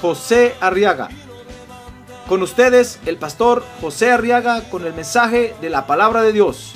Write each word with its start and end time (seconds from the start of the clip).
José 0.00 0.54
Arriaga. 0.60 1.08
Con 2.28 2.42
ustedes, 2.42 2.98
el 3.06 3.18
pastor 3.18 3.64
José 3.80 4.10
Arriaga 4.10 4.68
con 4.68 4.84
el 4.84 4.92
mensaje 4.92 5.54
de 5.60 5.70
la 5.70 5.86
palabra 5.86 6.22
de 6.22 6.32
Dios. 6.32 6.74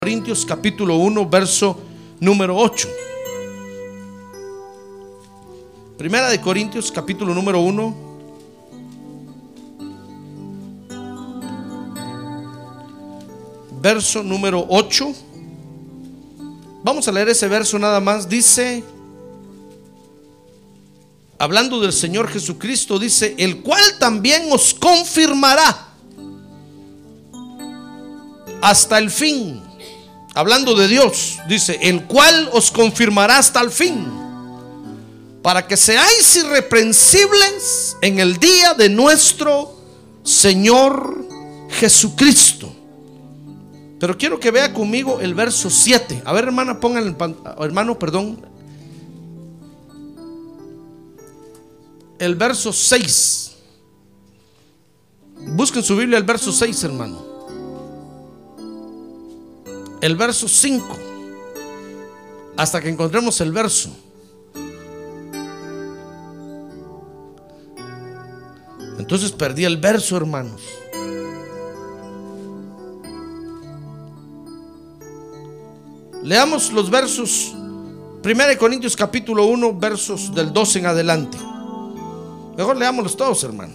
Corintios 0.00 0.44
capítulo 0.44 0.96
1, 0.96 1.28
verso 1.28 1.80
número 2.20 2.56
8. 2.56 2.88
Primera 5.96 6.28
de 6.28 6.40
Corintios 6.40 6.92
capítulo 6.92 7.32
número 7.32 7.60
1. 7.60 8.03
Verso 13.84 14.22
número 14.22 14.64
8. 14.70 15.14
Vamos 16.82 17.06
a 17.06 17.12
leer 17.12 17.28
ese 17.28 17.46
verso 17.48 17.78
nada 17.78 18.00
más. 18.00 18.26
Dice, 18.26 18.82
hablando 21.38 21.78
del 21.78 21.92
Señor 21.92 22.30
Jesucristo, 22.30 22.98
dice, 22.98 23.34
el 23.36 23.60
cual 23.60 23.82
también 23.98 24.50
os 24.50 24.72
confirmará 24.72 25.88
hasta 28.62 28.96
el 28.96 29.10
fin. 29.10 29.60
Hablando 30.34 30.74
de 30.74 30.88
Dios, 30.88 31.40
dice, 31.46 31.78
el 31.82 32.04
cual 32.04 32.48
os 32.54 32.70
confirmará 32.70 33.36
hasta 33.36 33.60
el 33.60 33.70
fin, 33.70 34.06
para 35.42 35.66
que 35.66 35.76
seáis 35.76 36.36
irreprensibles 36.36 37.98
en 38.00 38.18
el 38.18 38.38
día 38.38 38.72
de 38.72 38.88
nuestro 38.88 39.76
Señor 40.22 41.28
Jesucristo. 41.68 42.73
Pero 44.04 44.18
quiero 44.18 44.38
que 44.38 44.50
vea 44.50 44.74
conmigo 44.74 45.18
el 45.22 45.32
verso 45.32 45.70
7. 45.70 46.24
A 46.26 46.34
ver, 46.34 46.44
hermana, 46.44 46.78
pongan 46.78 47.06
el 47.06 47.16
hermano, 47.58 47.98
perdón. 47.98 48.38
El 52.18 52.34
verso 52.34 52.70
6. 52.70 53.52
Busquen 55.56 55.82
su 55.82 55.96
Biblia 55.96 56.18
el 56.18 56.24
verso 56.24 56.52
6, 56.52 56.84
hermano 56.84 57.34
el 60.02 60.16
verso 60.16 60.46
5 60.48 60.98
hasta 62.58 62.82
que 62.82 62.90
encontremos 62.90 63.40
el 63.40 63.52
verso. 63.52 63.88
Entonces 68.98 69.32
perdí 69.32 69.64
el 69.64 69.78
verso, 69.78 70.18
hermanos. 70.18 70.60
Leamos 76.24 76.72
los 76.72 76.88
versos 76.88 77.52
1 77.52 78.58
Corintios 78.58 78.96
capítulo 78.96 79.44
1, 79.44 79.74
versos 79.74 80.34
del 80.34 80.54
12 80.54 80.78
en 80.78 80.86
adelante. 80.86 81.36
Mejor 82.56 82.78
leámoslos 82.78 83.14
todos, 83.14 83.44
hermano. 83.44 83.74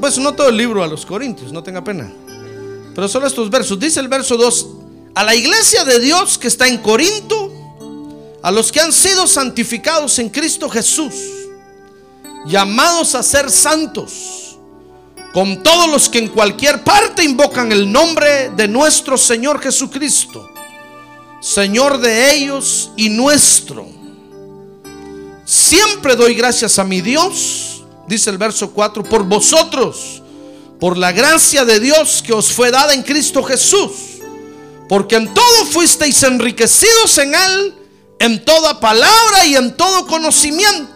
Pues 0.00 0.18
no 0.18 0.34
todo 0.34 0.48
el 0.48 0.56
libro 0.56 0.82
a 0.82 0.88
los 0.88 1.06
Corintios, 1.06 1.52
no 1.52 1.62
tenga 1.62 1.84
pena. 1.84 2.12
Pero 2.92 3.06
solo 3.06 3.28
estos 3.28 3.48
versos. 3.48 3.78
Dice 3.78 4.00
el 4.00 4.08
verso 4.08 4.36
2, 4.36 4.66
a 5.14 5.22
la 5.22 5.36
iglesia 5.36 5.84
de 5.84 6.00
Dios 6.00 6.38
que 6.38 6.48
está 6.48 6.66
en 6.66 6.78
Corinto, 6.78 7.52
a 8.42 8.50
los 8.50 8.72
que 8.72 8.80
han 8.80 8.92
sido 8.92 9.28
santificados 9.28 10.18
en 10.18 10.28
Cristo 10.28 10.68
Jesús, 10.68 11.14
llamados 12.46 13.14
a 13.14 13.22
ser 13.22 13.48
santos, 13.48 14.43
con 15.34 15.62
todos 15.62 15.90
los 15.90 16.08
que 16.08 16.18
en 16.18 16.28
cualquier 16.28 16.82
parte 16.82 17.22
invocan 17.22 17.72
el 17.72 17.90
nombre 17.90 18.50
de 18.50 18.68
nuestro 18.68 19.18
Señor 19.18 19.60
Jesucristo, 19.60 20.48
Señor 21.42 21.98
de 21.98 22.34
ellos 22.34 22.92
y 22.96 23.10
nuestro. 23.10 23.86
Siempre 25.44 26.16
doy 26.16 26.34
gracias 26.34 26.78
a 26.78 26.84
mi 26.84 27.02
Dios, 27.02 27.84
dice 28.06 28.30
el 28.30 28.38
verso 28.38 28.70
4, 28.70 29.02
por 29.02 29.24
vosotros 29.24 30.22
por 30.84 30.98
la 30.98 31.12
gracia 31.12 31.64
de 31.64 31.80
Dios 31.80 32.22
que 32.22 32.34
os 32.34 32.52
fue 32.52 32.70
dada 32.70 32.92
en 32.92 33.02
Cristo 33.02 33.42
Jesús, 33.42 34.20
porque 34.86 35.16
en 35.16 35.32
todo 35.32 35.64
fuisteis 35.70 36.22
enriquecidos 36.24 37.16
en 37.16 37.34
Él, 37.34 37.74
en 38.18 38.44
toda 38.44 38.78
palabra 38.80 39.46
y 39.46 39.56
en 39.56 39.74
todo 39.78 40.06
conocimiento, 40.06 40.93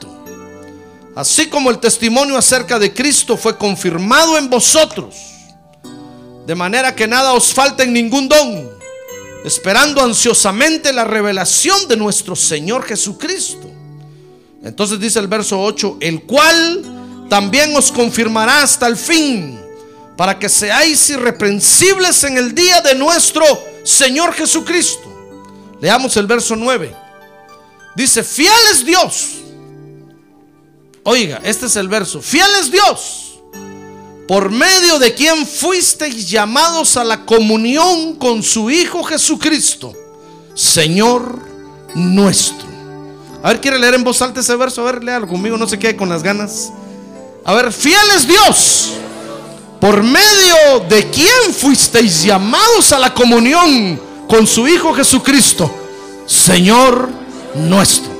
así 1.18 1.48
como 1.48 1.68
el 1.70 1.80
testimonio 1.80 2.36
acerca 2.38 2.78
de 2.78 2.94
Cristo 2.94 3.36
fue 3.36 3.58
confirmado 3.58 4.38
en 4.38 4.48
vosotros, 4.48 5.16
de 6.46 6.54
manera 6.54 6.94
que 6.94 7.08
nada 7.08 7.32
os 7.32 7.52
falta 7.52 7.82
en 7.82 7.92
ningún 7.92 8.28
don, 8.28 8.70
esperando 9.44 10.00
ansiosamente 10.00 10.92
la 10.92 11.02
revelación 11.02 11.88
de 11.88 11.96
nuestro 11.96 12.36
Señor 12.36 12.84
Jesucristo. 12.84 13.68
Entonces 14.62 15.00
dice 15.00 15.18
el 15.18 15.26
verso 15.26 15.60
8, 15.60 15.96
el 15.98 16.22
cual 16.22 17.26
también 17.28 17.76
os 17.76 17.90
confirmará 17.90 18.62
hasta 18.62 18.86
el 18.86 18.96
fin 18.96 19.60
para 20.16 20.38
que 20.38 20.48
seáis 20.48 21.10
irreprensibles 21.10 22.22
en 22.22 22.38
el 22.38 22.54
día 22.54 22.80
de 22.80 22.94
nuestro 22.94 23.44
Señor 23.82 24.34
Jesucristo. 24.34 25.12
Leamos 25.80 26.16
el 26.16 26.28
verso 26.28 26.54
9. 26.54 26.94
Dice, 27.96 28.22
fiel 28.22 28.52
es 28.70 28.86
Dios. 28.86 29.38
Oiga, 31.10 31.40
este 31.42 31.64
es 31.64 31.76
el 31.76 31.88
verso. 31.88 32.20
Fiel 32.20 32.50
es 32.60 32.70
Dios, 32.70 33.40
por 34.26 34.50
medio 34.50 34.98
de 34.98 35.14
quien 35.14 35.46
fuisteis 35.46 36.28
llamados 36.28 36.98
a 36.98 37.04
la 37.04 37.24
comunión 37.24 38.16
con 38.16 38.42
su 38.42 38.68
Hijo 38.68 39.02
Jesucristo, 39.02 39.94
Señor 40.52 41.40
nuestro. 41.94 42.68
A 43.42 43.48
ver, 43.48 43.60
¿quiere 43.62 43.78
leer 43.78 43.94
en 43.94 44.04
voz 44.04 44.20
alta 44.20 44.40
ese 44.40 44.54
verso? 44.54 44.82
A 44.82 44.92
ver, 44.92 45.02
léalo 45.02 45.26
conmigo, 45.26 45.56
no 45.56 45.66
se 45.66 45.78
quede 45.78 45.96
con 45.96 46.10
las 46.10 46.22
ganas. 46.22 46.70
A 47.42 47.54
ver, 47.54 47.72
fiel 47.72 47.96
es 48.14 48.28
Dios 48.28 48.92
por 49.80 50.02
medio 50.02 50.80
de 50.90 51.08
quien 51.08 51.54
fuisteis 51.58 52.22
llamados 52.22 52.92
a 52.92 52.98
la 52.98 53.14
comunión 53.14 53.98
con 54.28 54.46
su 54.46 54.68
Hijo 54.68 54.92
Jesucristo, 54.92 55.74
Señor 56.26 57.08
nuestro. 57.54 58.17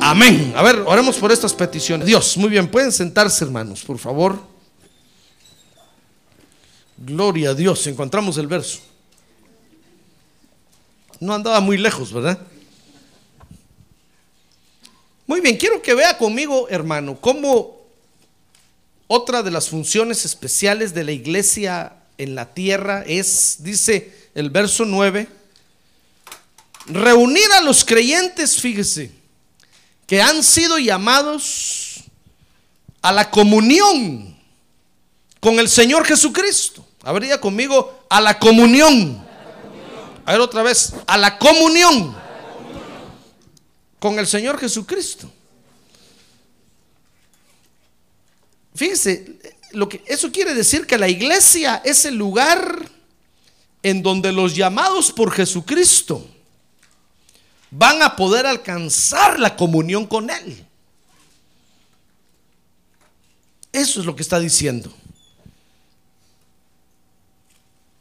Amén. 0.00 0.54
A 0.56 0.62
ver, 0.62 0.82
oremos 0.86 1.16
por 1.18 1.30
estas 1.30 1.52
peticiones. 1.52 2.06
Dios, 2.06 2.36
muy 2.38 2.48
bien, 2.48 2.70
pueden 2.70 2.90
sentarse 2.90 3.44
hermanos, 3.44 3.82
por 3.82 3.98
favor. 3.98 4.40
Gloria 6.96 7.50
a 7.50 7.54
Dios, 7.54 7.86
encontramos 7.86 8.38
el 8.38 8.46
verso. 8.46 8.80
No 11.18 11.34
andaba 11.34 11.60
muy 11.60 11.76
lejos, 11.76 12.12
¿verdad? 12.12 12.38
Muy 15.26 15.40
bien, 15.40 15.56
quiero 15.58 15.82
que 15.82 15.94
vea 15.94 16.16
conmigo, 16.16 16.68
hermano, 16.70 17.20
cómo 17.20 17.78
otra 19.06 19.42
de 19.42 19.50
las 19.50 19.68
funciones 19.68 20.24
especiales 20.24 20.94
de 20.94 21.04
la 21.04 21.12
iglesia 21.12 21.94
en 22.16 22.34
la 22.34 22.54
tierra 22.54 23.04
es, 23.06 23.56
dice 23.60 24.12
el 24.34 24.50
verso 24.50 24.84
9, 24.84 25.28
reunir 26.86 27.52
a 27.58 27.60
los 27.60 27.84
creyentes, 27.84 28.60
fíjese, 28.60 29.19
que 30.10 30.20
han 30.20 30.42
sido 30.42 30.76
llamados 30.76 32.02
a 33.00 33.12
la 33.12 33.30
comunión 33.30 34.36
con 35.38 35.60
el 35.60 35.68
Señor 35.68 36.04
Jesucristo. 36.04 36.84
A 37.04 37.12
ver, 37.12 37.22
diga 37.22 37.40
conmigo, 37.40 38.06
a 38.08 38.20
la 38.20 38.36
comunión. 38.36 39.24
A 40.24 40.32
ver 40.32 40.40
otra 40.40 40.64
vez, 40.64 40.94
a 41.06 41.16
la 41.16 41.38
comunión 41.38 42.16
con 44.00 44.18
el 44.18 44.26
Señor 44.26 44.58
Jesucristo. 44.58 45.30
Fíjense, 48.74 49.38
lo 49.70 49.88
que, 49.88 50.02
eso 50.06 50.32
quiere 50.32 50.54
decir 50.54 50.88
que 50.88 50.98
la 50.98 51.06
iglesia 51.06 51.82
es 51.84 52.04
el 52.04 52.16
lugar 52.16 52.90
en 53.84 54.02
donde 54.02 54.32
los 54.32 54.56
llamados 54.56 55.12
por 55.12 55.30
Jesucristo 55.30 56.26
van 57.70 58.02
a 58.02 58.16
poder 58.16 58.46
alcanzar 58.46 59.38
la 59.38 59.56
comunión 59.56 60.06
con 60.06 60.30
Él. 60.30 60.66
Eso 63.72 64.00
es 64.00 64.06
lo 64.06 64.16
que 64.16 64.22
está 64.22 64.40
diciendo. 64.40 64.92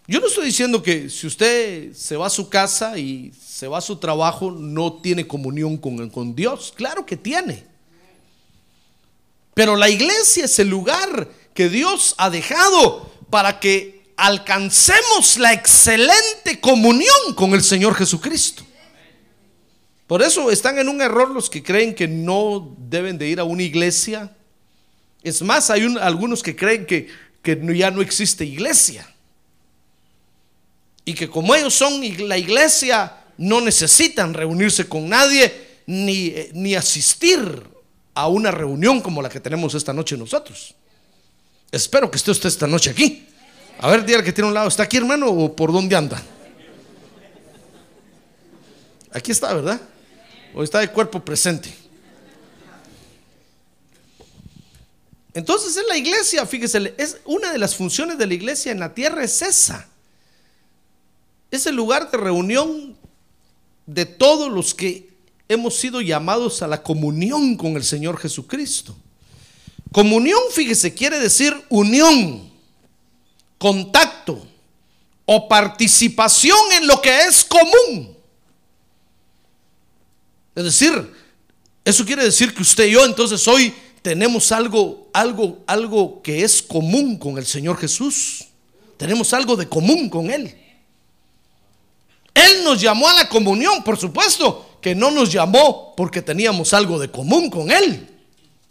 Yo 0.08 0.20
no 0.20 0.26
estoy 0.26 0.48
diciendo 0.48 0.82
que 0.82 1.08
si 1.08 1.28
usted 1.28 1.94
se 1.94 2.18
va 2.18 2.26
a 2.26 2.32
su 2.32 2.50
casa 2.50 2.98
y 2.98 3.32
se 3.40 3.68
va 3.68 3.78
a 3.78 3.82
su 3.82 3.98
trabajo, 3.98 4.50
no 4.50 4.94
tiene 4.94 5.28
comunión 5.28 5.78
con, 5.78 6.10
con 6.10 6.36
Dios. 6.36 6.74
Claro 6.76 7.06
que 7.06 7.16
tiene. 7.16 7.64
Pero 9.54 9.76
la 9.76 9.88
iglesia 9.88 10.46
es 10.46 10.58
el 10.58 10.68
lugar 10.68 11.30
que 11.54 11.70
Dios 11.70 12.16
ha 12.18 12.32
dejado 12.32 13.12
para 13.30 13.60
que 13.60 14.14
alcancemos 14.18 15.38
la 15.38 15.54
excelente 15.54 16.60
comunión 16.60 17.36
con 17.36 17.54
el 17.54 17.62
Señor 17.62 17.94
Jesucristo. 17.94 18.64
Por 20.10 20.24
eso 20.24 20.50
están 20.50 20.80
en 20.80 20.90
un 20.90 21.04
error 21.04 21.30
los 21.30 21.52
que 21.52 21.62
creen 21.62 21.94
que 21.94 22.08
no 22.08 22.76
deben 22.80 23.20
de 23.20 23.28
ir 23.28 23.40
a 23.40 23.44
una 23.44 23.62
iglesia. 23.62 24.36
Es 25.22 25.44
más, 25.44 25.70
hay 25.70 25.84
algunos 26.02 26.42
que 26.42 26.56
creen 26.56 26.88
que, 26.88 27.10
que 27.44 27.62
ya 27.78 27.92
no 27.92 28.02
existe 28.02 28.44
iglesia. 28.44 29.08
Y 31.06 31.14
que 31.14 31.30
como 31.30 31.54
ellos 31.54 31.76
son 31.76 32.02
la 32.28 32.40
iglesia, 32.40 33.18
no 33.38 33.62
necesitan 33.62 34.34
reunirse 34.34 34.90
con 34.90 35.08
nadie 35.08 35.54
ni, 35.86 36.34
ni 36.54 36.74
asistir 36.74 37.70
a 38.16 38.30
una 38.30 38.50
reunión 38.50 39.02
como 39.02 39.22
la 39.22 39.30
que 39.30 39.40
tenemos 39.40 39.76
esta 39.76 39.94
noche 39.94 40.18
nosotros. 40.18 40.74
Espero 41.72 42.10
que 42.10 42.18
esté 42.18 42.32
usted 42.32 42.50
esta 42.50 42.66
noche 42.66 42.90
aquí. 42.90 43.28
A 43.78 43.88
ver, 43.92 44.04
dígale 44.04 44.24
que 44.24 44.34
tiene 44.34 44.48
un 44.48 44.56
lado. 44.56 44.70
¿Está 44.70 44.82
aquí, 44.82 44.98
hermano, 44.98 45.28
o 45.28 45.56
por 45.56 45.72
dónde 45.72 45.96
anda? 45.96 46.20
Aquí 49.12 49.32
está, 49.32 49.54
¿verdad? 49.54 49.80
O 50.54 50.64
está 50.64 50.80
de 50.80 50.92
cuerpo 50.92 51.24
presente. 51.24 51.74
Entonces 55.34 55.78
en 55.78 55.88
la 55.88 55.98
iglesia, 55.98 56.46
fíjese, 56.46 56.94
es 56.98 57.18
una 57.26 57.52
de 57.52 57.58
las 57.58 57.76
funciones 57.76 58.18
de 58.18 58.28
la 58.28 58.34
iglesia 58.34 58.72
en 58.72 58.80
la 58.80 58.94
tierra 58.94 59.24
es 59.24 59.42
esa. 59.42 59.88
Es 61.52 61.66
el 61.66 61.76
lugar 61.76 62.12
de 62.12 62.18
reunión 62.18 62.98
de 63.86 64.06
todos 64.06 64.52
los 64.52 64.74
que 64.74 65.10
hemos 65.48 65.76
sido 65.76 66.02
llamados 66.02 66.62
a 66.62 66.68
la 66.68 66.84
comunión 66.84 67.58
con 67.58 67.76
el 67.76 67.84
Señor 67.84 68.18
Jesucristo. 68.18 68.96
Comunión, 69.92 70.40
fíjese, 70.52 70.94
quiere 70.94 71.20
decir 71.20 71.56
unión, 71.70 72.52
contacto 73.58 74.46
o 75.26 75.48
participación 75.48 76.60
en 76.74 76.88
lo 76.88 77.02
que 77.02 77.22
es 77.22 77.44
común. 77.44 78.19
Es 80.60 80.66
decir, 80.66 81.14
eso 81.86 82.04
quiere 82.04 82.22
decir 82.22 82.54
que 82.54 82.62
usted 82.62 82.86
y 82.88 82.92
yo 82.92 83.06
entonces 83.06 83.48
hoy 83.48 83.74
tenemos 84.02 84.52
algo, 84.52 85.08
algo, 85.14 85.60
algo 85.66 86.22
que 86.22 86.44
es 86.44 86.62
común 86.62 87.18
con 87.18 87.38
el 87.38 87.46
Señor 87.46 87.78
Jesús. 87.78 88.46
Tenemos 88.98 89.34
algo 89.34 89.56
de 89.56 89.70
común 89.70 90.10
con 90.10 90.30
Él. 90.30 90.54
Él 92.34 92.64
nos 92.66 92.82
llamó 92.82 93.08
a 93.08 93.14
la 93.14 93.30
comunión, 93.30 93.82
por 93.86 93.98
supuesto, 93.98 94.80
que 94.82 94.94
no 94.94 95.12
nos 95.12 95.32
llamó 95.32 95.94
porque 95.96 96.22
teníamos 96.22 96.74
algo 96.74 97.00
de 97.00 97.10
común 97.10 97.50
con 97.50 97.72
Él. 97.72 98.10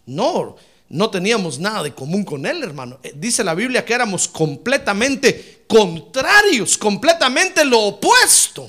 No, 0.04 0.56
no 0.90 1.08
teníamos 1.08 1.58
nada 1.58 1.84
de 1.84 1.94
común 1.94 2.22
con 2.22 2.44
Él, 2.44 2.62
hermano. 2.62 2.98
Eh, 3.02 3.14
dice 3.16 3.42
la 3.42 3.54
Biblia 3.54 3.82
que 3.82 3.94
éramos 3.94 4.28
completamente 4.28 5.64
contrarios, 5.66 6.76
completamente 6.76 7.64
lo 7.64 7.80
opuesto 7.80 8.68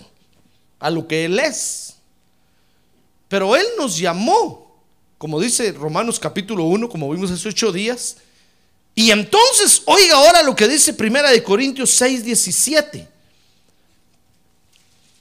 a 0.80 0.90
lo 0.90 1.06
que 1.06 1.26
Él 1.26 1.38
es. 1.38 1.89
Pero 3.30 3.56
Él 3.56 3.66
nos 3.78 3.98
llamó, 3.98 4.84
como 5.18 5.40
dice 5.40 5.72
Romanos 5.72 6.20
capítulo 6.20 6.66
1, 6.66 6.90
como 6.90 7.10
vimos 7.12 7.32
hace 7.32 7.48
ocho 7.48 7.72
días. 7.72 8.18
Y 8.96 9.12
entonces, 9.12 9.84
oiga 9.86 10.16
ahora 10.16 10.44
lo 10.44 10.56
que 10.56 10.68
dice 10.68 10.94
Primera 10.94 11.32
de 11.32 11.42
Corintios 11.42 11.92
6, 11.92 12.26
17. 12.26 13.08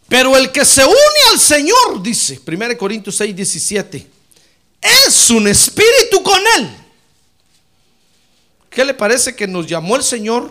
Pero 0.08 0.36
el 0.36 0.50
que 0.50 0.64
se 0.64 0.84
une 0.84 0.94
al 1.30 1.38
Señor, 1.38 2.02
dice 2.02 2.40
Primera 2.40 2.70
de 2.70 2.78
Corintios 2.78 3.14
6, 3.16 3.36
17, 3.36 4.10
es 4.80 5.30
un 5.30 5.46
espíritu 5.46 6.22
con 6.22 6.40
Él. 6.56 6.70
¿Qué 8.70 8.84
le 8.84 8.94
parece 8.94 9.36
que 9.36 9.46
nos 9.46 9.66
llamó 9.66 9.96
el 9.96 10.02
Señor? 10.02 10.50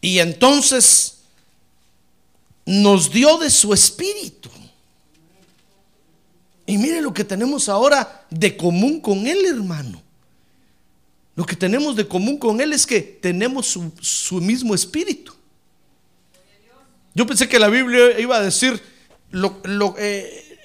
Y 0.00 0.18
entonces 0.18 1.18
nos 2.64 3.10
dio 3.10 3.36
de 3.38 3.50
su 3.50 3.74
espíritu. 3.74 4.50
Y 6.66 6.78
mire 6.78 7.00
lo 7.00 7.14
que 7.14 7.24
tenemos 7.24 7.68
ahora 7.68 8.26
de 8.28 8.56
común 8.56 9.00
con 9.00 9.26
Él, 9.26 9.46
hermano. 9.46 10.02
Lo 11.36 11.46
que 11.46 11.54
tenemos 11.54 11.94
de 11.94 12.08
común 12.08 12.38
con 12.38 12.60
Él 12.60 12.72
es 12.72 12.84
que 12.84 13.00
tenemos 13.00 13.78
su, 14.00 14.40
mismo 14.40 14.74
espíritu. 14.74 15.32
Yo 17.14 17.26
pensé 17.26 17.48
que 17.48 17.58
la 17.58 17.68
Biblia 17.68 18.18
iba 18.18 18.36
a 18.36 18.42
decir 18.42 18.82
lo, 19.30 19.62
eh, 19.96 20.58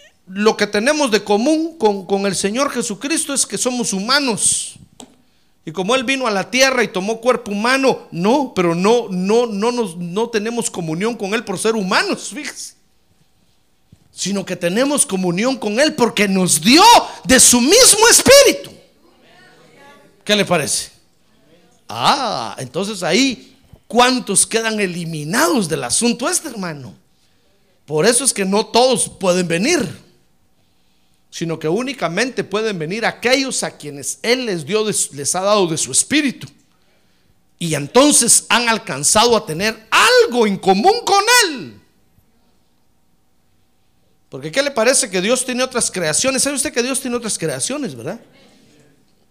que 0.57 0.67
tenemos 0.67 1.11
de 1.11 1.23
común 1.23 1.77
con, 1.77 2.25
el 2.25 2.35
Señor 2.35 2.71
Jesucristo 2.71 3.33
es 3.33 3.45
que 3.45 3.57
somos 3.57 3.93
humanos. 3.93 4.79
Y 5.63 5.71
como 5.71 5.93
Él 5.93 6.03
vino 6.03 6.25
a 6.25 6.31
la 6.31 6.49
tierra 6.49 6.83
y 6.83 6.87
tomó 6.87 7.21
cuerpo 7.21 7.51
humano, 7.51 8.07
no, 8.11 8.53
pero 8.55 8.73
no, 8.73 9.07
no, 9.09 9.45
no, 9.45 9.71
nos, 9.71 9.95
no 9.97 10.29
tenemos 10.29 10.71
comunión 10.71 11.15
con 11.15 11.35
Él 11.35 11.43
por 11.43 11.59
ser 11.59 11.75
humanos, 11.75 12.31
fíjese 12.33 12.80
sino 14.11 14.45
que 14.45 14.55
tenemos 14.55 15.05
comunión 15.05 15.57
con 15.57 15.79
Él 15.79 15.95
porque 15.95 16.27
nos 16.27 16.61
dio 16.61 16.83
de 17.23 17.39
su 17.39 17.61
mismo 17.61 18.07
espíritu. 18.09 18.71
¿Qué 20.23 20.35
le 20.35 20.45
parece? 20.45 20.91
Ah, 21.87 22.55
entonces 22.59 23.03
ahí, 23.03 23.57
¿cuántos 23.87 24.45
quedan 24.45 24.79
eliminados 24.79 25.67
del 25.67 25.83
asunto 25.83 26.29
este, 26.29 26.49
hermano? 26.49 26.93
Por 27.85 28.05
eso 28.05 28.23
es 28.23 28.33
que 28.33 28.45
no 28.45 28.65
todos 28.65 29.09
pueden 29.09 29.47
venir, 29.47 29.85
sino 31.29 31.57
que 31.57 31.67
únicamente 31.67 32.43
pueden 32.43 32.79
venir 32.79 33.05
aquellos 33.05 33.63
a 33.63 33.75
quienes 33.75 34.19
Él 34.21 34.45
les 34.45 34.65
dio, 34.65 34.85
les 34.85 35.35
ha 35.35 35.41
dado 35.41 35.67
de 35.67 35.77
su 35.77 35.91
espíritu. 35.91 36.47
Y 37.57 37.75
entonces 37.75 38.45
han 38.49 38.69
alcanzado 38.69 39.35
a 39.35 39.45
tener 39.45 39.87
algo 39.91 40.47
en 40.47 40.57
común 40.57 41.01
con 41.05 41.23
Él. 41.45 41.80
Porque 44.31 44.49
¿qué 44.49 44.63
le 44.63 44.71
parece 44.71 45.09
que 45.09 45.19
Dios 45.19 45.43
tiene 45.43 45.61
otras 45.61 45.91
creaciones? 45.91 46.41
¿Sabe 46.41 46.55
usted 46.55 46.71
que 46.71 46.81
Dios 46.81 47.01
tiene 47.01 47.17
otras 47.17 47.37
creaciones, 47.37 47.93
verdad? 47.93 48.17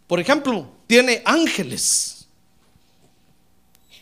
Por 0.06 0.20
ejemplo, 0.20 0.70
tiene 0.86 1.22
ángeles. 1.24 2.26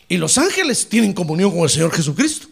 Y 0.09 0.17
los 0.17 0.37
ángeles 0.37 0.89
tienen 0.89 1.13
comunión 1.13 1.51
con 1.51 1.61
el 1.61 1.69
Señor 1.69 1.93
Jesucristo. 1.93 2.49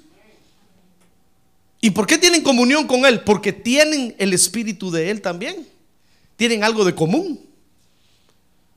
¿Y 1.82 1.92
por 1.92 2.08
qué 2.08 2.18
tienen 2.18 2.42
comunión 2.42 2.88
con 2.88 3.06
Él? 3.06 3.20
Porque 3.20 3.52
tienen 3.52 4.16
el 4.18 4.32
espíritu 4.32 4.92
de 4.92 5.12
Él 5.12 5.22
también. 5.22 5.68
Tienen 6.38 6.64
algo 6.64 6.86
de 6.86 6.96
común. 6.96 7.46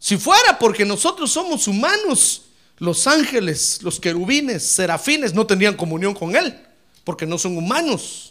Si 0.00 0.16
fuera 0.16 0.58
porque 0.58 0.84
nosotros 0.84 1.30
somos 1.30 1.68
humanos, 1.68 2.46
los 2.78 3.06
ángeles, 3.06 3.80
los 3.84 4.00
querubines, 4.00 4.64
serafines 4.64 5.32
no 5.32 5.46
tendrían 5.46 5.76
comunión 5.76 6.12
con 6.12 6.34
Él, 6.34 6.58
porque 7.04 7.24
no 7.24 7.38
son 7.38 7.56
humanos. 7.56 8.30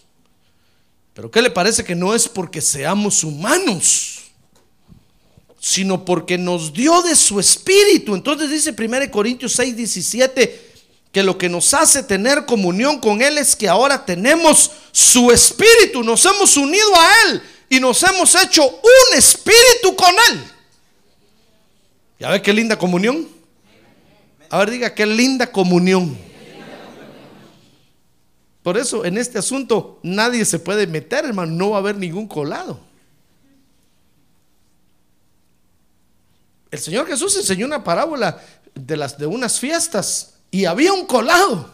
Pero 1.19 1.31
¿qué 1.31 1.41
le 1.41 1.51
parece 1.51 1.83
que 1.83 1.95
no 1.95 2.15
es 2.15 2.29
porque 2.29 2.61
seamos 2.61 3.25
humanos? 3.25 4.19
Sino 5.59 6.05
porque 6.05 6.37
nos 6.37 6.71
dio 6.71 7.01
de 7.01 7.13
su 7.13 7.41
espíritu. 7.41 8.15
Entonces 8.15 8.49
dice 8.49 8.71
1 8.71 9.11
Corintios 9.11 9.51
6, 9.51 9.75
17 9.75 10.71
que 11.11 11.21
lo 11.21 11.37
que 11.37 11.49
nos 11.49 11.73
hace 11.73 12.03
tener 12.03 12.45
comunión 12.45 13.01
con 13.01 13.21
Él 13.21 13.37
es 13.37 13.53
que 13.53 13.67
ahora 13.67 14.05
tenemos 14.05 14.71
su 14.93 15.29
espíritu, 15.29 16.03
nos 16.03 16.23
hemos 16.23 16.55
unido 16.55 16.89
a 16.95 17.11
Él 17.25 17.41
y 17.67 17.81
nos 17.81 18.01
hemos 18.03 18.33
hecho 18.35 18.65
un 18.65 19.17
espíritu 19.17 19.93
con 19.97 20.15
Él. 20.31 20.43
¿Ya 22.17 22.29
ve 22.29 22.41
qué 22.41 22.53
linda 22.53 22.79
comunión? 22.79 23.27
A 24.49 24.59
ver, 24.59 24.71
diga, 24.71 24.95
qué 24.95 25.05
linda 25.05 25.51
comunión. 25.51 26.28
Por 28.63 28.77
eso 28.77 29.05
en 29.05 29.17
este 29.17 29.37
asunto 29.39 29.99
nadie 30.03 30.43
se 30.45 30.59
puede 30.59 30.85
meter, 30.85 31.25
hermano, 31.25 31.51
no 31.53 31.69
va 31.71 31.77
a 31.77 31.79
haber 31.79 31.95
ningún 31.95 32.27
colado. 32.27 32.79
El 36.71 36.79
Señor 36.79 37.07
Jesús 37.07 37.35
enseñó 37.35 37.65
una 37.65 37.83
parábola 37.83 38.39
de, 38.75 38.97
las, 38.97 39.17
de 39.17 39.25
unas 39.25 39.59
fiestas 39.59 40.35
y 40.51 40.65
había 40.65 40.93
un 40.93 41.05
colado. 41.05 41.69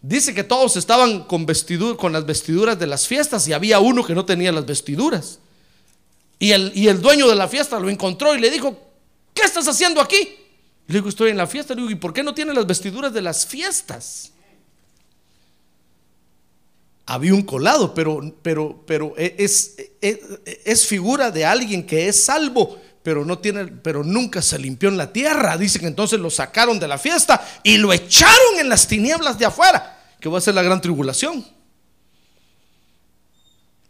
Dice 0.00 0.34
que 0.34 0.44
todos 0.44 0.76
estaban 0.76 1.24
con, 1.24 1.46
con 1.96 2.12
las 2.12 2.26
vestiduras 2.26 2.78
de 2.78 2.86
las 2.86 3.06
fiestas 3.06 3.46
y 3.46 3.52
había 3.52 3.78
uno 3.78 4.04
que 4.04 4.14
no 4.14 4.24
tenía 4.24 4.50
las 4.50 4.66
vestiduras. 4.66 5.38
Y 6.38 6.52
el, 6.52 6.72
y 6.74 6.88
el 6.88 7.00
dueño 7.00 7.28
de 7.28 7.36
la 7.36 7.46
fiesta 7.46 7.78
lo 7.78 7.88
encontró 7.88 8.34
y 8.34 8.40
le 8.40 8.50
dijo, 8.50 8.76
¿qué 9.34 9.42
estás 9.42 9.68
haciendo 9.68 10.00
aquí? 10.00 10.36
Le 10.88 10.94
digo, 10.94 11.08
estoy 11.08 11.30
en 11.30 11.36
la 11.36 11.46
fiesta. 11.46 11.74
Le 11.74 11.82
digo, 11.82 11.92
¿y 11.92 11.96
por 11.96 12.12
qué 12.12 12.24
no 12.24 12.34
tiene 12.34 12.52
las 12.52 12.66
vestiduras 12.66 13.12
de 13.12 13.22
las 13.22 13.46
fiestas? 13.46 14.31
Había 17.06 17.34
un 17.34 17.42
colado, 17.42 17.94
pero, 17.94 18.34
pero, 18.42 18.82
pero 18.86 19.14
e, 19.16 19.34
es, 19.38 19.76
es, 20.00 20.18
es, 20.64 20.86
figura 20.86 21.30
de 21.30 21.44
alguien 21.44 21.84
que 21.86 22.08
es 22.08 22.24
salvo, 22.24 22.78
pero 23.02 23.24
no 23.24 23.38
tiene, 23.38 23.66
pero 23.66 24.04
nunca 24.04 24.40
se 24.40 24.58
limpió 24.58 24.88
en 24.88 24.96
la 24.96 25.12
tierra. 25.12 25.56
Dice 25.56 25.80
que 25.80 25.86
entonces 25.86 26.20
lo 26.20 26.30
sacaron 26.30 26.78
de 26.78 26.88
la 26.88 26.98
fiesta 26.98 27.44
y 27.62 27.76
lo 27.78 27.92
echaron 27.92 28.60
en 28.60 28.68
las 28.68 28.86
tinieblas 28.86 29.38
de 29.38 29.46
afuera, 29.46 30.00
que 30.20 30.28
va 30.28 30.38
a 30.38 30.42
ser 30.42 30.54
la 30.54 30.62
gran 30.62 30.80
tribulación. 30.80 31.44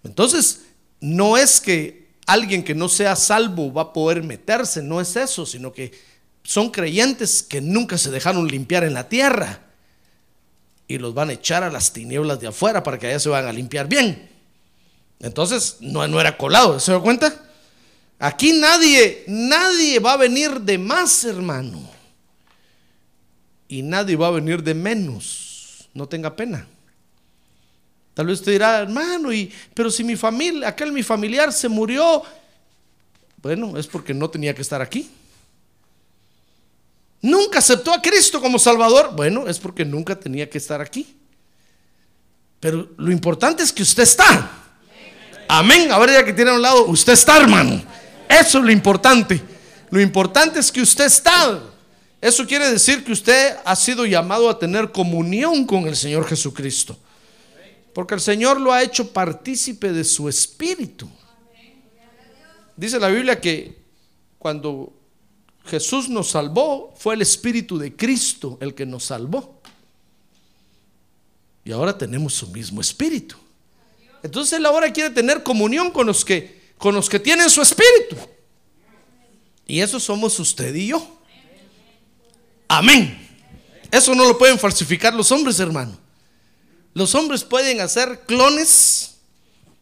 Entonces, 0.04 0.62
no 1.00 1.37
es 1.37 1.61
que 1.61 2.09
alguien 2.26 2.64
que 2.64 2.75
no 2.75 2.88
sea 2.88 3.14
salvo 3.14 3.73
va 3.73 3.83
a 3.83 3.92
poder 3.92 4.23
meterse, 4.23 4.83
no 4.83 5.00
es 5.00 5.14
eso, 5.16 5.45
sino 5.45 5.73
que 5.73 5.92
son 6.42 6.71
creyentes 6.71 7.42
que 7.42 7.61
nunca 7.61 7.99
se 7.99 8.11
dejaron 8.11 8.49
limpiar 8.49 8.85
en 8.85 8.95
la 8.95 9.09
tierra 9.09 9.71
y 10.92 10.99
los 10.99 11.14
van 11.14 11.30
a 11.30 11.32
echar 11.32 11.62
a 11.62 11.70
las 11.70 11.90
tinieblas 11.92 12.38
de 12.38 12.49
afuera 12.49 12.82
para 12.82 12.99
que 12.99 13.06
allá 13.06 13.18
se 13.18 13.30
van 13.30 13.46
a 13.46 13.52
limpiar 13.52 13.88
bien. 13.88 14.28
Entonces, 15.20 15.78
no, 15.80 16.06
no 16.06 16.20
era 16.20 16.37
colado, 16.37 16.78
¿se 16.78 16.92
da 16.92 17.00
cuenta? 17.00 17.34
Aquí 18.18 18.52
nadie, 18.52 19.25
nadie 19.26 19.99
va 20.00 20.12
a 20.12 20.16
venir 20.18 20.61
de 20.61 20.76
más, 20.76 21.25
hermano. 21.25 21.88
Y 23.68 23.80
nadie 23.80 24.16
va 24.16 24.26
a 24.26 24.32
venir 24.32 24.62
de 24.62 24.75
menos. 24.75 25.88
No 25.94 26.06
tenga 26.06 26.37
pena. 26.37 26.66
Tal 28.12 28.26
vez 28.26 28.40
usted 28.40 28.52
dirá, 28.52 28.80
hermano, 28.80 29.32
y, 29.32 29.50
pero 29.72 29.90
si 29.90 30.04
mi 30.04 30.16
familia, 30.16 30.68
aquel 30.68 30.92
mi 30.92 31.02
familiar 31.02 31.54
se 31.54 31.70
murió, 31.70 32.22
bueno, 33.38 33.78
es 33.78 33.87
porque 33.87 34.12
no 34.12 34.28
tenía 34.28 34.54
que 34.54 34.61
estar 34.61 34.82
aquí. 34.82 35.11
Nunca 37.22 37.60
aceptó 37.60 37.92
a 37.92 38.02
Cristo 38.02 38.40
como 38.40 38.58
Salvador, 38.58 39.12
bueno, 39.14 39.46
es 39.46 39.60
porque 39.60 39.84
nunca 39.84 40.18
tenía 40.18 40.50
que 40.50 40.58
estar 40.58 40.80
aquí. 40.80 41.16
Pero 42.58 42.90
lo 42.96 43.12
importante 43.12 43.62
es 43.62 43.72
que 43.72 43.82
usted 43.82 44.02
está. 44.02 44.50
Amén. 45.48 45.92
Ahora 45.92 46.12
ya 46.14 46.24
que 46.24 46.32
tiene 46.32 46.50
a 46.50 46.54
un 46.54 46.62
lado, 46.62 46.86
usted 46.86 47.12
está, 47.12 47.36
hermano. 47.36 47.82
Eso 48.28 48.58
es 48.58 48.64
lo 48.64 48.72
importante. 48.72 49.40
Lo 49.90 50.00
importante 50.00 50.58
es 50.58 50.72
que 50.72 50.80
usted 50.80 51.04
está. 51.04 51.60
Eso 52.20 52.46
quiere 52.46 52.70
decir 52.70 53.04
que 53.04 53.12
usted 53.12 53.56
ha 53.64 53.76
sido 53.76 54.06
llamado 54.06 54.48
a 54.48 54.58
tener 54.58 54.90
comunión 54.90 55.64
con 55.64 55.86
el 55.86 55.96
Señor 55.96 56.26
Jesucristo. 56.26 56.96
Porque 57.94 58.14
el 58.14 58.20
Señor 58.20 58.60
lo 58.60 58.72
ha 58.72 58.82
hecho 58.82 59.12
partícipe 59.12 59.92
de 59.92 60.02
su 60.02 60.28
espíritu. 60.28 61.08
Dice 62.76 62.98
la 62.98 63.08
Biblia 63.08 63.40
que 63.40 63.76
cuando 64.38 64.92
Jesús 65.64 66.09
nos 66.09 66.31
salvó, 66.31 66.92
fue 66.97 67.14
el 67.14 67.23
espíritu 67.23 67.78
de 67.78 67.95
Cristo 67.95 68.59
el 68.61 68.75
que 68.75 68.87
nos 68.87 69.04
salvó. 69.04 69.61
Y 71.64 71.73
ahora 71.73 71.97
tenemos 71.97 72.35
su 72.35 72.49
mismo 72.49 72.81
espíritu. 72.81 73.37
Entonces 74.23 74.59
él 74.59 74.66
ahora 74.66 74.92
quiere 74.92 75.11
tener 75.11 75.42
comunión 75.42 75.90
con 75.90 76.07
los 76.07 76.25
que 76.25 76.62
con 76.83 76.97
los 76.97 77.09
que 77.09 77.21
tienen 77.21 77.49
su 77.49 77.62
espíritu. 77.62 78.16
Y 79.69 79.78
eso 79.78 80.00
somos 80.00 80.37
usted 80.40 80.75
y 80.75 80.88
yo. 80.88 81.19
Amén. 82.66 83.16
Eso 83.88 84.16
no 84.16 84.25
lo 84.25 84.37
pueden 84.37 84.59
falsificar 84.59 85.14
los 85.14 85.31
hombres, 85.31 85.61
hermano. 85.61 85.97
Los 86.92 87.14
hombres 87.14 87.45
pueden 87.45 87.81
hacer 87.81 88.23
clones. 88.26 89.14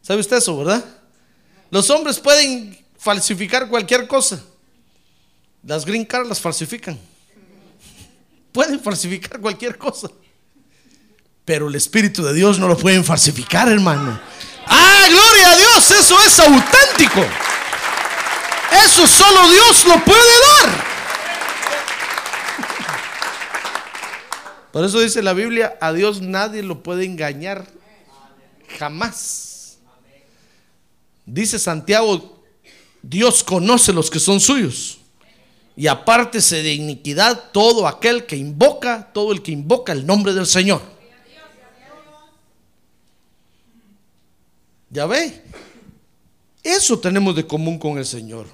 ¿Sabe 0.03 0.21
usted 0.21 0.37
eso, 0.37 0.55
verdad? 0.55 0.85
Los 1.71 1.89
hombres 1.89 2.19
pueden 2.19 2.77
falsificar 2.99 3.67
cualquier 3.67 4.07
cosa. 4.07 4.43
Las 5.63 5.85
green 5.85 6.05
cards 6.05 6.27
las 6.27 6.39
falsifican. 6.39 6.99
Pueden 8.51 8.79
falsificar 8.79 9.39
cualquier 9.39 9.77
cosa. 9.77 10.09
Pero 11.45 11.67
el 11.67 11.75
Espíritu 11.75 12.23
de 12.23 12.33
Dios 12.33 12.59
no 12.59 12.67
lo 12.67 12.77
pueden 12.77 13.03
falsificar, 13.03 13.67
hermano. 13.67 14.19
Ah, 14.67 15.05
gloria 15.09 15.51
a 15.51 15.57
Dios, 15.57 15.91
eso 15.91 16.17
es 16.25 16.39
auténtico. 16.39 17.21
Eso 18.85 19.07
solo 19.07 19.49
Dios 19.49 19.85
lo 19.85 20.03
puede 20.03 20.19
dar. 20.61 20.91
Por 24.71 24.85
eso 24.85 24.99
dice 25.01 25.21
la 25.21 25.33
Biblia, 25.33 25.77
a 25.81 25.91
Dios 25.91 26.21
nadie 26.21 26.63
lo 26.63 26.81
puede 26.81 27.03
engañar 27.03 27.67
jamás. 28.79 29.77
Dice 31.25 31.59
Santiago, 31.59 32.41
Dios 33.01 33.43
conoce 33.43 33.91
los 33.91 34.09
que 34.09 34.19
son 34.19 34.39
suyos. 34.39 35.00
Y 35.75 35.87
apártese 35.87 36.61
de 36.61 36.73
iniquidad 36.73 37.51
todo 37.51 37.87
aquel 37.87 38.25
que 38.25 38.35
invoca, 38.35 39.09
todo 39.13 39.31
el 39.31 39.41
que 39.41 39.51
invoca 39.51 39.93
el 39.93 40.05
nombre 40.05 40.33
del 40.33 40.45
Señor. 40.45 40.81
Ya 44.89 45.05
ve, 45.05 45.41
eso 46.61 46.99
tenemos 46.99 47.35
de 47.35 47.47
común 47.47 47.79
con 47.79 47.97
el 47.97 48.05
Señor. 48.05 48.47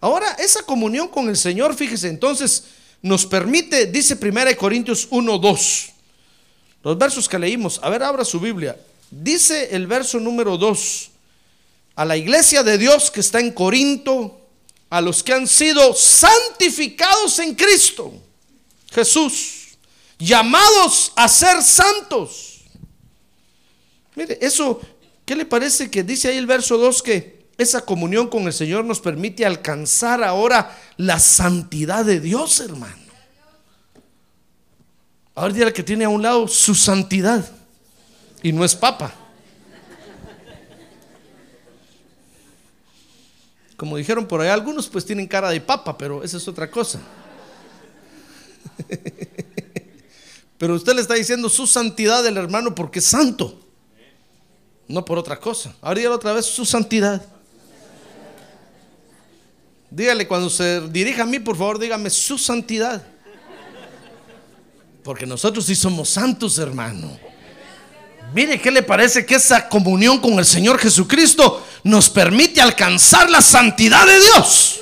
Ahora, 0.00 0.32
esa 0.32 0.62
comunión 0.62 1.08
con 1.08 1.28
el 1.28 1.36
Señor, 1.36 1.74
fíjese, 1.74 2.08
entonces 2.08 2.64
nos 3.02 3.24
permite, 3.24 3.86
dice 3.86 4.18
1 4.20 4.56
Corintios 4.58 5.06
1, 5.10 5.38
2, 5.38 5.90
los 6.82 6.98
versos 6.98 7.28
que 7.28 7.38
leímos. 7.38 7.78
A 7.82 7.88
ver, 7.90 8.02
abra 8.02 8.24
su 8.24 8.40
Biblia. 8.40 8.78
Dice 9.10 9.74
el 9.74 9.86
verso 9.86 10.18
número 10.18 10.56
2, 10.56 11.10
a 11.96 12.04
la 12.04 12.16
iglesia 12.16 12.62
de 12.62 12.78
Dios 12.78 13.10
que 13.10 13.20
está 13.20 13.40
en 13.40 13.52
Corinto, 13.52 14.39
a 14.90 15.00
los 15.00 15.22
que 15.22 15.32
han 15.32 15.46
sido 15.46 15.94
santificados 15.94 17.38
en 17.38 17.54
Cristo, 17.54 18.12
Jesús, 18.90 19.68
llamados 20.18 21.12
a 21.16 21.28
ser 21.28 21.62
santos. 21.62 22.64
Mire, 24.14 24.38
eso 24.42 24.80
¿Qué 25.30 25.36
le 25.36 25.46
parece 25.46 25.88
que 25.88 26.02
dice 26.02 26.26
ahí 26.26 26.38
el 26.38 26.46
verso 26.48 26.76
2 26.76 27.04
que 27.04 27.46
esa 27.56 27.84
comunión 27.84 28.26
con 28.26 28.48
el 28.48 28.52
Señor 28.52 28.84
nos 28.84 28.98
permite 28.98 29.46
alcanzar 29.46 30.24
ahora 30.24 30.76
la 30.96 31.20
santidad 31.20 32.04
de 32.04 32.18
Dios, 32.18 32.58
hermano? 32.58 32.96
Ahora 35.36 35.54
dígale 35.54 35.72
que 35.72 35.84
tiene 35.84 36.04
a 36.04 36.08
un 36.08 36.20
lado 36.20 36.48
su 36.48 36.74
santidad 36.74 37.48
y 38.42 38.50
no 38.50 38.64
es 38.64 38.74
papa. 38.74 39.14
Como 43.80 43.96
dijeron 43.96 44.26
por 44.26 44.42
ahí, 44.42 44.50
algunos 44.50 44.90
pues 44.90 45.06
tienen 45.06 45.26
cara 45.26 45.48
de 45.48 45.58
papa, 45.58 45.96
pero 45.96 46.22
esa 46.22 46.36
es 46.36 46.46
otra 46.46 46.70
cosa. 46.70 47.00
Pero 50.58 50.74
usted 50.74 50.92
le 50.94 51.00
está 51.00 51.14
diciendo 51.14 51.48
su 51.48 51.66
santidad 51.66 52.22
del 52.22 52.36
hermano 52.36 52.74
porque 52.74 52.98
es 52.98 53.06
santo 53.06 53.58
no 54.86 55.02
por 55.02 55.16
otra 55.16 55.40
cosa. 55.40 55.74
Ahora 55.80 56.10
otra 56.10 56.34
vez 56.34 56.44
su 56.44 56.66
santidad. 56.66 57.24
Dígale 59.90 60.28
cuando 60.28 60.50
se 60.50 60.86
dirija 60.88 61.22
a 61.22 61.26
mí, 61.26 61.38
por 61.38 61.56
favor, 61.56 61.78
dígame 61.78 62.10
su 62.10 62.36
santidad. 62.36 63.02
Porque 65.02 65.24
nosotros 65.24 65.64
sí 65.64 65.74
somos 65.74 66.10
santos, 66.10 66.58
hermano. 66.58 67.18
Mire, 68.34 68.60
¿qué 68.60 68.70
le 68.70 68.82
parece 68.82 69.24
que 69.24 69.36
esa 69.36 69.66
comunión 69.70 70.20
con 70.20 70.38
el 70.38 70.44
Señor 70.44 70.78
Jesucristo 70.78 71.64
nos 71.84 72.10
permite 72.10 72.60
alcanzar 72.60 73.30
la 73.30 73.40
santidad 73.40 74.06
de 74.06 74.20
Dios? 74.20 74.80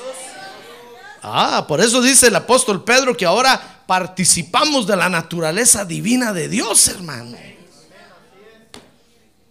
Ah, 1.22 1.64
por 1.66 1.80
eso 1.80 2.00
dice 2.00 2.28
el 2.28 2.36
apóstol 2.36 2.84
Pedro 2.84 3.16
que 3.16 3.26
ahora 3.26 3.84
participamos 3.86 4.86
de 4.86 4.96
la 4.96 5.08
naturaleza 5.08 5.84
divina 5.84 6.32
de 6.32 6.48
Dios, 6.48 6.88
hermano. 6.88 7.36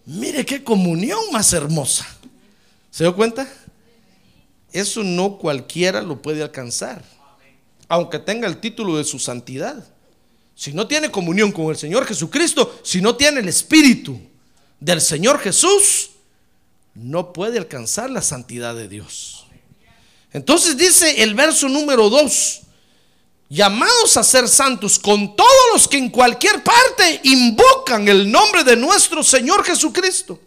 Mire 0.06 0.46
qué 0.46 0.64
comunión 0.64 1.20
más 1.32 1.52
hermosa. 1.52 2.06
¿Se 2.90 3.04
dio 3.04 3.14
cuenta? 3.14 3.46
Eso 4.72 5.02
no 5.02 5.38
cualquiera 5.38 6.02
lo 6.02 6.20
puede 6.20 6.42
alcanzar, 6.42 7.02
aunque 7.88 8.18
tenga 8.18 8.46
el 8.46 8.58
título 8.58 8.96
de 8.96 9.04
su 9.04 9.18
santidad. 9.18 9.84
Si 10.54 10.72
no 10.72 10.86
tiene 10.86 11.10
comunión 11.10 11.52
con 11.52 11.66
el 11.66 11.76
Señor 11.76 12.06
Jesucristo, 12.06 12.80
si 12.82 13.00
no 13.00 13.16
tiene 13.16 13.40
el 13.40 13.48
Espíritu 13.48 14.18
del 14.80 15.00
Señor 15.00 15.38
Jesús, 15.38 16.10
no 16.98 17.32
puede 17.32 17.58
alcanzar 17.58 18.10
la 18.10 18.22
santidad 18.22 18.74
de 18.74 18.88
Dios. 18.88 19.46
Entonces 20.32 20.76
dice 20.76 21.22
el 21.22 21.34
verso 21.34 21.68
número 21.68 22.10
2, 22.10 22.60
llamados 23.48 24.16
a 24.16 24.22
ser 24.22 24.48
santos 24.48 24.98
con 24.98 25.34
todos 25.34 25.50
los 25.72 25.88
que 25.88 25.96
en 25.96 26.10
cualquier 26.10 26.62
parte 26.62 27.20
invocan 27.24 28.08
el 28.08 28.30
nombre 28.30 28.64
de 28.64 28.76
nuestro 28.76 29.22
Señor 29.22 29.64
Jesucristo. 29.64 30.40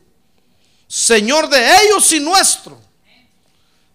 Señor 0.87 1.49
de 1.49 1.65
ellos 1.83 2.11
y 2.11 2.19
nuestro. 2.19 2.79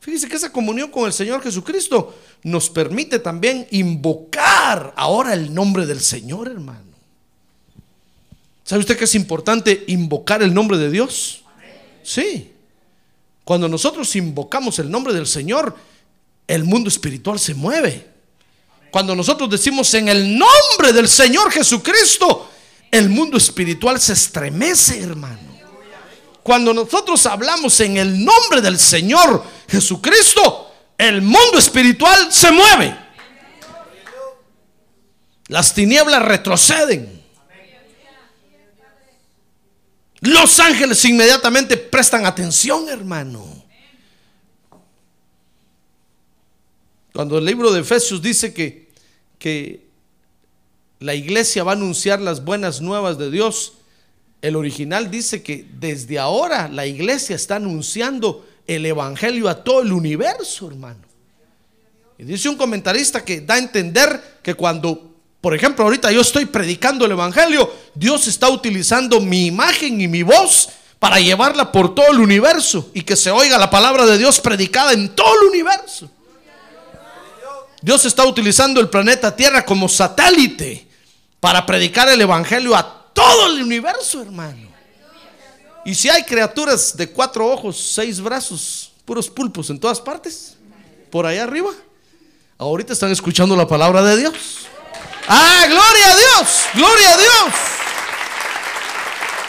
Fíjese 0.01 0.29
que 0.29 0.37
esa 0.37 0.51
comunión 0.51 0.91
con 0.91 1.05
el 1.05 1.13
Señor 1.13 1.43
Jesucristo 1.43 2.15
nos 2.43 2.71
permite 2.71 3.19
también 3.19 3.67
invocar 3.71 4.95
ahora 4.97 5.35
el 5.35 5.53
nombre 5.53 5.85
del 5.85 6.01
Señor, 6.01 6.49
hermano. 6.49 6.87
¿Sabe 8.65 8.81
usted 8.81 8.97
que 8.97 9.05
es 9.05 9.15
importante 9.15 9.85
invocar 9.89 10.43
el 10.43 10.55
nombre 10.55 10.79
de 10.79 10.91
Dios? 10.91 11.43
Sí. 12.07 12.53
Cuando 13.43 13.69
nosotros 13.69 14.15
invocamos 14.15 14.79
el 14.79 14.89
nombre 14.89 15.13
del 15.13 15.27
Señor, 15.27 15.77
el 16.47 16.63
mundo 16.63 16.89
espiritual 16.89 17.41
se 17.41 17.53
mueve. 17.53 18.07
Cuando 18.93 19.17
nosotros 19.17 19.51
decimos 19.51 19.93
en 19.95 20.09
el 20.09 20.39
nombre 20.39 20.93
del 20.93 21.09
Señor 21.09 21.51
Jesucristo, 21.51 22.49
el 22.93 23.09
mundo 23.09 23.37
espiritual 23.37 24.01
se 24.01 24.13
estremece, 24.13 25.01
hermano. 25.01 25.57
Cuando 26.45 26.73
nosotros 26.73 27.27
hablamos 27.27 27.81
en 27.81 27.97
el 27.97 28.25
nombre 28.25 28.61
del 28.61 28.79
Señor 28.79 29.43
Jesucristo, 29.69 30.73
el 30.97 31.23
mundo 31.23 31.59
espiritual 31.59 32.33
se 32.33 32.53
mueve. 32.53 32.97
Las 35.49 35.75
tinieblas 35.75 36.23
retroceden. 36.23 37.16
Los 40.27 40.59
ángeles 40.59 41.05
inmediatamente 41.05 41.77
prestan 41.77 42.27
atención, 42.27 42.89
hermano. 42.89 43.65
Cuando 47.13 47.39
el 47.39 47.45
libro 47.45 47.71
de 47.71 47.81
Efesios 47.81 48.21
dice 48.21 48.53
que, 48.53 48.89
que 49.39 49.87
la 50.99 51.15
iglesia 51.15 51.63
va 51.63 51.73
a 51.73 51.75
anunciar 51.77 52.21
las 52.21 52.45
buenas 52.45 52.81
nuevas 52.81 53.19
de 53.19 53.31
Dios, 53.31 53.75
el 54.43 54.57
original 54.57 55.13
dice 55.13 55.45
que 55.45 55.65
desde 55.79 56.19
ahora 56.19 56.67
la 56.67 56.87
iglesia 56.87 57.37
está 57.37 57.57
anunciando 57.57 58.45
el 58.67 58.85
evangelio 58.85 59.49
a 59.49 59.63
todo 59.63 59.83
el 59.83 59.93
universo, 59.93 60.67
hermano. 60.67 61.01
Y 62.19 62.25
dice 62.25 62.49
un 62.49 62.57
comentarista 62.57 63.25
que 63.25 63.43
da 63.43 63.55
a 63.55 63.59
entender 63.59 64.41
que 64.43 64.55
cuando 64.55 65.16
por 65.41 65.55
ejemplo, 65.55 65.85
ahorita 65.85 66.11
yo 66.11 66.21
estoy 66.21 66.47
predicando 66.47 67.05
el 67.05 67.13
Evangelio, 67.13 67.73
Dios 67.95 68.27
está 68.27 68.49
utilizando 68.49 69.21
mi 69.21 69.47
imagen 69.47 70.01
y 70.01 70.09
mi 70.09 70.23
voz 70.23 70.69
para 70.99 71.21
llevarla 71.21 71.71
por 71.71 71.95
todo 71.95 72.11
el 72.11 72.21
universo 72.21 72.91
y 72.95 73.03
que 73.03 73.17
se 73.17 73.31
oiga 73.31 73.59
la 73.59 73.71
palabra 73.71 74.07
de 74.07 74.19
Dios 74.19 74.41
predicada 74.41 74.93
en 74.93 75.15
todo 75.15 75.33
el 75.41 75.49
universo. 75.49 76.11
Dios 77.83 78.05
está 78.05 78.25
utilizando 78.25 78.81
el 78.81 78.89
planeta 78.89 79.37
Tierra 79.37 79.65
como 79.65 79.89
satélite 79.89 80.89
para 81.39 81.65
predicar 81.65 82.09
el 82.09 82.21
Evangelio 82.21 82.75
a 82.75 83.11
todo 83.13 83.47
el 83.47 83.63
universo, 83.63 84.23
hermano. 84.23 84.69
Y 85.85 85.95
si 85.95 86.09
hay 86.09 86.25
criaturas 86.25 86.97
de 86.97 87.09
cuatro 87.09 87.47
ojos, 87.47 87.81
seis 87.81 88.21
brazos, 88.21 88.91
puros 89.05 89.31
pulpos 89.31 89.71
en 89.71 89.79
todas 89.79 90.01
partes, 90.01 90.57
por 91.11 91.27
allá 91.27 91.45
arriba, 91.45 91.71
ahorita 92.59 92.93
están 92.93 93.13
escuchando 93.13 93.55
la 93.55 93.69
palabra 93.69 94.03
de 94.03 94.17
Dios. 94.17 94.67
Ah, 95.29 95.65
gloria 95.67 96.13
a 96.13 96.17
Dios, 96.17 96.65
gloria 96.75 97.15
a 97.15 97.17
Dios. 97.17 97.55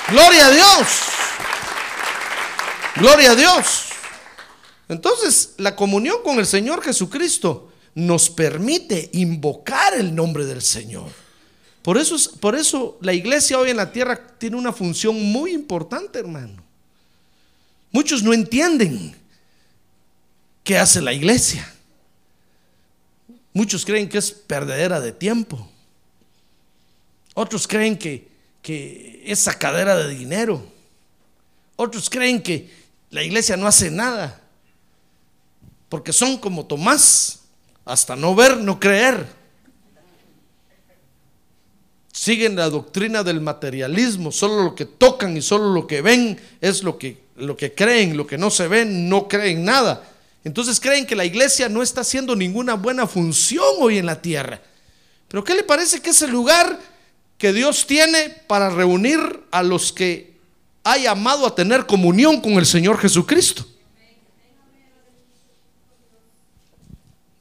Gloria 0.10 0.48
a 0.48 0.52
Dios. 0.52 0.88
Gloria 2.96 3.32
a 3.32 3.36
Dios. 3.36 3.84
Entonces, 4.90 5.54
la 5.58 5.76
comunión 5.76 6.18
con 6.24 6.40
el 6.40 6.46
Señor 6.46 6.82
Jesucristo 6.82 7.72
nos 7.94 8.30
permite 8.30 9.10
invocar 9.14 9.94
el 9.96 10.16
nombre 10.16 10.46
del 10.46 10.62
Señor. 10.62 11.12
Por 11.82 11.98
eso, 11.98 12.18
por 12.40 12.56
eso 12.56 12.98
la 13.02 13.14
iglesia 13.14 13.60
hoy 13.60 13.70
en 13.70 13.78
la 13.78 13.92
tierra 13.92 14.20
tiene 14.38 14.56
una 14.56 14.74
función 14.74 15.22
muy 15.32 15.54
importante, 15.54 16.20
hermano. 16.20 16.64
Muchos 17.92 18.24
no 18.24 18.34
entienden 18.34 19.16
qué 20.64 20.78
hace 20.78 21.02
la 21.02 21.14
iglesia. 21.14 21.74
Muchos 23.58 23.84
creen 23.84 24.08
que 24.08 24.20
es 24.20 24.32
perdedera 24.32 25.02
de 25.02 25.12
tiempo. 25.12 25.68
Otros 27.34 27.68
creen 27.68 27.98
que, 27.98 28.28
que 28.62 29.24
es 29.26 29.40
sacadera 29.40 29.98
de 29.98 30.14
dinero. 30.14 30.64
Otros 31.76 32.08
creen 32.08 32.44
que 32.44 32.70
la 33.10 33.24
iglesia 33.24 33.58
no 33.58 33.66
hace 33.66 33.90
nada. 33.90 34.40
Porque 35.90 36.14
son 36.14 36.38
como 36.38 36.68
Tomás, 36.68 37.40
hasta 37.84 38.16
no 38.16 38.36
ver, 38.36 38.58
no 38.58 38.80
creer. 38.80 39.26
Siguen 42.14 42.56
la 42.56 42.70
doctrina 42.70 43.24
del 43.24 43.42
materialismo, 43.42 44.32
solo 44.32 44.66
lo 44.66 44.76
que 44.76 44.86
tocan 44.86 45.36
y 45.36 45.42
solo 45.42 45.74
lo 45.74 45.88
que 45.88 46.04
ven 46.04 46.40
es 46.62 46.84
lo 46.84 47.00
que, 47.00 47.24
lo 47.38 47.58
que 47.58 47.74
creen, 47.74 48.18
lo 48.18 48.28
que 48.28 48.38
no 48.38 48.52
se 48.52 48.68
ven, 48.68 49.10
no 49.10 49.28
creen 49.28 49.66
nada. 49.66 50.14
Entonces 50.48 50.80
creen 50.80 51.06
que 51.06 51.14
la 51.14 51.26
iglesia 51.26 51.68
no 51.68 51.84
está 51.84 52.02
haciendo 52.02 52.34
ninguna 52.34 52.76
buena 52.76 53.06
función 53.06 53.66
hoy 53.80 53.98
en 53.98 54.06
la 54.06 54.22
tierra. 54.22 54.62
Pero 55.28 55.44
¿qué 55.44 55.54
le 55.54 55.62
parece 55.62 56.02
que 56.02 56.12
es 56.12 56.22
el 56.22 56.32
lugar 56.32 56.80
que 57.38 57.52
Dios 57.52 57.86
tiene 57.86 58.30
para 58.48 58.70
reunir 58.70 59.20
a 59.52 59.62
los 59.62 59.92
que 59.92 60.38
ha 60.86 60.96
llamado 60.96 61.46
a 61.46 61.54
tener 61.54 61.86
comunión 61.86 62.40
con 62.40 62.54
el 62.54 62.66
Señor 62.66 62.98
Jesucristo? 62.98 63.66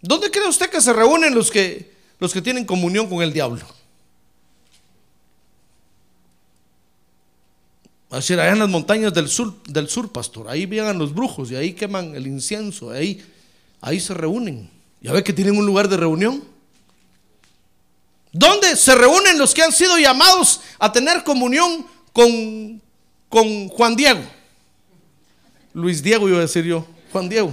¿Dónde 0.02 0.28
cree 0.32 0.48
usted 0.48 0.68
que 0.68 0.80
se 0.80 0.92
reúnen 0.92 1.32
los 1.32 1.52
que, 1.52 1.94
los 2.18 2.32
que 2.32 2.42
tienen 2.42 2.64
comunión 2.64 3.08
con 3.08 3.22
el 3.22 3.32
diablo? 3.32 3.64
Así 8.10 8.34
allá 8.34 8.52
en 8.52 8.60
las 8.60 8.68
montañas 8.68 9.12
del 9.12 9.28
sur, 9.28 9.62
del 9.64 9.88
sur, 9.88 10.12
pastor. 10.12 10.48
Ahí 10.48 10.66
vienen 10.66 10.98
los 10.98 11.12
brujos 11.12 11.50
y 11.50 11.56
ahí 11.56 11.72
queman 11.72 12.14
el 12.14 12.26
incienso. 12.26 12.90
Ahí, 12.90 13.24
ahí 13.80 13.98
se 13.98 14.14
reúnen. 14.14 14.70
¿Ya 15.00 15.12
ve 15.12 15.24
que 15.24 15.32
tienen 15.32 15.56
un 15.56 15.66
lugar 15.66 15.88
de 15.88 15.96
reunión? 15.96 16.42
¿Dónde 18.32 18.76
se 18.76 18.94
reúnen 18.94 19.38
los 19.38 19.54
que 19.54 19.62
han 19.62 19.72
sido 19.72 19.98
llamados 19.98 20.60
a 20.78 20.92
tener 20.92 21.24
comunión 21.24 21.86
con, 22.12 22.80
con 23.28 23.68
Juan 23.68 23.96
Diego? 23.96 24.22
Luis 25.74 26.02
Diego 26.02 26.28
iba 26.28 26.38
a 26.38 26.42
decir 26.42 26.64
yo. 26.64 26.86
Juan 27.12 27.28
Diego. 27.28 27.52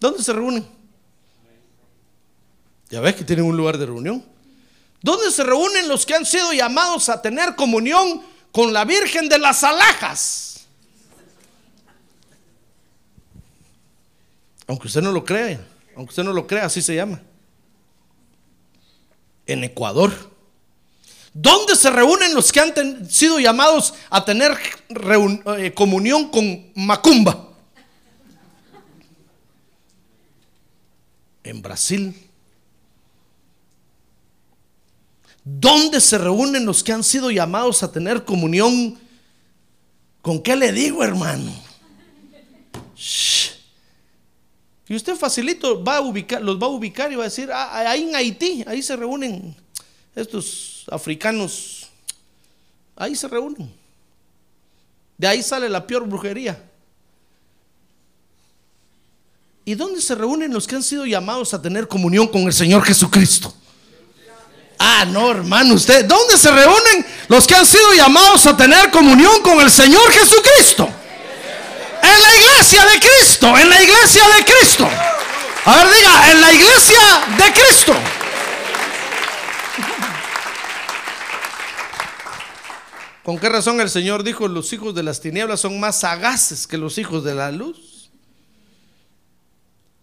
¿Dónde 0.00 0.22
se 0.22 0.32
reúnen? 0.32 0.66
Ya 2.90 3.00
ves 3.00 3.14
que 3.14 3.24
tienen 3.24 3.44
un 3.44 3.56
lugar 3.56 3.78
de 3.78 3.86
reunión. 3.86 4.24
¿Dónde 5.04 5.30
se 5.30 5.44
reúnen 5.44 5.86
los 5.86 6.06
que 6.06 6.14
han 6.14 6.24
sido 6.24 6.54
llamados 6.54 7.10
a 7.10 7.20
tener 7.20 7.56
comunión 7.56 8.22
con 8.50 8.72
la 8.72 8.86
Virgen 8.86 9.28
de 9.28 9.38
las 9.38 9.62
Alhajas? 9.62 10.66
Aunque 14.66 14.86
usted 14.86 15.02
no 15.02 15.12
lo 15.12 15.22
crea, 15.22 15.60
aunque 15.94 16.08
usted 16.08 16.24
no 16.24 16.32
lo 16.32 16.46
crea, 16.46 16.64
así 16.64 16.80
se 16.80 16.94
llama. 16.94 17.20
En 19.44 19.62
Ecuador. 19.62 20.10
¿Dónde 21.34 21.76
se 21.76 21.90
reúnen 21.90 22.32
los 22.32 22.50
que 22.50 22.60
han 22.60 23.10
sido 23.10 23.38
llamados 23.38 23.92
a 24.08 24.24
tener 24.24 24.56
eh, 25.58 25.74
comunión 25.74 26.30
con 26.30 26.72
Macumba? 26.76 27.50
En 31.42 31.60
Brasil. 31.60 32.23
¿Dónde 35.44 36.00
se 36.00 36.16
reúnen 36.16 36.64
los 36.64 36.82
que 36.82 36.92
han 36.92 37.04
sido 37.04 37.30
llamados 37.30 37.82
a 37.82 37.92
tener 37.92 38.24
comunión? 38.24 38.98
¿Con 40.22 40.42
qué 40.42 40.56
le 40.56 40.72
digo, 40.72 41.04
hermano? 41.04 41.52
Y 44.88 44.96
usted 44.96 45.16
facilito 45.16 45.82
va 45.84 45.98
a 45.98 46.00
ubicar, 46.00 46.40
los 46.40 46.60
va 46.60 46.66
a 46.66 46.70
ubicar 46.70 47.12
y 47.12 47.16
va 47.16 47.24
a 47.24 47.28
decir, 47.28 47.50
ah, 47.52 47.90
ahí 47.90 48.04
en 48.04 48.16
Haití, 48.16 48.64
ahí 48.66 48.82
se 48.82 48.96
reúnen 48.96 49.54
estos 50.14 50.84
africanos, 50.90 51.88
ahí 52.96 53.14
se 53.14 53.28
reúnen. 53.28 53.70
De 55.18 55.26
ahí 55.26 55.42
sale 55.42 55.68
la 55.68 55.86
peor 55.86 56.06
brujería. 56.06 56.62
¿Y 59.66 59.74
dónde 59.74 60.00
se 60.00 60.14
reúnen 60.14 60.52
los 60.52 60.66
que 60.66 60.76
han 60.76 60.82
sido 60.82 61.06
llamados 61.06 61.54
a 61.54 61.60
tener 61.60 61.88
comunión 61.88 62.28
con 62.28 62.42
el 62.42 62.52
Señor 62.52 62.82
Jesucristo? 62.82 63.54
Ah, 64.86 65.06
no, 65.06 65.30
hermano, 65.30 65.72
usted, 65.72 66.04
¿dónde 66.04 66.36
se 66.36 66.50
reúnen 66.50 67.06
los 67.28 67.46
que 67.46 67.54
han 67.54 67.64
sido 67.64 67.94
llamados 67.94 68.44
a 68.44 68.54
tener 68.54 68.90
comunión 68.90 69.40
con 69.40 69.58
el 69.60 69.70
Señor 69.70 70.12
Jesucristo? 70.12 70.86
En 72.02 72.22
la 72.22 72.36
iglesia 72.36 72.84
de 72.84 73.00
Cristo, 73.00 73.58
en 73.58 73.70
la 73.70 73.82
iglesia 73.82 74.22
de 74.36 74.44
Cristo. 74.44 74.86
A 75.64 75.76
ver, 75.76 75.94
diga, 75.94 76.32
en 76.32 76.40
la 76.42 76.52
iglesia 76.52 76.98
de 77.38 77.52
Cristo. 77.54 77.94
¿Con 83.22 83.38
qué 83.38 83.48
razón 83.48 83.80
el 83.80 83.88
Señor 83.88 84.22
dijo, 84.22 84.48
los 84.48 84.70
hijos 84.74 84.94
de 84.94 85.02
las 85.02 85.18
tinieblas 85.18 85.60
son 85.60 85.80
más 85.80 86.00
sagaces 86.00 86.66
que 86.66 86.76
los 86.76 86.98
hijos 86.98 87.24
de 87.24 87.34
la 87.34 87.50
luz? 87.50 88.10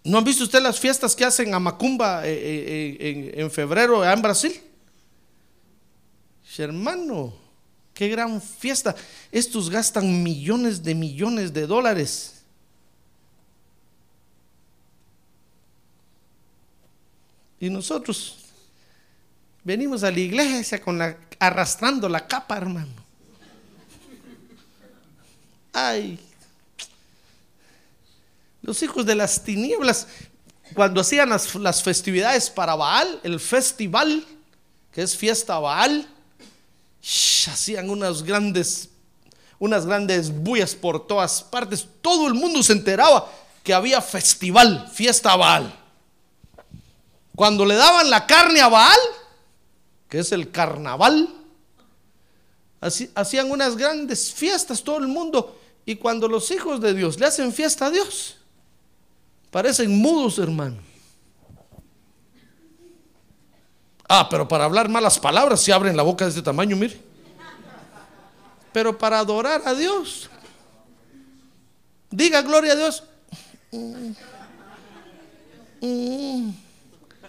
¿No 0.03 0.17
han 0.17 0.23
visto 0.23 0.43
usted 0.43 0.59
las 0.59 0.79
fiestas 0.79 1.15
que 1.15 1.23
hacen 1.23 1.53
a 1.53 1.59
Macumba 1.59 2.25
eh, 2.25 2.97
eh, 2.99 3.31
en, 3.35 3.51
febrero 3.51 4.03
en 4.03 4.21
Brasil? 4.23 4.70
Hermano, 6.57 7.33
qué 7.93 8.09
gran 8.09 8.41
fiesta. 8.41 8.95
Estos 9.31 9.69
gastan 9.69 10.21
millones 10.21 10.83
de 10.83 10.95
millones 10.95 11.53
de 11.53 11.67
dólares. 11.67 12.41
Y 17.59 17.69
nosotros 17.69 18.37
venimos 19.63 20.03
a 20.03 20.11
la 20.11 20.19
iglesia 20.19 20.81
arrastrando 21.39 22.09
la 22.09 22.27
capa, 22.27 22.57
hermano. 22.57 23.01
Ay, 25.73 26.19
los 28.61 28.81
hijos 28.83 29.05
de 29.05 29.15
las 29.15 29.43
tinieblas, 29.43 30.07
cuando 30.73 31.01
hacían 31.01 31.29
las, 31.29 31.83
festividades 31.83 32.49
para 32.49 32.75
Baal, 32.75 33.19
el 33.23 33.39
festival, 33.39 34.25
que 34.91 35.01
es 35.01 35.15
fiesta 35.15 35.57
Baal, 35.59 36.07
hacían 37.01 37.89
unas 37.89 38.23
grandes, 38.23 38.89
unas 39.59 39.85
grandes 39.85 40.31
bullas 40.31 40.75
por 40.75 41.07
todas 41.07 41.43
partes. 41.43 41.87
Todo 42.01 42.27
el 42.27 42.33
mundo 42.33 42.61
se 42.63 42.73
enteraba 42.73 43.31
que 43.63 43.73
había 43.73 44.01
festival, 44.01 44.89
fiesta 44.93 45.33
a 45.33 45.37
Baal. 45.37 45.79
Cuando 47.35 47.65
le 47.65 47.75
daban 47.75 48.09
la 48.09 48.27
carne 48.27 48.61
a 48.61 48.67
Baal, 48.67 48.99
que 50.09 50.19
es 50.19 50.31
el 50.31 50.51
carnaval, 50.51 51.29
hacían 53.15 53.49
unas 53.49 53.77
grandes 53.77 54.31
fiestas 54.31 54.83
todo 54.83 54.97
el 54.97 55.07
mundo. 55.07 55.59
Y 55.85 55.95
cuando 55.95 56.27
los 56.27 56.51
hijos 56.51 56.81
de 56.81 56.93
Dios 56.93 57.19
le 57.19 57.25
hacen 57.25 57.53
fiesta 57.53 57.87
a 57.87 57.91
Dios, 57.91 58.37
parecen 59.49 59.97
mudos, 59.97 60.37
hermano. 60.37 60.90
Ah, 64.13 64.27
pero 64.29 64.45
para 64.45 64.65
hablar 64.65 64.89
malas 64.89 65.17
palabras 65.17 65.61
se 65.61 65.71
abren 65.71 65.95
la 65.95 66.03
boca 66.03 66.25
de 66.25 66.31
este 66.31 66.41
tamaño, 66.41 66.75
mire. 66.75 66.99
Pero 68.73 68.97
para 68.97 69.19
adorar 69.19 69.61
a 69.63 69.73
Dios, 69.73 70.29
diga 72.09 72.41
gloria 72.41 72.73
a 72.73 72.75
Dios. 72.75 73.03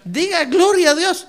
Diga 0.04 0.44
gloria 0.46 0.90
a 0.90 0.94
Dios. 0.96 1.28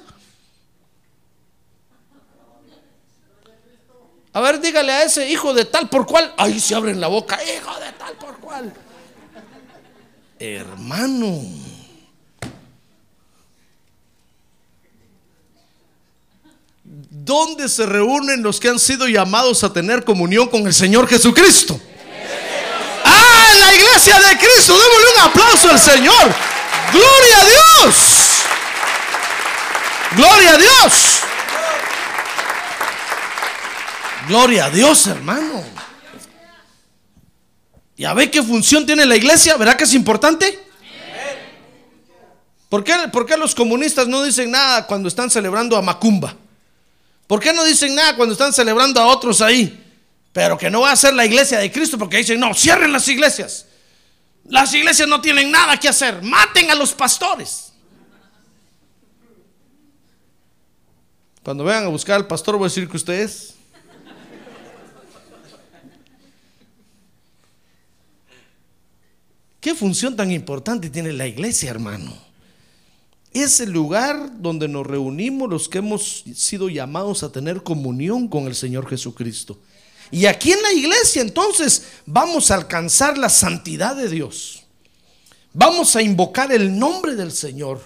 A 4.33 4.41
ver, 4.41 4.59
dígale 4.59 4.91
a 4.91 5.03
ese 5.03 5.29
hijo 5.29 5.53
de 5.53 5.65
tal 5.65 5.87
por 5.87 6.07
cual. 6.07 6.33
Ahí 6.37 6.59
se 6.59 6.73
abren 6.73 6.99
la 6.99 7.09
boca. 7.09 7.37
Hijo 7.43 7.79
de 7.79 7.91
tal 7.91 8.15
por 8.15 8.39
cual. 8.39 8.73
Hermano. 10.39 11.72
¿Dónde 17.25 17.69
se 17.69 17.85
reúnen 17.85 18.43
los 18.43 18.59
que 18.59 18.67
han 18.67 18.77
sido 18.77 19.07
llamados 19.07 19.63
a 19.63 19.71
tener 19.71 20.03
comunión 20.03 20.49
con 20.49 20.67
el 20.67 20.73
Señor 20.73 21.07
Jesucristo? 21.07 21.79
Ah, 23.05 23.47
en 23.53 23.59
la 23.61 23.73
iglesia 23.73 24.19
de 24.19 24.37
Cristo. 24.37 24.77
Démosle 24.77 25.05
un 25.15 25.21
aplauso 25.29 25.69
al 25.69 25.79
Señor. 25.79 26.35
Gloria 26.91 27.39
a 27.39 27.45
Dios. 27.45 27.95
Gloria 30.17 30.51
a 30.51 30.57
Dios. 30.57 31.19
Gloria 34.27 34.65
a 34.65 34.69
Dios, 34.69 35.07
hermano. 35.07 35.63
¿Ya 37.95 38.13
ve 38.13 38.29
qué 38.29 38.43
función 38.43 38.85
tiene 38.85 39.05
la 39.05 39.15
iglesia? 39.15 39.55
¿Verdad 39.55 39.77
que 39.77 39.85
es 39.85 39.93
importante? 39.93 40.59
¿Por 42.67 42.83
qué, 42.83 42.93
¿Por 43.13 43.25
qué, 43.25 43.37
los 43.37 43.55
comunistas 43.55 44.09
no 44.09 44.23
dicen 44.23 44.51
nada 44.51 44.85
cuando 44.85 45.07
están 45.07 45.29
celebrando 45.29 45.77
a 45.77 45.81
Macumba? 45.81 46.35
¿Por 47.33 47.39
qué 47.39 47.51
no 47.51 47.63
dicen 47.63 47.95
nada 47.95 48.15
cuando 48.15 48.33
están 48.33 48.53
celebrando 48.53 49.01
a 49.01 49.07
otros 49.07 49.41
ahí? 49.41 49.83
Pero 50.31 50.55
que 50.55 50.69
no 50.69 50.81
va 50.81 50.91
a 50.91 50.95
ser 50.95 51.15
la 51.15 51.25
iglesia 51.25 51.57
de 51.57 51.71
Cristo 51.71 51.97
porque 51.97 52.17
dicen, 52.17 52.39
no, 52.39 52.53
cierren 52.53 52.91
las 52.91 53.07
iglesias. 53.07 53.65
Las 54.47 54.71
iglesias 54.75 55.07
no 55.07 55.19
tienen 55.19 55.49
nada 55.49 55.79
que 55.79 55.89
hacer. 55.89 56.21
Maten 56.21 56.69
a 56.69 56.75
los 56.75 56.93
pastores. 56.93 57.73
Cuando 61.41 61.63
vengan 61.63 61.85
a 61.85 61.87
buscar 61.87 62.17
al 62.17 62.27
pastor 62.27 62.55
voy 62.55 62.65
a 62.65 62.69
decir 62.69 62.87
que 62.87 62.97
ustedes 62.97 63.55
¿Qué 69.59 69.73
función 69.73 70.15
tan 70.15 70.29
importante 70.29 70.91
tiene 70.91 71.11
la 71.13 71.25
iglesia, 71.25 71.71
hermano? 71.71 72.15
Es 73.33 73.59
el 73.59 73.71
lugar 73.71 74.41
donde 74.41 74.67
nos 74.67 74.85
reunimos 74.85 75.49
los 75.49 75.67
que 75.67 75.79
hemos 75.79 76.23
sido 76.35 76.69
llamados 76.69 77.23
a 77.23 77.31
tener 77.31 77.63
comunión 77.63 78.27
con 78.27 78.45
el 78.45 78.53
Señor 78.53 78.87
Jesucristo. 78.87 79.57
Y 80.11 80.27
aquí 80.27 80.51
en 80.51 80.61
la 80.61 80.71
iglesia 80.71 81.23
entonces 81.23 81.85
vamos 82.05 82.51
a 82.51 82.55
alcanzar 82.55 83.17
la 83.17 83.29
santidad 83.29 83.95
de 83.95 84.07
Dios. 84.07 84.63
Vamos 85.53 85.95
a 85.95 86.03
invocar 86.03 86.51
el 86.51 86.77
nombre 86.77 87.15
del 87.15 87.31
Señor. 87.31 87.81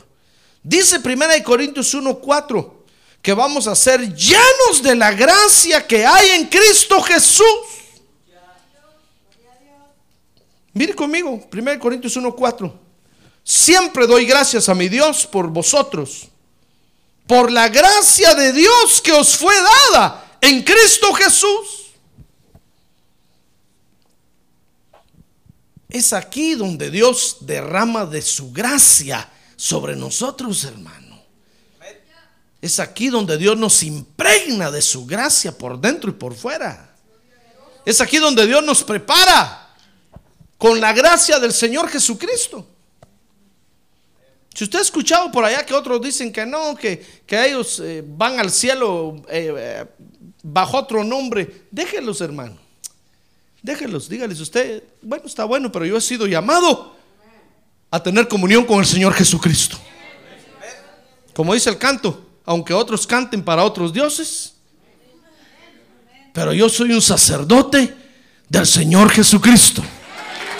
Dice 0.61 0.99
1 0.99 1.43
Corintios 1.45 1.93
1:4 1.93 2.73
que 3.21 3.33
vamos 3.33 3.67
a 3.67 3.75
ser 3.75 4.13
llenos 4.13 4.83
de 4.83 4.95
la 4.95 5.11
gracia 5.11 5.85
que 5.87 6.05
hay 6.05 6.31
en 6.31 6.47
Cristo 6.47 7.01
Jesús. 7.01 7.45
Mire 10.73 10.93
conmigo, 10.93 11.47
1 11.49 11.79
Corintios 11.79 12.15
1:4. 12.17 12.86
Siempre 13.47 14.07
doy 14.07 14.25
gracias 14.25 14.67
a 14.67 14.75
mi 14.75 14.89
Dios 14.89 15.25
por 15.25 15.47
vosotros, 15.47 16.27
por 17.25 17.49
la 17.49 17.69
gracia 17.69 18.35
de 18.35 18.51
Dios 18.51 19.01
que 19.01 19.13
os 19.13 19.37
fue 19.37 19.55
dada 19.55 20.37
en 20.41 20.63
Cristo 20.63 21.13
Jesús. 21.13 21.93
Es 25.87 26.11
aquí 26.11 26.55
donde 26.55 26.91
Dios 26.91 27.37
derrama 27.39 28.05
de 28.05 28.21
su 28.21 28.51
gracia 28.51 29.31
sobre 29.55 29.95
nosotros, 29.95 30.65
hermano. 30.65 31.23
Es 32.61 32.81
aquí 32.81 33.07
donde 33.07 33.37
Dios 33.37 33.55
nos 33.55 33.81
impregna 33.81 34.71
de 34.71 34.81
su 34.81 35.05
gracia 35.05 35.57
por 35.57 35.79
dentro 35.79 36.09
y 36.09 36.13
por 36.15 36.35
fuera. 36.35 36.93
Es 37.85 38.01
aquí 38.01 38.17
donde 38.17 38.45
Dios 38.45 38.61
nos 38.61 38.83
prepara 38.83 39.73
con 40.57 40.81
la 40.81 40.91
gracia 40.91 41.39
del 41.39 41.53
Señor 41.53 41.87
Jesucristo. 41.87 42.73
Si 44.57 44.63
usted 44.63 44.79
ha 44.79 44.81
escuchado 44.81 45.31
por 45.31 45.45
allá 45.45 45.63
que 45.63 45.75
otros 45.75 46.01
dicen 46.01 46.31
que 46.33 46.43
no, 46.43 46.75
que, 46.75 47.05
ellos 47.27 47.79
eh, 47.79 48.03
van 48.03 48.39
al 48.39 48.49
cielo 48.49 49.21
eh, 49.29 49.53
eh, 49.55 49.85
bajo 50.41 50.77
otro 50.77 51.03
nombre, 51.03 51.67
déjenlos, 51.69 52.21
hermano. 52.21 52.57
Déjenlos, 53.61 54.09
dígales 54.09 54.39
usted, 54.39 54.83
bueno, 55.03 55.25
está 55.27 55.43
bueno, 55.43 55.71
pero 55.71 55.85
yo 55.85 55.95
he 55.95 56.01
sido 56.01 56.25
llamado 56.25 56.95
a 57.91 58.01
tener 58.01 58.27
comunión 58.27 58.65
con 58.65 58.79
el 58.79 58.87
Señor 58.87 59.13
Jesucristo. 59.13 59.77
Como 61.35 61.53
dice 61.53 61.69
el 61.69 61.77
canto, 61.77 62.25
aunque 62.43 62.73
otros 62.73 63.05
canten 63.05 63.43
para 63.43 63.63
otros 63.63 63.93
dioses, 63.93 64.55
pero 66.33 66.51
yo 66.51 66.67
soy 66.67 66.93
un 66.93 67.01
sacerdote 67.03 67.95
del 68.49 68.65
Señor 68.65 69.11
Jesucristo. 69.11 69.83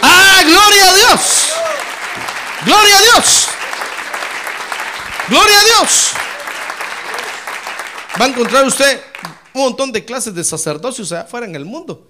Ah, 0.04 0.44
gloria 0.44 0.92
a 0.92 0.94
Dios. 0.94 1.50
Gloria 2.64 2.96
a 2.96 3.02
Dios. 3.02 3.47
Gloria 5.30 5.60
a 5.60 5.64
Dios. 5.64 6.12
Va 8.20 8.26
a 8.26 8.28
encontrar 8.30 8.66
usted 8.66 9.02
un 9.54 9.62
montón 9.62 9.92
de 9.92 10.04
clases 10.04 10.34
de 10.34 10.44
sacerdocios 10.44 11.12
allá 11.12 11.22
afuera 11.22 11.46
en 11.46 11.56
el 11.56 11.66
mundo. 11.66 12.10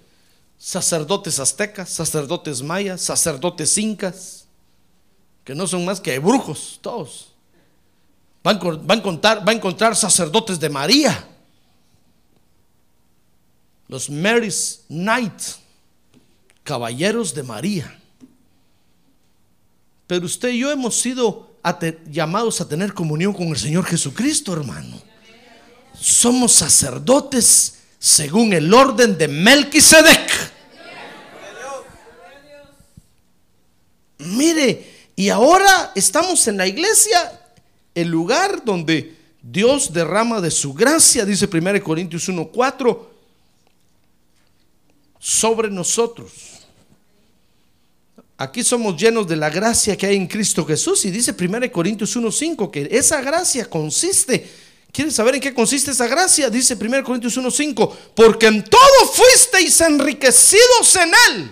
Sacerdotes 0.57 1.39
aztecas, 1.39 1.89
sacerdotes 1.89 2.61
mayas, 2.61 3.01
sacerdotes 3.01 3.77
incas, 3.77 4.45
que 5.43 5.55
no 5.55 5.67
son 5.67 5.85
más 5.85 5.99
que 5.99 6.17
brujos, 6.19 6.79
todos. 6.81 7.33
Va 8.45 8.51
a, 8.51 8.93
encontrar, 8.95 9.47
va 9.47 9.51
a 9.51 9.55
encontrar 9.55 9.95
sacerdotes 9.95 10.59
de 10.59 10.69
María, 10.69 11.27
los 13.87 14.09
Mary's 14.09 14.81
Knight 14.87 15.41
caballeros 16.63 17.33
de 17.33 17.43
María. 17.43 17.99
Pero 20.05 20.25
usted 20.25 20.49
y 20.49 20.59
yo 20.59 20.71
hemos 20.71 20.99
sido 20.99 21.46
llamados 22.09 22.61
a 22.61 22.67
tener 22.67 22.93
comunión 22.93 23.33
con 23.33 23.47
el 23.47 23.57
Señor 23.57 23.85
Jesucristo, 23.85 24.53
hermano. 24.53 25.01
Somos 25.99 26.53
sacerdotes 26.53 27.79
según 27.99 28.53
el 28.53 28.73
orden 28.73 29.17
de 29.17 29.27
Melquisedec. 29.27 30.51
Mire, 34.19 35.09
y 35.15 35.29
ahora 35.29 35.91
estamos 35.95 36.47
en 36.47 36.57
la 36.57 36.67
iglesia, 36.67 37.39
el 37.95 38.07
lugar 38.07 38.63
donde 38.63 39.15
Dios 39.41 39.93
derrama 39.93 40.41
de 40.41 40.51
su 40.51 40.73
gracia, 40.73 41.25
dice 41.25 41.47
1 41.47 41.83
Corintios 41.83 42.27
1:4, 42.27 43.09
sobre 45.19 45.69
nosotros. 45.69 46.31
Aquí 48.39 48.63
somos 48.63 49.01
llenos 49.01 49.27
de 49.27 49.35
la 49.35 49.49
gracia 49.49 49.97
que 49.97 50.05
hay 50.05 50.15
en 50.15 50.27
Cristo 50.27 50.63
Jesús. 50.63 51.03
Y 51.05 51.11
dice 51.11 51.35
1 51.37 51.71
Corintios 51.71 52.15
1.5 52.15 52.69
que 52.69 52.87
esa 52.91 53.19
gracia 53.21 53.65
consiste. 53.65 54.47
¿Quieren 54.91 55.11
saber 55.11 55.35
en 55.35 55.41
qué 55.41 55.53
consiste 55.53 55.91
esa 55.91 56.07
gracia? 56.07 56.49
Dice 56.49 56.77
1 56.79 57.03
Corintios 57.03 57.35
1.5. 57.35 57.91
Porque 58.15 58.45
en 58.45 58.63
todo 58.63 59.07
fuisteis 59.11 59.81
enriquecidos 59.81 60.95
en 60.95 61.11
Él. 61.29 61.51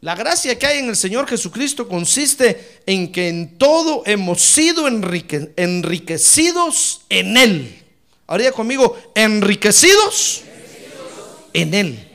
La 0.00 0.16
gracia 0.16 0.58
que 0.58 0.66
hay 0.66 0.80
en 0.80 0.88
el 0.88 0.96
Señor 0.96 1.28
Jesucristo 1.28 1.86
consiste 1.86 2.80
en 2.86 3.12
que 3.12 3.28
en 3.28 3.56
todo 3.56 4.02
hemos 4.04 4.42
sido 4.42 4.88
enriquecidos 4.88 7.02
en 7.08 7.36
Él. 7.36 7.84
Ahora 8.26 8.50
conmigo, 8.50 9.00
enriquecidos 9.14 10.42
en 11.52 11.74
Él. 11.74 12.11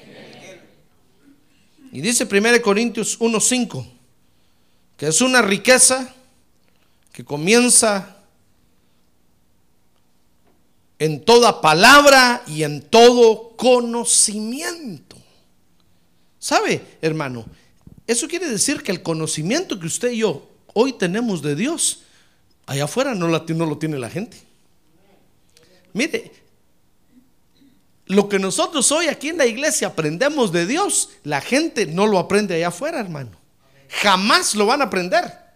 Y 1.91 2.01
dice 2.01 2.27
1 2.29 2.61
Corintios 2.61 3.19
1.5, 3.19 3.85
que 4.97 5.07
es 5.07 5.21
una 5.21 5.41
riqueza 5.41 6.13
que 7.11 7.23
comienza 7.23 8.17
en 10.99 11.23
toda 11.23 11.61
palabra 11.61 12.43
y 12.47 12.63
en 12.63 12.81
todo 12.81 13.55
conocimiento. 13.55 15.15
¿Sabe, 16.39 16.97
hermano? 17.01 17.45
Eso 18.05 18.27
quiere 18.27 18.49
decir 18.49 18.81
que 18.81 18.91
el 18.91 19.03
conocimiento 19.03 19.79
que 19.79 19.87
usted 19.87 20.11
y 20.11 20.19
yo 20.19 20.47
hoy 20.73 20.93
tenemos 20.93 21.41
de 21.41 21.55
Dios, 21.55 22.03
allá 22.65 22.85
afuera 22.85 23.15
no, 23.15 23.27
no 23.27 23.65
lo 23.65 23.77
tiene 23.77 23.97
la 23.97 24.09
gente. 24.09 24.37
Mire, 25.93 26.31
lo 28.07 28.29
que 28.29 28.39
nosotros 28.39 28.91
hoy 28.91 29.07
aquí 29.07 29.29
en 29.29 29.37
la 29.37 29.45
iglesia 29.45 29.87
aprendemos 29.87 30.51
de 30.51 30.65
Dios, 30.65 31.09
la 31.23 31.41
gente 31.41 31.85
no 31.85 32.07
lo 32.07 32.19
aprende 32.19 32.55
allá 32.55 32.69
afuera, 32.69 32.99
hermano. 32.99 33.31
Jamás 33.89 34.55
lo 34.55 34.65
van 34.65 34.81
a 34.81 34.85
aprender. 34.85 35.47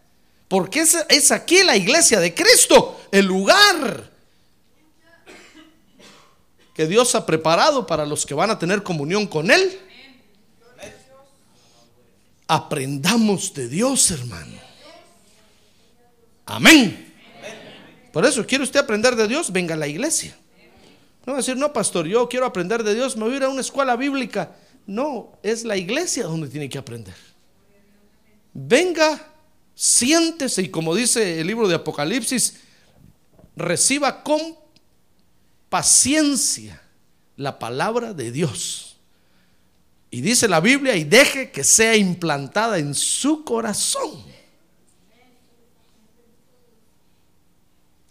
Porque 0.48 0.82
es, 0.82 0.98
es 1.08 1.32
aquí 1.32 1.64
la 1.64 1.78
iglesia 1.78 2.20
de 2.20 2.34
Cristo, 2.34 3.00
el 3.12 3.26
lugar 3.26 4.12
que 6.74 6.88
Dios 6.88 7.16
ha 7.16 7.26
preparado 7.26 7.88
para 7.88 8.06
los 8.06 8.26
que 8.26 8.34
van 8.34 8.50
a 8.50 8.60
tener 8.60 8.84
comunión 8.84 9.28
con 9.28 9.50
Él. 9.50 9.80
Aprendamos 12.48 13.54
de 13.54 13.70
Dios, 13.70 14.12
hermano. 14.12 14.60
Amén. 16.46 17.14
Por 18.12 18.26
eso, 18.26 18.46
¿quiere 18.46 18.66
usted 18.66 18.82
aprender 18.82 19.16
de 19.16 19.30
Dios? 19.30 19.54
Venga 19.54 19.76
a 19.76 19.78
la 19.78 19.88
iglesia. 19.88 20.36
No 21.26 21.36
decir, 21.36 21.56
no, 21.56 21.72
pastor, 21.72 22.08
yo 22.08 22.28
quiero 22.28 22.46
aprender 22.46 22.84
de 22.84 22.96
Dios, 22.96 23.16
me 23.16 23.26
voy 23.26 23.34
a 23.34 23.38
ir 23.38 23.44
a 23.44 23.50
una 23.50 23.62
escuela 23.62 23.96
bíblica. 23.96 24.56
No, 24.88 25.38
es 25.44 25.64
la 25.64 25.78
iglesia 25.78 26.24
donde 26.24 26.48
tiene 26.48 26.68
que 26.68 26.78
aprender. 26.78 27.16
Venga, 28.54 29.28
siéntese 29.76 30.64
y 30.64 30.70
como 30.70 30.96
dice 30.96 31.40
el 31.40 31.48
libro 31.48 31.68
de 31.68 31.76
Apocalipsis, 31.76 32.60
reciba 33.56 34.24
con 34.24 34.40
paciencia 35.70 36.82
la 37.38 37.60
palabra 37.60 38.14
de 38.14 38.32
Dios. 38.32 38.98
Y 40.10 40.22
dice 40.22 40.48
la 40.50 40.60
Biblia, 40.60 40.96
y 40.96 41.06
deje 41.06 41.52
que 41.52 41.64
sea 41.64 41.96
implantada 41.96 42.80
en 42.80 42.94
su 42.94 43.46
corazón. 43.46 44.24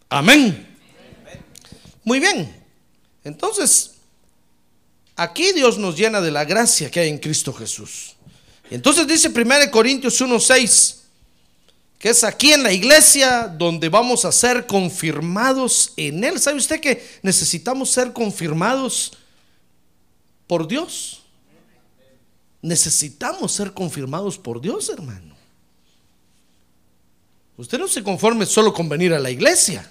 Amén. 0.09 0.67
Muy 2.03 2.19
bien. 2.19 2.60
Entonces, 3.25 3.93
aquí 5.17 5.53
Dios 5.53 5.79
nos 5.79 5.97
llena 5.97 6.21
de 6.21 6.31
la 6.31 6.45
gracia 6.45 6.91
que 6.91 7.01
hay 7.01 7.09
en 7.09 7.19
Cristo 7.19 7.53
Jesús. 7.53 8.17
Entonces 8.71 9.07
dice 9.07 9.29
1 9.29 9.71
Corintios 9.71 10.21
1:6, 10.21 10.97
que 11.99 12.11
es 12.11 12.25
aquí 12.25 12.53
en 12.53 12.63
la 12.63 12.73
iglesia 12.73 13.47
donde 13.47 13.89
vamos 13.89 14.25
a 14.25 14.33
ser 14.33 14.67
confirmados 14.67 15.93
en 15.97 16.25
Él. 16.25 16.41
¿Sabe 16.41 16.57
usted 16.57 16.81
que 16.81 17.07
necesitamos 17.23 17.91
ser 17.91 18.13
confirmados 18.13 19.13
por 20.47 20.67
Dios? 20.67 21.23
Necesitamos 22.63 23.53
ser 23.53 23.73
confirmados 23.73 24.39
por 24.39 24.61
Dios, 24.61 24.89
hermano. 24.89 25.35
Usted 27.57 27.79
no 27.79 27.89
se 27.89 28.03
conforme 28.03 28.47
solo 28.47 28.73
con 28.73 28.89
venir 28.89 29.13
a 29.13 29.19
la 29.19 29.31
iglesia. 29.31 29.91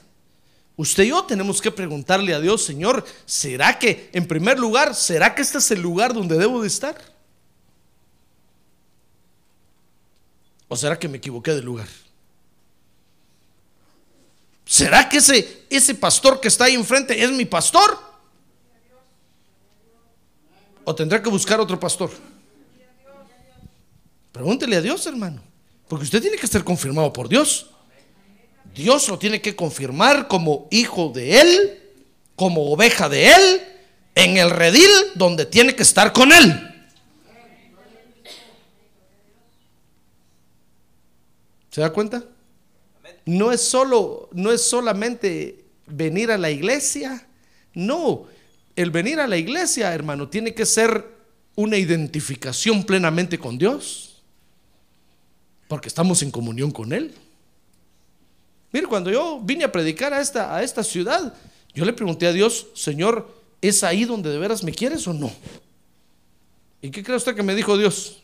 Usted 0.80 1.04
y 1.04 1.10
yo 1.10 1.26
tenemos 1.26 1.62
que 1.62 1.72
preguntarle 1.72 2.34
a 2.34 2.40
Dios, 2.40 2.64
Señor, 2.64 3.06
¿será 3.26 3.78
que, 3.78 4.10
en 4.14 4.26
primer 4.26 4.58
lugar, 4.58 4.96
¿será 4.96 5.36
que 5.36 5.42
este 5.42 5.58
es 5.58 5.70
el 5.72 5.82
lugar 5.82 6.14
donde 6.14 6.38
debo 6.38 6.62
de 6.62 6.70
estar? 6.70 6.96
¿O 10.70 10.78
será 10.78 10.98
que 10.98 11.10
me 11.10 11.18
equivoqué 11.18 11.54
de 11.54 11.62
lugar? 11.62 11.90
¿Será 14.64 15.10
que 15.10 15.18
ese, 15.18 15.66
ese 15.70 15.96
pastor 15.96 16.40
que 16.40 16.48
está 16.48 16.64
ahí 16.64 16.76
enfrente 16.76 17.22
es 17.22 17.30
mi 17.30 17.44
pastor? 17.44 18.00
¿O 20.86 20.96
tendré 20.96 21.22
que 21.22 21.30
buscar 21.30 21.60
otro 21.60 21.78
pastor? 21.78 22.10
Pregúntele 24.32 24.78
a 24.78 24.82
Dios, 24.82 25.06
hermano. 25.08 25.42
Porque 25.90 26.06
usted 26.06 26.22
tiene 26.22 26.38
que 26.38 26.46
estar 26.46 26.64
confirmado 26.64 27.12
por 27.12 27.28
Dios. 27.28 27.70
Dios 28.74 29.08
lo 29.10 29.20
tiene 29.20 29.42
que 29.42 29.56
confirmar 29.56 30.28
como 30.28 30.68
hijo 30.72 31.10
de 31.10 31.42
Él, 31.42 31.80
como 32.36 32.72
oveja 32.72 33.10
de 33.10 33.28
Él, 33.28 33.62
en 34.16 34.38
el 34.38 34.50
redil 34.50 34.90
donde 35.16 35.46
tiene 35.46 35.76
que 35.76 35.84
estar 35.84 36.14
con 36.14 36.32
Él. 36.32 36.66
¿Se 41.70 41.82
da 41.82 41.92
cuenta? 41.92 42.24
No 43.26 43.52
es 43.52 43.62
solo, 43.62 44.30
no 44.34 44.52
es 44.52 44.62
solamente 44.62 45.66
venir 45.86 46.32
a 46.32 46.38
la 46.38 46.50
iglesia. 46.50 47.28
No, 47.74 48.28
el 48.76 48.92
venir 48.92 49.20
a 49.20 49.28
la 49.28 49.38
iglesia, 49.38 49.94
hermano, 49.94 50.30
tiene 50.30 50.54
que 50.54 50.66
ser 50.66 51.06
una 51.56 51.78
identificación 51.78 52.84
plenamente 52.84 53.38
con 53.38 53.58
Dios. 53.58 54.24
Porque 55.68 55.88
estamos 55.88 56.24
en 56.24 56.32
comunión 56.32 56.72
con 56.72 56.94
Él. 56.94 57.14
Mire, 58.72 58.88
cuando 58.88 59.10
yo 59.10 59.40
vine 59.42 59.64
a 59.64 59.72
predicar 59.72 60.14
a 60.14 60.22
esta, 60.22 60.56
a 60.56 60.64
esta 60.64 60.84
ciudad, 60.84 61.34
yo 61.74 61.86
le 61.86 61.94
pregunté 61.94 62.28
a 62.28 62.34
Dios, 62.34 62.68
Señor, 62.76 63.34
¿es 63.62 63.84
ahí 63.84 64.06
donde 64.06 64.30
de 64.30 64.38
veras 64.38 64.64
me 64.64 64.72
quieres 64.72 65.08
o 65.08 65.14
no? 65.14 65.32
¿Y 66.82 66.92
qué 66.92 67.04
cree 67.04 67.18
usted 67.18 67.36
que 67.36 67.44
me 67.44 67.56
dijo 67.56 67.78
Dios? 67.78 68.22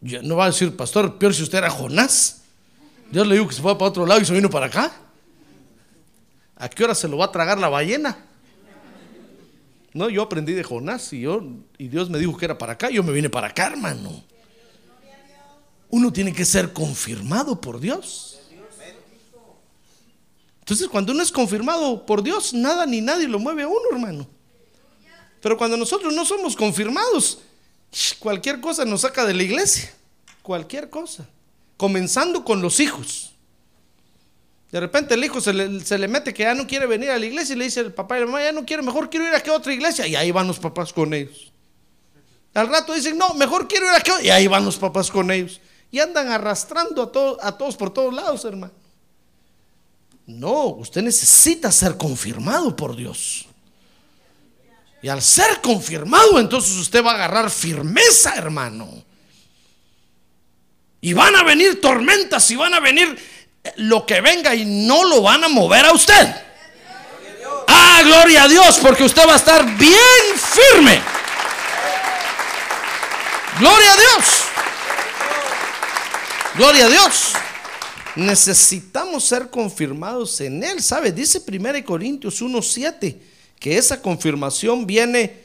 Yo 0.00 0.22
no 0.22 0.36
va 0.36 0.44
a 0.44 0.46
decir, 0.48 0.76
pastor, 0.76 1.16
peor 1.18 1.34
si 1.34 1.42
usted 1.42 1.58
era 1.58 1.70
Jonás. 1.70 2.42
Dios 3.10 3.26
le 3.26 3.34
dijo 3.34 3.48
que 3.48 3.54
se 3.54 3.62
fue 3.62 3.76
para 3.78 3.88
otro 3.88 4.04
lado 4.04 4.20
y 4.20 4.24
se 4.24 4.34
vino 4.34 4.50
para 4.50 4.66
acá. 4.66 4.92
¿A 6.56 6.68
qué 6.68 6.84
hora 6.84 6.94
se 6.94 7.08
lo 7.08 7.16
va 7.16 7.26
a 7.26 7.32
tragar 7.32 7.58
la 7.58 7.68
ballena? 7.68 8.18
No, 9.94 10.08
yo 10.08 10.22
aprendí 10.22 10.54
de 10.54 10.64
Jonás 10.64 11.12
y, 11.12 11.20
yo, 11.20 11.42
y 11.78 11.88
Dios 11.88 12.08
me 12.08 12.18
dijo 12.18 12.36
que 12.36 12.46
era 12.46 12.58
para 12.58 12.72
acá. 12.72 12.90
Yo 12.90 13.02
me 13.02 13.12
vine 13.12 13.30
para 13.30 13.48
acá, 13.48 13.66
hermano. 13.66 14.24
Uno 15.92 16.10
tiene 16.10 16.32
que 16.32 16.46
ser 16.46 16.72
confirmado 16.72 17.60
por 17.60 17.78
Dios. 17.78 18.40
Entonces, 20.60 20.88
cuando 20.88 21.12
uno 21.12 21.22
es 21.22 21.30
confirmado 21.30 22.06
por 22.06 22.22
Dios, 22.22 22.54
nada 22.54 22.86
ni 22.86 23.02
nadie 23.02 23.28
lo 23.28 23.38
mueve 23.38 23.64
a 23.64 23.68
uno, 23.68 23.82
hermano. 23.92 24.26
Pero 25.42 25.58
cuando 25.58 25.76
nosotros 25.76 26.14
no 26.14 26.24
somos 26.24 26.56
confirmados, 26.56 27.40
cualquier 28.18 28.58
cosa 28.62 28.86
nos 28.86 29.02
saca 29.02 29.26
de 29.26 29.34
la 29.34 29.42
iglesia. 29.42 29.92
Cualquier 30.40 30.88
cosa. 30.88 31.28
Comenzando 31.76 32.42
con 32.42 32.62
los 32.62 32.80
hijos. 32.80 33.34
De 34.70 34.80
repente 34.80 35.12
el 35.12 35.22
hijo 35.22 35.42
se 35.42 35.52
le, 35.52 36.08
mete 36.08 36.32
que 36.32 36.44
ya 36.44 36.54
no 36.54 36.66
quiere 36.66 36.86
venir 36.86 37.10
a 37.10 37.18
la 37.18 37.26
iglesia 37.26 37.54
y 37.54 37.58
le 37.58 37.64
dice 37.64 37.80
el 37.80 37.92
papá 37.92 38.16
y 38.16 38.20
la 38.20 38.26
mamá, 38.26 38.42
ya 38.42 38.52
no 38.52 38.64
quiero, 38.64 38.82
mejor 38.82 39.10
quiero 39.10 39.26
ir 39.26 39.34
a 39.34 39.36
aquella 39.36 39.58
otra 39.58 39.74
iglesia. 39.74 40.06
Y 40.06 40.16
ahí 40.16 40.30
van 40.30 40.46
los 40.46 40.58
papás 40.58 40.90
con 40.90 41.12
ellos. 41.12 41.52
Al 42.54 42.68
rato 42.68 42.94
dicen, 42.94 43.18
no, 43.18 43.34
mejor 43.34 43.68
quiero 43.68 43.84
ir 43.84 43.92
a 43.92 43.96
aquella. 43.98 44.22
Y 44.22 44.30
ahí 44.30 44.46
van 44.46 44.64
los 44.64 44.78
papás 44.78 45.10
con 45.10 45.30
ellos. 45.30 45.60
Y 45.92 46.00
andan 46.00 46.28
arrastrando 46.28 47.02
a, 47.02 47.12
to 47.12 47.38
a 47.40 47.56
todos 47.56 47.76
por 47.76 47.92
todos 47.92 48.12
lados, 48.12 48.44
hermano. 48.46 48.72
No, 50.26 50.68
usted 50.68 51.02
necesita 51.02 51.70
ser 51.70 51.96
confirmado 51.96 52.74
por 52.74 52.96
Dios. 52.96 53.46
Y 55.02 55.08
al 55.08 55.20
ser 55.20 55.60
confirmado, 55.60 56.40
entonces 56.40 56.72
usted 56.76 57.04
va 57.04 57.12
a 57.12 57.14
agarrar 57.14 57.50
firmeza, 57.50 58.34
hermano. 58.34 58.88
Y 61.00 61.12
van 61.12 61.36
a 61.36 61.42
venir 61.42 61.80
tormentas 61.80 62.50
y 62.50 62.56
van 62.56 62.72
a 62.72 62.80
venir 62.80 63.18
lo 63.76 64.06
que 64.06 64.20
venga 64.20 64.54
y 64.54 64.64
no 64.64 65.04
lo 65.04 65.20
van 65.20 65.44
a 65.44 65.48
mover 65.48 65.84
a 65.84 65.92
usted. 65.92 66.34
Ah, 67.68 68.00
gloria 68.04 68.44
a 68.44 68.48
Dios, 68.48 68.78
porque 68.78 69.04
usted 69.04 69.28
va 69.28 69.34
a 69.34 69.36
estar 69.36 69.76
bien 69.76 70.24
firme. 70.36 71.02
Gloria 73.58 73.92
a 73.92 73.96
Dios. 73.96 74.51
Gloria 76.54 76.84
a 76.84 76.88
Dios. 76.90 77.32
Necesitamos 78.14 79.24
ser 79.24 79.48
confirmados 79.48 80.38
en 80.42 80.62
Él, 80.62 80.82
¿sabe? 80.82 81.10
Dice 81.10 81.42
1 81.46 81.84
Corintios 81.84 82.42
1.7 82.42 83.16
que 83.58 83.78
esa 83.78 84.02
confirmación 84.02 84.86
viene 84.86 85.40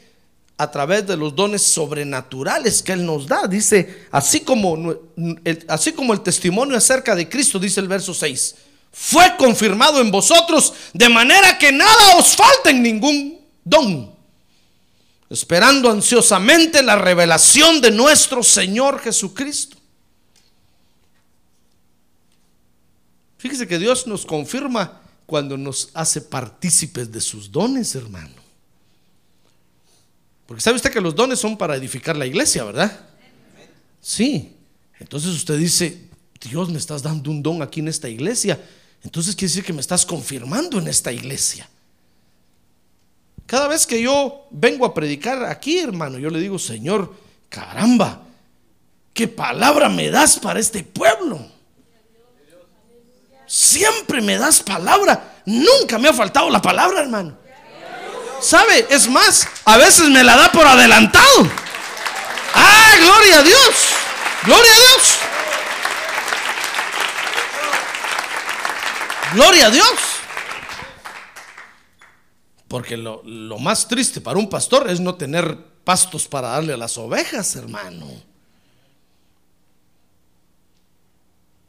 a 0.58 0.70
través 0.70 1.06
de 1.08 1.16
los 1.16 1.34
dones 1.36 1.62
sobrenaturales 1.62 2.84
que 2.84 2.92
Él 2.92 3.06
nos 3.06 3.26
da. 3.26 3.48
Dice, 3.48 4.08
así 4.12 4.42
como 4.42 4.96
así 5.68 5.94
como 5.94 6.12
el 6.12 6.22
testimonio 6.22 6.76
acerca 6.76 7.16
de 7.16 7.30
Cristo, 7.30 7.58
dice 7.58 7.80
el 7.80 7.88
verso 7.88 8.14
6, 8.14 8.56
fue 8.92 9.38
confirmado 9.38 10.02
en 10.02 10.12
vosotros 10.12 10.74
de 10.94 11.08
manera 11.08 11.58
que 11.58 11.72
nada 11.72 12.18
os 12.18 12.36
falta 12.36 12.72
en 12.72 12.84
ningún 12.84 13.40
don, 13.64 14.12
esperando 15.30 15.90
ansiosamente 15.90 16.82
la 16.82 16.98
revelación 16.98 17.80
de 17.80 17.92
nuestro 17.92 18.44
Señor 18.44 19.00
Jesucristo. 19.00 19.77
Fíjese 23.38 23.68
que 23.68 23.78
Dios 23.78 24.08
nos 24.08 24.26
confirma 24.26 25.02
cuando 25.26 25.58
nos 25.58 25.90
hace 25.94 26.22
partícipes 26.22 27.12
de 27.12 27.22
sus 27.22 27.52
dones, 27.52 27.94
hermano. 27.96 28.48
Porque 30.46 30.62
sabe 30.62 30.78
usted 30.78 30.92
que 30.92 31.02
los 31.02 31.14
dones 31.14 31.40
son 31.40 31.58
para 31.58 31.76
edificar 31.76 32.16
la 32.16 32.26
iglesia, 32.26 32.64
¿verdad? 32.64 33.00
Sí. 34.02 34.56
Entonces 35.00 35.32
usted 35.32 35.58
dice, 35.58 36.08
Dios 36.42 36.70
me 36.70 36.78
estás 36.78 37.04
dando 37.04 37.30
un 37.30 37.44
don 37.44 37.62
aquí 37.62 37.82
en 37.82 37.90
esta 37.90 38.10
iglesia. 38.10 38.60
Entonces 39.04 39.36
quiere 39.36 39.50
decir 39.50 39.66
que 39.66 39.74
me 39.74 39.82
estás 39.82 40.06
confirmando 40.06 40.80
en 40.80 40.88
esta 40.88 41.12
iglesia. 41.12 41.70
Cada 43.46 43.68
vez 43.68 43.86
que 43.86 44.02
yo 44.02 44.48
vengo 44.52 44.86
a 44.86 44.94
predicar 44.94 45.46
aquí, 45.46 45.80
hermano, 45.80 46.18
yo 46.18 46.30
le 46.30 46.40
digo, 46.40 46.58
Señor, 46.58 47.14
caramba, 47.50 48.24
¿qué 49.14 49.28
palabra 49.28 49.90
me 49.90 50.10
das 50.10 50.40
para 50.40 50.60
este 50.60 50.84
pueblo? 50.84 51.57
Siempre 53.48 54.22
me 54.22 54.38
das 54.38 54.62
palabra. 54.62 55.36
Nunca 55.46 55.98
me 55.98 56.10
ha 56.10 56.14
faltado 56.14 56.50
la 56.50 56.62
palabra, 56.62 57.02
hermano. 57.02 57.38
¿Sabe? 58.42 58.86
Es 58.90 59.10
más, 59.10 59.48
a 59.66 59.78
veces 59.78 60.10
me 60.10 60.24
la 60.24 60.36
da 60.36 60.52
por 60.52 60.68
adelantado. 60.68 61.50
Ah, 62.54 62.92
gloria 63.00 63.40
a 63.40 63.44
Dios. 63.44 63.76
Gloria 64.44 64.72
a 64.72 64.76
Dios. 64.76 65.18
Gloria 69.34 69.68
a 69.68 69.70
Dios. 69.70 69.88
Porque 72.68 72.98
lo, 72.98 73.22
lo, 73.24 73.58
más 73.60 73.88
triste 73.88 74.20
para 74.20 74.38
un 74.38 74.50
pastor 74.50 74.90
es 74.90 75.00
no 75.00 75.16
tener 75.16 75.58
pastos 75.84 76.28
para 76.28 76.50
darle 76.50 76.74
a 76.74 76.78
las 76.78 76.98
ovejas, 76.98 77.56
hermano. 77.56 78.08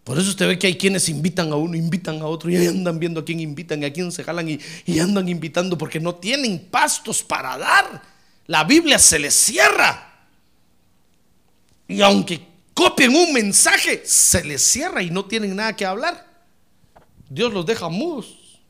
Por 0.09 0.19
eso 0.19 0.31
usted 0.31 0.49
ve 0.49 0.59
que 0.59 0.69
hay 0.69 0.79
quienes 0.79 1.07
invitan 1.11 1.53
a 1.53 1.57
uno, 1.57 1.77
invitan 1.77 2.23
a 2.23 2.25
otro 2.25 2.49
y 2.49 2.57
ahí 2.57 2.67
andan 2.67 2.99
viendo 2.99 3.21
a 3.21 3.25
quién 3.27 3.41
invitan 3.41 3.83
y 3.83 3.85
a 3.85 3.93
quién 3.93 4.11
se 4.11 4.25
jalan 4.25 4.49
y, 4.49 4.59
y 4.87 5.01
andan 5.01 5.29
invitando 5.29 5.77
porque 5.77 6.01
no 6.01 6.15
tienen 6.15 6.61
pastos 6.71 7.23
para 7.23 7.59
dar. 7.59 8.01
La 8.47 8.65
Biblia 8.65 8.99
se 8.99 9.19
les 9.19 9.35
cierra. 9.35 10.27
Y 11.87 12.01
aunque 12.01 12.41
copien 12.73 13.15
un 13.15 13.35
mensaje, 13.35 14.01
se 14.03 14.43
les 14.45 14.63
cierra 14.63 15.03
y 15.03 15.11
no 15.11 15.27
tienen 15.27 15.55
nada 15.55 15.77
que 15.77 15.85
hablar. 15.85 16.27
Dios 17.29 17.53
los 17.53 17.67
deja 17.67 17.91
mudos. 17.91 18.63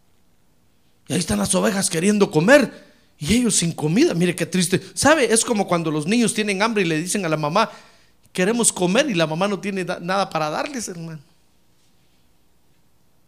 Y 1.06 1.12
ahí 1.12 1.20
están 1.20 1.38
las 1.38 1.54
ovejas 1.54 1.88
queriendo 1.88 2.32
comer 2.32 2.84
y 3.16 3.34
ellos 3.34 3.54
sin 3.54 3.70
comida. 3.70 4.12
Mire 4.12 4.34
qué 4.34 4.46
triste. 4.46 4.82
¿Sabe? 4.92 5.32
Es 5.32 5.44
como 5.44 5.68
cuando 5.68 5.92
los 5.92 6.04
niños 6.04 6.34
tienen 6.34 6.62
hambre 6.62 6.82
y 6.82 6.86
le 6.86 7.00
dicen 7.00 7.24
a 7.24 7.28
la 7.28 7.36
mamá, 7.36 7.70
queremos 8.32 8.72
comer 8.72 9.08
y 9.08 9.14
la 9.14 9.28
mamá 9.28 9.46
no 9.46 9.60
tiene 9.60 9.84
nada 9.84 10.28
para 10.28 10.50
darles, 10.50 10.88
hermano. 10.88 11.27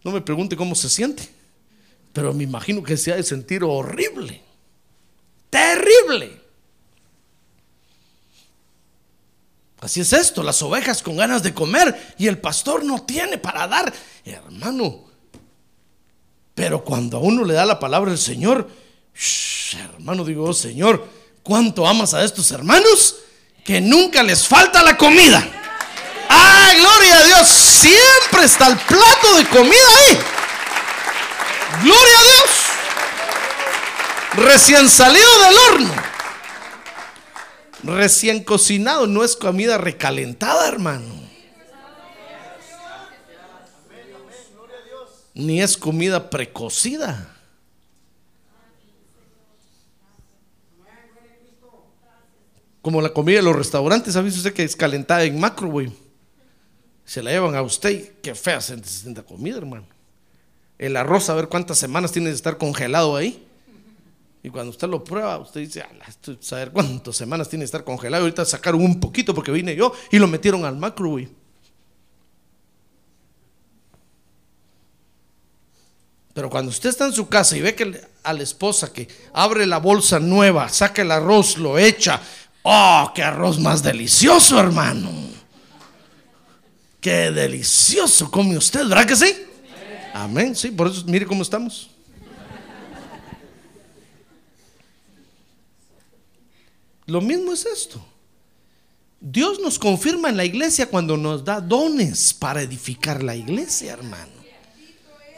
No 0.02 0.12
me 0.12 0.20
pregunte 0.20 0.56
cómo 0.56 0.74
se 0.74 0.88
siente, 0.88 1.28
pero 2.12 2.32
me 2.32 2.44
imagino 2.44 2.82
que 2.82 2.96
se 2.96 3.12
ha 3.12 3.16
de 3.16 3.22
sentir 3.22 3.62
horrible, 3.62 4.42
terrible. 5.50 6.40
Así 9.80 10.00
es 10.00 10.12
esto, 10.12 10.42
las 10.42 10.60
ovejas 10.62 11.02
con 11.02 11.16
ganas 11.16 11.42
de 11.42 11.54
comer 11.54 12.14
y 12.18 12.26
el 12.26 12.38
pastor 12.38 12.84
no 12.84 13.02
tiene 13.02 13.38
para 13.38 13.66
dar, 13.66 13.92
hermano. 14.24 15.04
Pero 16.54 16.84
cuando 16.84 17.16
a 17.16 17.20
uno 17.20 17.44
le 17.44 17.54
da 17.54 17.64
la 17.64 17.78
palabra 17.78 18.10
del 18.10 18.18
Señor, 18.18 18.68
hermano, 19.94 20.24
digo, 20.24 20.44
oh, 20.44 20.52
Señor, 20.52 21.08
¿cuánto 21.42 21.86
amas 21.86 22.12
a 22.12 22.22
estos 22.22 22.50
hermanos? 22.50 23.16
Que 23.64 23.80
nunca 23.80 24.22
les 24.22 24.46
falta 24.46 24.82
la 24.82 24.98
comida. 24.98 25.46
¡Ah, 26.28 26.72
gloria 26.76 27.18
a 27.18 27.24
Dios! 27.24 27.48
Siempre 27.48 28.19
está 28.42 28.68
el 28.68 28.78
plato 28.78 29.34
de 29.36 29.46
comida 29.48 29.88
ahí. 29.98 30.18
¡Gloria 31.82 32.18
a 32.18 32.22
Dios! 32.22 32.50
Recién 34.36 34.88
salido 34.88 35.28
del 35.44 35.56
horno. 35.58 35.94
Recién 37.82 38.44
cocinado. 38.44 39.06
No 39.06 39.24
es 39.24 39.36
comida 39.36 39.78
recalentada, 39.78 40.68
hermano. 40.68 41.20
Ni 45.34 45.62
es 45.62 45.76
comida 45.76 46.28
precocida. 46.28 47.36
Como 52.82 53.02
la 53.02 53.10
comida 53.10 53.36
de 53.36 53.42
los 53.42 53.56
restaurantes, 53.56 54.14
¿sabes 54.14 54.36
usted 54.36 54.54
que 54.54 54.64
es 54.64 54.74
calentada 54.74 55.22
en 55.24 55.38
macro, 55.38 55.68
güey? 55.68 55.92
Se 57.10 57.24
la 57.24 57.32
llevan 57.32 57.56
a 57.56 57.62
usted, 57.62 58.12
qué 58.22 58.36
fea 58.36 58.60
se 58.60 58.80
siente 58.84 59.24
comida, 59.24 59.58
hermano. 59.58 59.84
El 60.78 60.96
arroz, 60.96 61.28
a 61.28 61.34
ver 61.34 61.48
cuántas 61.48 61.76
semanas 61.76 62.12
tiene 62.12 62.28
de 62.28 62.36
estar 62.36 62.56
congelado 62.56 63.16
ahí. 63.16 63.44
Y 64.44 64.48
cuando 64.48 64.70
usted 64.70 64.86
lo 64.86 65.02
prueba, 65.02 65.36
usted 65.38 65.62
dice, 65.62 65.82
a 65.82 66.54
ver 66.54 66.70
cuántas 66.70 67.16
semanas 67.16 67.48
tiene 67.48 67.62
de 67.62 67.64
estar 67.64 67.82
congelado. 67.82 68.22
Ahorita 68.22 68.44
sacaron 68.44 68.84
un 68.84 69.00
poquito 69.00 69.34
porque 69.34 69.50
vine 69.50 69.74
yo 69.74 69.92
y 70.12 70.20
lo 70.20 70.28
metieron 70.28 70.64
al 70.64 70.76
macro. 70.76 71.16
Pero 76.32 76.48
cuando 76.48 76.70
usted 76.70 76.90
está 76.90 77.06
en 77.06 77.12
su 77.12 77.28
casa 77.28 77.56
y 77.56 77.60
ve 77.60 77.74
que 77.74 78.00
a 78.22 78.32
la 78.32 78.42
esposa 78.44 78.92
que 78.92 79.08
abre 79.32 79.66
la 79.66 79.78
bolsa 79.78 80.20
nueva, 80.20 80.68
saca 80.68 81.02
el 81.02 81.10
arroz, 81.10 81.58
lo 81.58 81.76
echa, 81.76 82.22
Oh, 82.62 83.10
qué 83.12 83.24
arroz 83.24 83.58
más 83.58 83.82
delicioso, 83.82 84.60
hermano. 84.60 85.39
Qué 87.00 87.30
delicioso 87.30 88.30
come 88.30 88.56
usted, 88.56 88.86
¿verdad 88.86 89.06
que 89.06 89.16
sí? 89.16 89.34
Amén, 90.12 90.54
sí, 90.54 90.70
por 90.70 90.88
eso 90.88 91.02
mire 91.06 91.24
cómo 91.24 91.42
estamos. 91.42 91.90
Lo 97.06 97.20
mismo 97.20 97.52
es 97.52 97.64
esto. 97.66 98.04
Dios 99.20 99.58
nos 99.60 99.78
confirma 99.78 100.28
en 100.28 100.36
la 100.36 100.44
iglesia 100.44 100.86
cuando 100.86 101.16
nos 101.16 101.44
da 101.44 101.60
dones 101.60 102.32
para 102.32 102.62
edificar 102.62 103.22
la 103.22 103.34
iglesia, 103.34 103.92
hermano. 103.92 104.32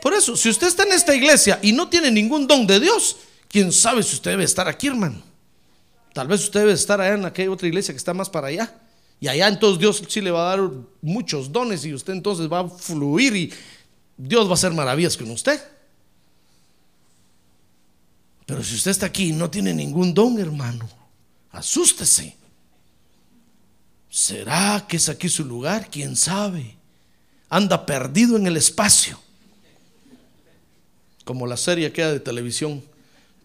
Por 0.03 0.14
eso, 0.14 0.37
si 0.37 0.48
usted 0.48 0.66
está 0.66 0.83
en 0.83 0.92
esta 0.92 1.14
iglesia 1.14 1.59
y 1.62 1.72
no 1.72 1.88
tiene 1.88 2.11
ningún 2.11 2.46
don 2.46 2.66
de 2.66 2.81
Dios, 2.81 3.16
quién 3.48 3.72
sabe 3.72 4.03
si 4.03 4.14
usted 4.14 4.33
debe 4.33 4.44
estar 4.44 4.68
aquí, 4.68 4.88
hermano. 4.88 5.22
Tal 6.12 6.29
vez 6.29 6.42
usted 6.42 6.61
debe 6.61 6.72
estar 6.72 7.01
allá 7.01 7.14
en 7.14 7.25
aquella 7.25 7.51
otra 7.51 7.68
iglesia 7.68 7.94
que 7.94 7.98
está 7.98 8.12
más 8.12 8.29
para 8.29 8.48
allá. 8.48 8.81
Y 9.22 9.28
allá 9.28 9.46
entonces 9.46 9.78
Dios 9.78 10.02
sí 10.08 10.20
le 10.20 10.32
va 10.32 10.50
a 10.52 10.56
dar 10.56 10.68
muchos 11.00 11.52
dones 11.52 11.85
y 11.85 11.94
usted 11.94 12.12
entonces 12.12 12.50
va 12.50 12.58
a 12.58 12.68
fluir 12.68 13.37
y 13.37 13.52
Dios 14.16 14.46
va 14.48 14.50
a 14.50 14.54
hacer 14.54 14.72
maravillas 14.72 15.16
con 15.16 15.30
usted. 15.30 15.62
Pero 18.46 18.64
si 18.64 18.74
usted 18.74 18.90
está 18.90 19.06
aquí 19.06 19.28
y 19.28 19.32
no 19.32 19.48
tiene 19.48 19.72
ningún 19.72 20.12
don, 20.12 20.40
hermano, 20.40 20.88
asústese. 21.52 22.37
¿Será 24.11 24.85
que 24.88 24.96
es 24.96 25.08
aquí 25.08 25.28
su 25.28 25.44
lugar? 25.44 25.88
¿Quién 25.88 26.16
sabe? 26.16 26.76
Anda 27.48 27.87
perdido 27.87 28.37
en 28.37 28.48
el 28.48 28.56
espacio. 28.56 29.20
Como 31.24 31.46
la 31.46 31.56
serie 31.56 31.92
queda 31.92 32.11
de 32.11 32.18
televisión. 32.18 32.82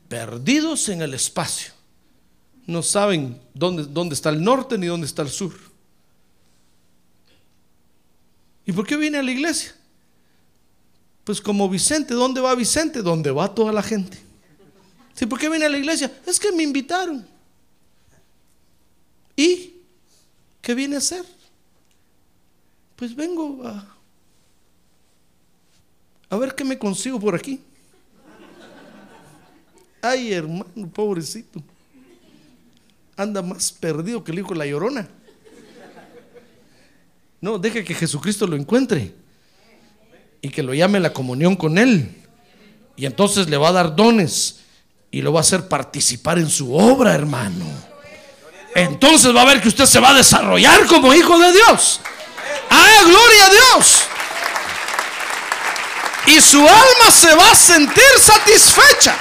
Perdidos 0.09 0.89
en 0.89 1.03
el 1.03 1.13
espacio 1.13 1.77
no 2.67 2.83
saben 2.83 3.39
dónde, 3.53 3.85
dónde 3.85 4.13
está 4.13 4.29
el 4.29 4.43
norte 4.43 4.77
ni 4.77 4.87
dónde 4.87 5.07
está 5.07 5.21
el 5.21 5.29
sur. 5.29 5.66
¿Y 8.67 8.71
por 8.71 8.85
qué 8.85 8.95
viene 8.95 9.17
a 9.17 9.23
la 9.23 9.31
iglesia? 9.31 9.73
Pues 11.23 11.41
como 11.41 11.67
Vicente, 11.67 12.13
¿dónde 12.13 12.39
va 12.39 12.53
Vicente? 12.53 13.01
¿Dónde 13.01 13.31
va 13.31 13.53
toda 13.55 13.73
la 13.73 13.81
gente? 13.81 14.19
¿Sí, 15.15 15.25
¿Por 15.25 15.39
qué 15.39 15.49
viene 15.49 15.65
a 15.65 15.69
la 15.69 15.77
iglesia? 15.79 16.15
Es 16.27 16.39
que 16.39 16.51
me 16.51 16.61
invitaron. 16.61 17.27
¿Y 19.35 19.73
qué 20.61 20.75
viene 20.75 20.95
a 20.95 20.99
hacer? 20.99 21.25
Pues 22.95 23.15
vengo 23.15 23.65
a, 23.65 23.87
a 26.29 26.37
ver 26.37 26.53
qué 26.53 26.63
me 26.63 26.77
consigo 26.77 27.19
por 27.19 27.33
aquí. 27.33 27.59
Ay, 30.01 30.33
hermano, 30.33 30.65
pobrecito 30.93 31.63
anda 33.17 33.41
más 33.41 33.71
perdido 33.71 34.23
que 34.23 34.31
el 34.31 34.39
hijo 34.39 34.49
de 34.49 34.59
la 34.59 34.65
llorona. 34.67 35.09
No, 37.39 37.57
deje 37.59 37.83
que 37.83 37.93
Jesucristo 37.93 38.47
lo 38.47 38.55
encuentre 38.55 39.13
y 40.41 40.49
que 40.49 40.63
lo 40.63 40.73
llame 40.73 40.99
la 40.99 41.13
comunión 41.13 41.55
con 41.55 41.77
Él. 41.77 42.15
Y 42.95 43.05
entonces 43.05 43.49
le 43.49 43.57
va 43.57 43.69
a 43.69 43.73
dar 43.73 43.95
dones 43.95 44.61
y 45.11 45.21
lo 45.21 45.31
va 45.31 45.39
a 45.39 45.41
hacer 45.41 45.67
participar 45.67 46.39
en 46.39 46.49
su 46.49 46.73
obra, 46.73 47.13
hermano. 47.13 47.65
Entonces 48.73 49.35
va 49.35 49.41
a 49.41 49.45
ver 49.45 49.61
que 49.61 49.69
usted 49.69 49.85
se 49.85 49.99
va 49.99 50.09
a 50.09 50.13
desarrollar 50.13 50.85
como 50.87 51.13
hijo 51.13 51.37
de 51.39 51.51
Dios. 51.51 52.01
¡Ah, 52.69 53.01
gloria 53.05 53.45
a 53.45 53.49
Dios! 53.49 54.03
Y 56.27 56.41
su 56.41 56.59
alma 56.59 57.11
se 57.11 57.33
va 57.35 57.51
a 57.51 57.55
sentir 57.55 58.03
satisfecha. 58.19 59.15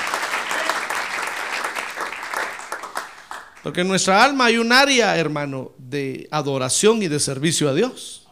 Porque 3.62 3.82
en 3.82 3.88
nuestra 3.88 4.22
alma 4.22 4.46
hay 4.46 4.58
un 4.58 4.72
área, 4.72 5.16
hermano, 5.16 5.72
de 5.89 6.28
adoración 6.30 7.03
y 7.03 7.09
de 7.09 7.20
servicio 7.20 7.68
a 7.68 7.74
Dios. 7.74 8.26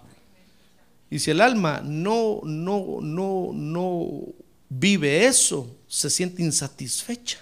Y 1.11 1.19
si 1.19 1.31
el 1.31 1.41
alma 1.41 1.81
no, 1.85 2.41
no, 2.45 2.99
no, 3.01 3.51
no 3.53 4.23
vive 4.69 5.27
eso, 5.27 5.77
se 5.87 6.11
siente 6.11 6.43
insatisfecha. 6.43 7.39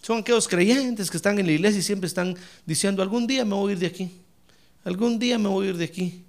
Son 0.00 0.18
aquellos 0.18 0.48
creyentes 0.48 1.10
que 1.10 1.18
están 1.18 1.38
en 1.38 1.46
la 1.46 1.52
iglesia 1.52 1.80
y 1.80 1.82
siempre 1.82 2.06
están 2.06 2.36
diciendo, 2.64 3.02
algún 3.02 3.26
día 3.26 3.44
me 3.44 3.54
voy 3.54 3.70
a 3.70 3.72
ir 3.74 3.78
de 3.78 3.86
aquí, 3.86 4.10
algún 4.84 5.18
día 5.18 5.38
me 5.38 5.48
voy 5.48 5.66
a 5.66 5.70
ir 5.70 5.76
de 5.76 5.84
aquí, 5.84 6.24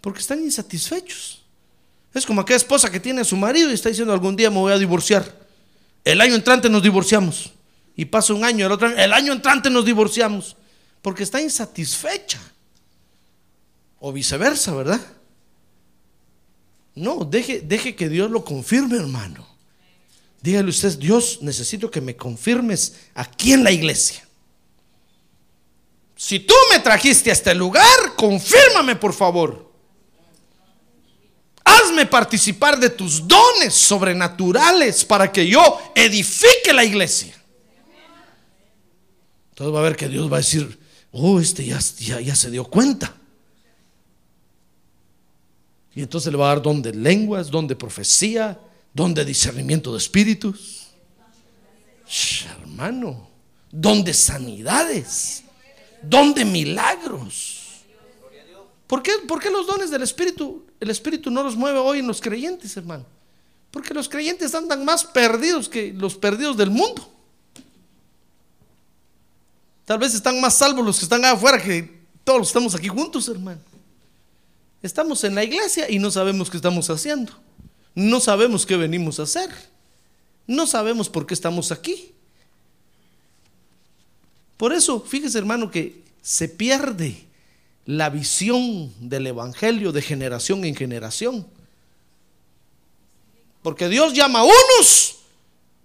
porque 0.00 0.20
están 0.20 0.40
insatisfechos. 0.40 1.42
Es 2.14 2.24
como 2.24 2.40
aquella 2.40 2.56
esposa 2.56 2.90
que 2.90 3.00
tiene 3.00 3.20
a 3.20 3.24
su 3.24 3.36
marido 3.36 3.70
y 3.70 3.74
está 3.74 3.88
diciendo, 3.88 4.12
algún 4.12 4.36
día 4.36 4.48
me 4.48 4.58
voy 4.58 4.72
a 4.72 4.78
divorciar. 4.78 5.44
El 6.04 6.20
año 6.20 6.34
entrante 6.34 6.70
nos 6.70 6.82
divorciamos. 6.82 7.53
Y 7.96 8.06
pasa 8.06 8.34
un 8.34 8.44
año, 8.44 8.66
el 8.66 8.72
otro 8.72 8.88
año, 8.88 8.96
el 8.96 9.12
año 9.12 9.32
entrante 9.32 9.70
nos 9.70 9.84
divorciamos. 9.84 10.56
Porque 11.02 11.22
está 11.22 11.40
insatisfecha. 11.40 12.40
O 14.00 14.12
viceversa, 14.12 14.74
¿verdad? 14.74 15.00
No, 16.94 17.24
deje, 17.24 17.60
deje 17.60 17.94
que 17.94 18.08
Dios 18.08 18.30
lo 18.30 18.44
confirme, 18.44 18.96
hermano. 18.96 19.46
Dígale 20.40 20.68
usted, 20.68 20.98
Dios, 20.98 21.38
necesito 21.40 21.90
que 21.90 22.00
me 22.00 22.16
confirmes 22.16 22.96
aquí 23.14 23.52
en 23.52 23.64
la 23.64 23.72
iglesia. 23.72 24.26
Si 26.16 26.40
tú 26.40 26.54
me 26.70 26.80
trajiste 26.80 27.30
a 27.30 27.32
este 27.32 27.54
lugar, 27.54 28.14
confírmame 28.16 28.96
por 28.96 29.12
favor. 29.12 29.72
Hazme 31.64 32.06
participar 32.06 32.78
de 32.78 32.90
tus 32.90 33.26
dones 33.26 33.74
sobrenaturales 33.74 35.04
para 35.04 35.32
que 35.32 35.46
yo 35.46 35.78
edifique 35.94 36.72
la 36.72 36.84
iglesia. 36.84 37.34
Entonces 39.54 39.72
va 39.72 39.78
a 39.78 39.82
ver 39.84 39.94
que 39.94 40.08
Dios 40.08 40.30
va 40.30 40.38
a 40.38 40.40
decir, 40.40 40.80
oh, 41.12 41.38
este 41.38 41.64
ya, 41.64 41.80
se 41.80 42.50
dio 42.50 42.64
cuenta. 42.64 43.14
Y 45.94 46.02
entonces 46.02 46.32
le 46.32 46.36
va 46.36 46.46
a 46.46 46.54
dar 46.56 46.62
don 46.62 46.82
de 46.82 46.92
lenguas, 46.92 47.52
don 47.52 47.68
de 47.68 47.76
profecía, 47.76 48.58
don 48.92 49.14
de 49.14 49.24
discernimiento 49.24 49.92
de 49.92 49.98
espíritus. 49.98 50.88
hermano, 52.62 53.28
don 53.70 54.02
de 54.02 54.12
sanidades, 54.12 55.44
don 56.02 56.34
de 56.34 56.44
milagros. 56.44 57.60
¿Por 58.88 59.04
qué, 59.04 59.12
¿Por 59.28 59.40
qué 59.40 59.50
los 59.50 59.68
dones 59.68 59.88
del 59.88 60.02
Espíritu, 60.02 60.66
el 60.80 60.90
Espíritu 60.90 61.30
no 61.30 61.44
los 61.44 61.54
mueve 61.54 61.78
hoy 61.78 62.00
en 62.00 62.08
los 62.08 62.20
creyentes, 62.20 62.76
hermano? 62.76 63.06
Porque 63.70 63.94
los 63.94 64.08
creyentes 64.08 64.52
andan 64.52 64.84
más 64.84 65.04
perdidos 65.04 65.68
que 65.68 65.92
los 65.92 66.16
perdidos 66.16 66.56
del 66.56 66.70
mundo. 66.70 67.13
Tal 69.84 69.98
vez 69.98 70.14
están 70.14 70.40
más 70.40 70.56
salvos 70.56 70.84
los 70.84 70.98
que 70.98 71.04
están 71.04 71.24
afuera 71.24 71.62
que 71.62 72.04
todos 72.24 72.38
los 72.38 72.48
que 72.48 72.50
estamos 72.58 72.74
aquí 72.74 72.88
juntos, 72.88 73.28
hermano. 73.28 73.60
Estamos 74.82 75.24
en 75.24 75.34
la 75.34 75.44
iglesia 75.44 75.90
y 75.90 75.98
no 75.98 76.10
sabemos 76.10 76.50
qué 76.50 76.56
estamos 76.56 76.88
haciendo. 76.90 77.32
No 77.94 78.20
sabemos 78.20 78.66
qué 78.66 78.76
venimos 78.76 79.20
a 79.20 79.24
hacer. 79.24 79.50
No 80.46 80.66
sabemos 80.66 81.08
por 81.08 81.26
qué 81.26 81.34
estamos 81.34 81.72
aquí. 81.72 82.12
Por 84.56 84.72
eso, 84.72 85.00
fíjese 85.00 85.38
hermano 85.38 85.70
que 85.70 86.02
se 86.22 86.48
pierde 86.48 87.24
la 87.86 88.08
visión 88.08 88.92
del 89.00 89.26
Evangelio 89.26 89.92
de 89.92 90.02
generación 90.02 90.64
en 90.64 90.74
generación. 90.74 91.46
Porque 93.62 93.88
Dios 93.88 94.12
llama 94.12 94.40
a 94.40 94.44
unos 94.44 95.16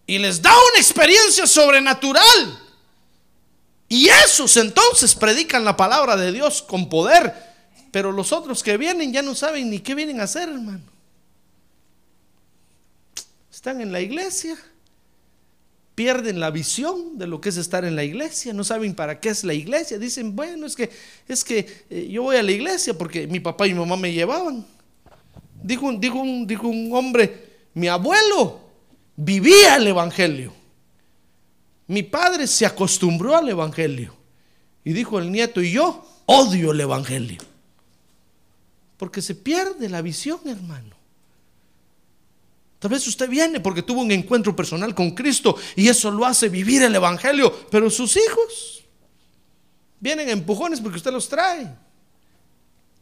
y 0.05 0.17
les 0.17 0.41
da 0.41 0.51
una 0.51 0.79
experiencia 0.79 1.47
sobrenatural. 1.47 2.68
Y 3.89 4.07
esos 4.07 4.55
entonces 4.57 5.15
predican 5.15 5.65
la 5.65 5.75
palabra 5.75 6.15
de 6.15 6.31
Dios 6.31 6.61
con 6.61 6.87
poder 6.87 7.49
pero 7.91 8.11
los 8.11 8.31
otros 8.31 8.63
que 8.63 8.77
vienen 8.77 9.11
ya 9.11 9.21
no 9.21 9.35
saben 9.35 9.69
ni 9.69 9.79
qué 9.79 9.95
vienen 9.95 10.19
a 10.19 10.23
hacer, 10.23 10.49
hermano. 10.49 10.83
Están 13.51 13.81
en 13.81 13.91
la 13.91 13.99
iglesia, 13.99 14.55
pierden 15.95 16.39
la 16.39 16.51
visión 16.51 17.17
de 17.17 17.27
lo 17.27 17.41
que 17.41 17.49
es 17.49 17.57
estar 17.57 17.83
en 17.83 17.95
la 17.95 18.03
iglesia, 18.03 18.53
no 18.53 18.63
saben 18.63 18.93
para 18.93 19.19
qué 19.19 19.29
es 19.29 19.43
la 19.43 19.53
iglesia. 19.53 19.97
Dicen, 19.97 20.35
bueno, 20.35 20.65
es 20.65 20.75
que 20.75 20.89
es 21.27 21.43
que 21.43 21.85
eh, 21.89 22.07
yo 22.09 22.23
voy 22.23 22.37
a 22.37 22.43
la 22.43 22.51
iglesia 22.51 22.93
porque 22.93 23.27
mi 23.27 23.39
papá 23.39 23.67
y 23.67 23.73
mi 23.73 23.79
mamá 23.79 23.97
me 23.97 24.13
llevaban. 24.13 24.65
Dijo, 25.61 25.91
dijo, 25.93 26.19
un, 26.19 26.47
dijo 26.47 26.67
un 26.67 26.93
hombre, 26.93 27.67
mi 27.73 27.87
abuelo 27.87 28.61
vivía 29.15 29.75
el 29.75 29.87
evangelio. 29.87 30.53
Mi 31.89 32.03
padre 32.03 32.45
se 32.45 32.67
acostumbró 32.67 33.35
al 33.35 33.49
evangelio. 33.49 34.15
Y 34.83 34.93
dijo 34.93 35.17
el 35.17 35.31
nieto, 35.31 35.59
y 35.59 35.71
yo 35.71 36.05
odio 36.27 36.71
el 36.71 36.79
evangelio. 36.79 37.39
Porque 38.95 39.23
se 39.23 39.33
pierde 39.33 39.89
la 39.89 40.03
visión, 40.03 40.39
hermano. 40.45 40.95
Tal 42.77 42.91
vez 42.91 43.07
usted 43.07 43.27
viene 43.27 43.59
porque 43.59 43.81
tuvo 43.81 44.01
un 44.01 44.11
encuentro 44.11 44.55
personal 44.55 44.93
con 44.93 45.11
Cristo 45.11 45.55
y 45.75 45.87
eso 45.87 46.11
lo 46.11 46.25
hace 46.25 46.47
vivir 46.47 46.81
el 46.83 46.95
Evangelio, 46.95 47.67
pero 47.69 47.89
sus 47.89 48.15
hijos 48.15 48.85
vienen 49.99 50.29
empujones 50.29 50.79
porque 50.79 50.97
usted 50.97 51.11
los 51.11 51.27
trae. 51.27 51.75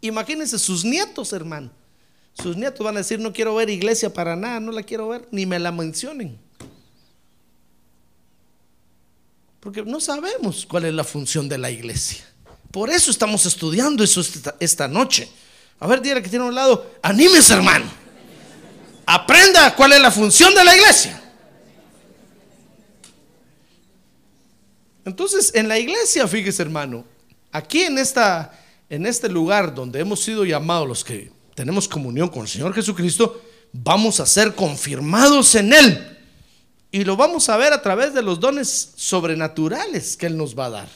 Imagínense 0.02 0.58
sus 0.58 0.84
nietos, 0.84 1.32
hermano. 1.34 1.70
Sus 2.34 2.56
nietos 2.56 2.84
van 2.84 2.96
a 2.96 3.00
decir, 3.00 3.20
no 3.20 3.34
quiero 3.34 3.54
ver 3.54 3.70
iglesia 3.70 4.12
para 4.12 4.36
nada, 4.36 4.60
no 4.60 4.72
la 4.72 4.82
quiero 4.82 5.10
ver, 5.10 5.28
ni 5.30 5.46
me 5.46 5.60
la 5.60 5.72
mencionen. 5.72 6.47
Porque 9.68 9.84
no 9.84 10.00
sabemos 10.00 10.66
cuál 10.66 10.86
es 10.86 10.94
la 10.94 11.04
función 11.04 11.50
de 11.50 11.58
la 11.58 11.70
iglesia. 11.70 12.24
Por 12.72 12.90
eso 12.90 13.12
estamos 13.12 13.46
estudiando 13.46 14.02
eso 14.02 14.22
esta, 14.62 14.88
noche. 14.88 15.30
A 15.78 15.88
ver, 15.88 16.02
dígale 16.02 16.24
que 16.24 16.30
tiene 16.30 16.46
a 16.46 16.48
un 16.48 16.56
lado, 16.56 16.90
anímese 17.02 17.54
hermano. 17.54 17.84
Aprenda 19.06 19.76
cuál 19.76 19.92
es 19.92 20.00
la 20.00 20.10
función 20.10 20.56
de 20.56 20.64
la 20.64 20.74
iglesia. 20.74 21.22
Entonces, 25.04 25.52
en 25.54 25.68
la 25.68 25.78
iglesia, 25.78 26.26
fíjese 26.30 26.62
hermano, 26.62 27.04
aquí 27.52 27.82
en, 27.82 27.98
esta, 27.98 28.58
en 28.90 29.06
este 29.06 29.28
lugar 29.28 29.76
donde 29.76 30.00
hemos 30.00 30.22
sido 30.22 30.46
llamados 30.46 30.88
los 30.88 31.04
que 31.04 31.30
tenemos 31.56 31.90
comunión 31.90 32.30
con 32.30 32.44
el 32.44 32.48
Señor 32.48 32.74
Jesucristo, 32.74 33.42
vamos 33.74 34.22
a 34.22 34.26
ser 34.26 34.56
confirmados 34.56 35.56
en 35.56 35.74
Él. 35.74 36.17
Y 36.92 37.04
lo 37.04 37.18
vamos 37.18 37.50
a 37.50 37.58
ver 37.58 37.74
a 37.74 37.82
través 37.82 38.14
de 38.14 38.22
los 38.22 38.40
dones 38.40 38.94
sobrenaturales 38.96 40.16
que 40.16 40.26
Él 40.28 40.38
nos 40.38 40.58
va 40.58 40.68
a 40.68 40.70
dar, 40.70 40.90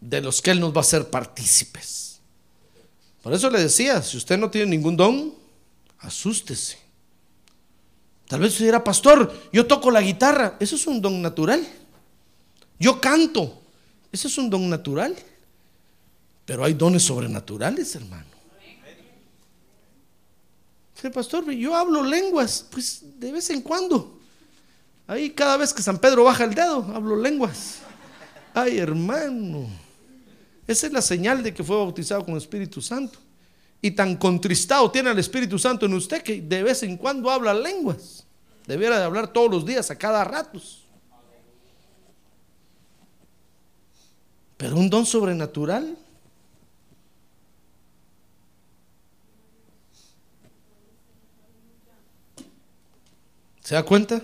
de 0.00 0.20
los 0.20 0.40
que 0.40 0.50
Él 0.52 0.60
nos 0.60 0.72
va 0.72 0.78
a 0.78 0.80
hacer 0.80 1.10
partícipes. 1.10 2.20
Por 3.22 3.32
eso 3.32 3.50
le 3.50 3.60
decía, 3.60 4.02
si 4.02 4.16
usted 4.16 4.38
no 4.38 4.50
tiene 4.50 4.70
ningún 4.70 4.96
don, 4.96 5.34
asústese. 5.98 6.78
Tal 8.28 8.40
vez 8.40 8.52
usted 8.52 8.66
dirá, 8.66 8.82
pastor, 8.82 9.48
yo 9.52 9.66
toco 9.66 9.90
la 9.90 10.00
guitarra, 10.00 10.56
eso 10.60 10.76
es 10.76 10.86
un 10.86 11.00
don 11.00 11.20
natural. 11.20 11.66
Yo 12.78 13.00
canto, 13.00 13.62
eso 14.10 14.28
es 14.28 14.38
un 14.38 14.48
don 14.50 14.68
natural. 14.68 15.14
Pero 16.44 16.64
hay 16.64 16.74
dones 16.74 17.02
sobrenaturales, 17.02 17.94
hermano. 17.94 18.34
Pastor, 21.12 21.50
yo 21.50 21.74
hablo 21.74 22.02
lenguas, 22.02 22.66
pues 22.70 23.02
de 23.18 23.32
vez 23.32 23.50
en 23.50 23.60
cuando. 23.60 24.20
Ahí 25.06 25.30
cada 25.30 25.56
vez 25.56 25.72
que 25.72 25.82
San 25.82 25.98
Pedro 25.98 26.24
baja 26.24 26.44
el 26.44 26.54
dedo, 26.54 26.90
hablo 26.94 27.16
lenguas. 27.16 27.80
Ay, 28.54 28.78
hermano. 28.78 29.68
Esa 30.66 30.86
es 30.86 30.92
la 30.92 31.02
señal 31.02 31.42
de 31.42 31.52
que 31.52 31.62
fue 31.62 31.76
bautizado 31.76 32.24
con 32.24 32.32
el 32.32 32.38
Espíritu 32.38 32.80
Santo. 32.80 33.18
Y 33.82 33.90
tan 33.90 34.16
contristado 34.16 34.90
tiene 34.90 35.10
el 35.10 35.18
Espíritu 35.18 35.58
Santo 35.58 35.84
en 35.84 35.92
usted 35.92 36.22
que 36.22 36.40
de 36.40 36.62
vez 36.62 36.82
en 36.82 36.96
cuando 36.96 37.30
habla 37.30 37.52
lenguas. 37.52 38.24
Debiera 38.66 38.98
de 38.98 39.04
hablar 39.04 39.28
todos 39.28 39.50
los 39.50 39.66
días, 39.66 39.90
a 39.90 39.98
cada 39.98 40.24
rato. 40.24 40.58
Pero 44.56 44.76
un 44.76 44.88
don 44.88 45.04
sobrenatural. 45.04 45.98
¿Se 53.60 53.74
da 53.74 53.82
cuenta? 53.82 54.22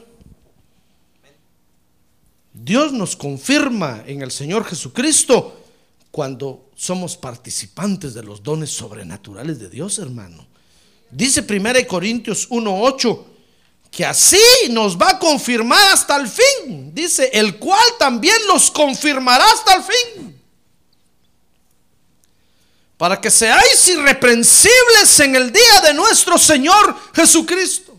Dios 2.63 2.93
nos 2.93 3.17
confirma 3.17 4.05
en 4.07 4.21
el 4.21 4.31
Señor 4.31 4.67
Jesucristo 4.67 5.59
cuando 6.11 6.71
somos 6.77 7.17
participantes 7.17 8.13
de 8.13 8.23
los 8.23 8.43
dones 8.43 8.71
sobrenaturales 8.71 9.59
de 9.59 9.71
Dios, 9.71 9.99
hermano. 9.99 10.47
Dice 11.11 11.43
1 11.43 11.87
Corintios 11.87 12.49
1:8 12.51 13.25
que 13.91 14.05
así 14.05 14.39
nos 14.71 14.97
va 14.97 15.11
a 15.11 15.19
confirmar 15.19 15.93
hasta 15.93 16.17
el 16.17 16.29
fin. 16.29 16.95
Dice, 16.95 17.31
el 17.33 17.57
cual 17.59 17.85
también 17.99 18.37
los 18.47 18.71
confirmará 18.71 19.45
hasta 19.45 19.75
el 19.75 19.83
fin. 19.83 20.41
Para 22.97 23.21
que 23.21 23.31
seáis 23.31 23.89
irreprensibles 23.89 25.21
en 25.21 25.35
el 25.35 25.51
día 25.51 25.81
de 25.87 25.95
nuestro 25.95 26.39
Señor 26.39 26.95
Jesucristo. 27.15 27.90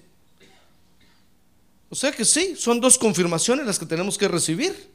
O 1.91 1.95
sea 1.95 2.13
que 2.13 2.23
sí, 2.23 2.55
son 2.57 2.79
dos 2.79 2.97
confirmaciones 2.97 3.65
las 3.65 3.77
que 3.77 3.85
tenemos 3.85 4.17
que 4.17 4.29
recibir. 4.29 4.89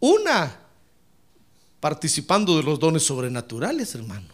Una 0.00 0.58
participando 1.78 2.56
de 2.56 2.64
los 2.64 2.80
dones 2.80 3.04
sobrenaturales, 3.04 3.94
hermano. 3.94 4.26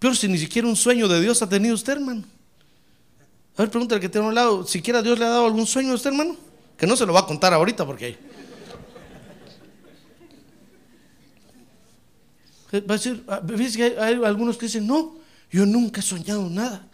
Pero 0.00 0.16
si 0.16 0.26
ni 0.26 0.36
siquiera 0.36 0.66
un 0.66 0.74
sueño 0.74 1.06
de 1.06 1.20
Dios 1.20 1.40
ha 1.42 1.48
tenido 1.48 1.76
usted, 1.76 1.92
hermano. 1.92 2.24
A 3.56 3.62
ver, 3.62 3.70
pregúntale 3.70 4.00
que 4.00 4.08
tiene 4.08 4.26
a 4.26 4.30
un 4.30 4.34
lado, 4.34 4.66
siquiera 4.66 5.00
Dios 5.00 5.16
le 5.20 5.24
ha 5.24 5.28
dado 5.28 5.46
algún 5.46 5.64
sueño 5.64 5.92
a 5.92 5.94
usted, 5.94 6.10
hermano. 6.10 6.36
Que 6.76 6.88
no 6.88 6.96
se 6.96 7.06
lo 7.06 7.12
va 7.12 7.20
a 7.20 7.26
contar 7.26 7.54
ahorita 7.54 7.86
porque 7.86 8.18
Va 12.74 12.94
a 13.36 13.40
decir, 13.42 13.96
hay 14.00 14.14
algunos 14.24 14.56
que 14.56 14.66
dicen, 14.66 14.86
no, 14.86 15.21
yo 15.52 15.66
nunca 15.66 16.00
he 16.00 16.02
soñado 16.02 16.48
nada. 16.48 16.88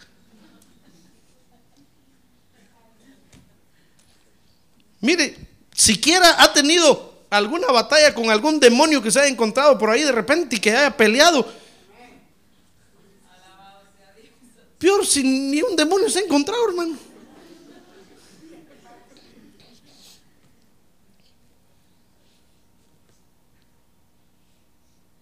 Mire, 5.01 5.37
siquiera 5.73 6.43
ha 6.43 6.53
tenido 6.53 7.25
alguna 7.31 7.69
batalla 7.69 8.13
con 8.13 8.29
algún 8.31 8.59
demonio 8.59 9.01
que 9.01 9.13
se 9.13 9.21
haya 9.21 9.29
encontrado 9.29 9.79
por 9.79 9.91
ahí 9.91 10.03
de 10.03 10.11
repente 10.11 10.57
y 10.57 10.59
que 10.59 10.73
haya 10.73 10.97
peleado. 10.97 11.47
Peor 14.77 15.07
si 15.07 15.23
ni 15.23 15.63
un 15.63 15.77
demonio 15.77 16.11
se 16.11 16.19
ha 16.19 16.23
encontrado, 16.23 16.69
hermano. 16.69 17.08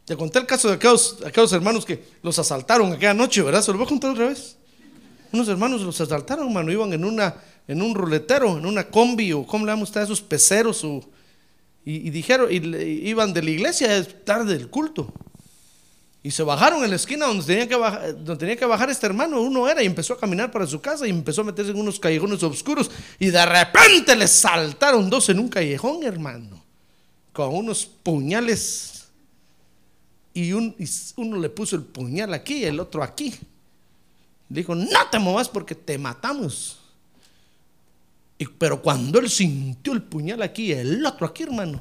Te 0.07 0.16
conté 0.16 0.38
el 0.38 0.46
caso 0.46 0.68
de 0.68 0.74
aquellos, 0.74 1.52
hermanos 1.52 1.84
que 1.84 2.02
los 2.22 2.38
asaltaron 2.38 2.92
aquella 2.92 3.12
noche, 3.12 3.42
¿verdad? 3.42 3.61
Se 3.61 3.72
lo 3.72 3.78
voy 3.78 3.86
a 3.86 3.88
contar 3.88 4.12
otra 4.12 4.28
vez. 4.28 4.57
Unos 5.32 5.48
hermanos 5.48 5.82
los 5.82 6.00
asaltaron, 6.00 6.46
hermano, 6.46 6.72
iban 6.72 6.92
en 6.92 7.04
una 7.04 7.34
en 7.68 7.82
un 7.82 7.94
ruletero, 7.94 8.59
en 8.59 8.66
una 8.66 8.88
combi 8.88 9.32
o 9.32 9.46
cómo 9.46 9.66
le 9.66 9.72
llaman 9.72 9.82
ustedes 9.82 10.07
esos 10.07 10.20
peceros 10.20 10.84
o, 10.84 11.02
y, 11.84 12.11
dijeron 12.11 12.48
y, 12.50 12.57
iban 13.09 13.32
de 13.32 13.42
la 13.42 13.50
iglesia 13.50 14.07
tarde 14.24 14.57
del 14.57 14.68
culto. 14.68 15.12
Y 16.22 16.32
se 16.32 16.42
bajaron 16.42 16.82
en 16.82 16.90
la 16.90 16.96
esquina 16.96 17.26
donde 17.26 17.44
tenía, 17.44 17.68
que 17.68 17.76
bajar, 17.76 18.12
donde 18.14 18.36
tenía 18.36 18.57
que 18.57 18.66
bajar 18.66 18.90
este 18.90 19.07
hermano, 19.07 19.40
uno 19.40 19.68
era, 19.68 19.82
y 19.82 19.86
empezó 19.86 20.14
a 20.14 20.18
caminar 20.18 20.50
para 20.50 20.66
su 20.66 20.80
casa 20.80 21.07
y 21.07 21.11
empezó 21.11 21.42
a 21.42 21.44
meterse 21.44 21.70
en 21.70 21.78
unos 21.78 22.00
callejones 22.00 22.42
oscuros. 22.42 22.90
Y 23.20 23.26
de 23.26 23.46
repente 23.46 24.16
le 24.16 24.26
saltaron 24.26 25.09
dos 25.09 25.28
en 25.28 25.38
un 25.38 25.48
callejón, 25.48 26.02
hermano, 26.02 26.64
con 27.32 27.54
unos 27.54 27.86
puñales. 27.86 28.95
Y, 30.39 30.53
un- 30.53 30.74
y 30.78 30.87
uno 31.16 31.39
le 31.39 31.49
puso 31.49 31.76
el 31.76 31.82
puñal 31.82 32.34
aquí 32.34 32.59
y 32.59 32.64
el 32.64 32.78
otro 32.78 33.03
aquí. 33.03 33.34
Le 34.51 34.61
dijo, 34.61 34.74
no 34.74 35.09
te 35.11 35.18
muevas 35.18 35.49
porque 35.49 35.74
te 35.74 35.97
matamos. 35.97 36.76
Y- 38.37 38.45
pero 38.47 38.82
cuando 38.82 39.18
él 39.18 39.30
sintió 39.30 39.95
el 39.95 40.03
puñal 40.03 40.43
aquí 40.43 40.66
y 40.66 40.72
el 40.72 41.07
otro 41.07 41.26
aquí, 41.26 41.45
hermano, 41.45 41.80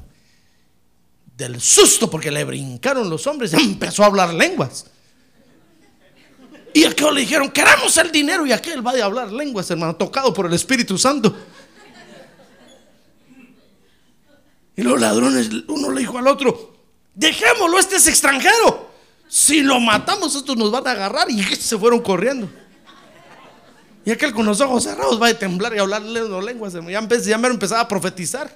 del 1.36 1.60
susto 1.60 2.08
porque 2.08 2.30
le 2.30 2.44
brincaron 2.44 3.10
los 3.10 3.26
hombres, 3.26 3.52
empezó 3.52 4.02
a 4.02 4.06
hablar 4.06 4.32
lenguas. 4.32 4.86
Y 6.72 6.84
aquellos 6.84 7.12
le 7.12 7.20
dijeron, 7.20 7.50
queremos 7.50 7.94
el 7.98 8.10
dinero. 8.10 8.46
Y 8.46 8.52
aquel 8.52 8.86
va 8.86 8.92
a 8.92 9.04
hablar 9.04 9.30
lenguas, 9.32 9.70
hermano, 9.70 9.96
tocado 9.96 10.32
por 10.32 10.46
el 10.46 10.54
Espíritu 10.54 10.96
Santo. 10.96 11.36
Y 14.76 14.82
los 14.82 14.98
ladrones, 14.98 15.50
uno 15.68 15.90
le 15.90 16.00
dijo 16.00 16.16
al 16.16 16.26
otro, 16.26 16.75
dejémoslo, 17.16 17.78
este 17.80 17.96
es 17.96 18.06
extranjero. 18.06 18.86
Si 19.28 19.62
lo 19.62 19.80
matamos, 19.80 20.36
estos 20.36 20.56
nos 20.56 20.70
van 20.70 20.86
a 20.86 20.92
agarrar. 20.92 21.28
Y 21.28 21.42
se 21.56 21.76
fueron 21.76 22.00
corriendo. 22.00 22.48
Y 24.04 24.12
aquel 24.12 24.32
con 24.32 24.46
los 24.46 24.60
ojos 24.60 24.84
cerrados 24.84 25.20
va 25.20 25.26
a 25.26 25.34
temblar 25.34 25.74
y 25.74 25.78
hablar 25.80 26.00
lenguas. 26.02 26.72
Ya, 26.74 26.80
empe- 26.80 27.20
ya 27.20 27.36
me 27.38 27.48
empezaba 27.48 27.80
a 27.80 27.88
profetizar. 27.88 28.48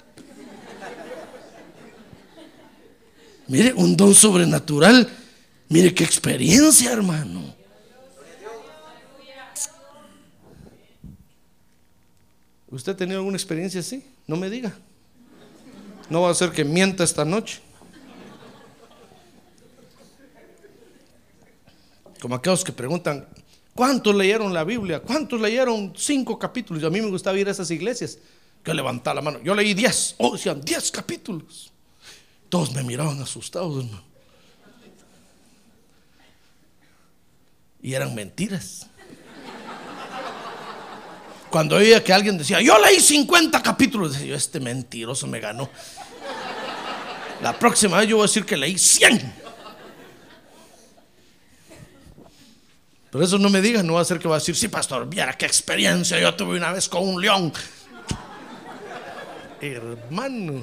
Mire, 3.47 3.73
un 3.73 3.97
don 3.97 4.15
sobrenatural. 4.15 5.09
Mire 5.67 5.93
qué 5.93 6.05
experiencia, 6.05 6.93
hermano. 6.93 7.53
¿Usted 12.69 12.93
ha 12.93 12.97
tenido 12.97 13.19
alguna 13.19 13.35
experiencia 13.35 13.81
así? 13.81 14.05
No 14.27 14.37
me 14.37 14.49
diga. 14.49 14.73
No 16.09 16.21
va 16.21 16.29
a 16.31 16.33
ser 16.33 16.51
que 16.51 16.63
mienta 16.63 17.03
esta 17.03 17.25
noche. 17.25 17.59
Como 22.21 22.35
aquellos 22.35 22.63
que 22.63 22.71
preguntan, 22.71 23.27
¿cuántos 23.73 24.13
leyeron 24.13 24.53
la 24.53 24.63
Biblia? 24.63 24.99
¿Cuántos 24.99 25.41
leyeron 25.41 25.91
cinco 25.97 26.37
capítulos? 26.37 26.83
Y 26.83 26.85
a 26.85 26.91
mí 26.91 27.01
me 27.01 27.09
gustaba 27.09 27.37
ir 27.37 27.47
a 27.47 27.51
esas 27.51 27.71
iglesias 27.71 28.19
que 28.63 28.75
levantar 28.75 29.15
la 29.15 29.23
mano. 29.23 29.39
Yo 29.43 29.55
leí 29.55 29.73
diez. 29.73 30.13
Oh, 30.19 30.33
decían 30.33 30.61
diez 30.61 30.91
capítulos. 30.91 31.71
Todos 32.47 32.73
me 32.73 32.83
miraban 32.83 33.19
asustados, 33.19 33.83
hermano. 33.83 34.03
Y 37.81 37.95
eran 37.95 38.13
mentiras. 38.13 38.85
Cuando 41.49 41.77
oía 41.77 42.03
que 42.03 42.13
alguien 42.13 42.37
decía, 42.37 42.61
yo 42.61 42.77
leí 42.77 42.99
50 42.99 43.63
capítulos, 43.63 44.13
decía 44.13 44.27
yo, 44.27 44.35
este 44.35 44.59
mentiroso 44.59 45.25
me 45.25 45.39
ganó. 45.39 45.71
La 47.41 47.57
próxima 47.57 47.97
vez 47.97 48.07
yo 48.07 48.17
voy 48.17 48.25
a 48.25 48.27
decir 48.27 48.45
que 48.45 48.55
leí 48.55 48.77
100. 48.77 49.40
Pero 53.11 53.25
eso 53.25 53.37
no 53.37 53.49
me 53.49 53.61
diga, 53.61 53.83
no 53.83 53.95
va 53.95 54.01
a 54.01 54.05
ser 54.05 54.19
que 54.19 54.27
va 54.27 54.35
a 54.35 54.39
decir, 54.39 54.55
sí, 54.55 54.69
pastor, 54.69 55.07
viera 55.07 55.37
qué 55.37 55.45
experiencia 55.45 56.17
yo 56.19 56.33
tuve 56.33 56.57
una 56.57 56.71
vez 56.71 56.87
con 56.87 57.07
un 57.07 57.21
león. 57.21 57.51
Hermano, 59.61 60.61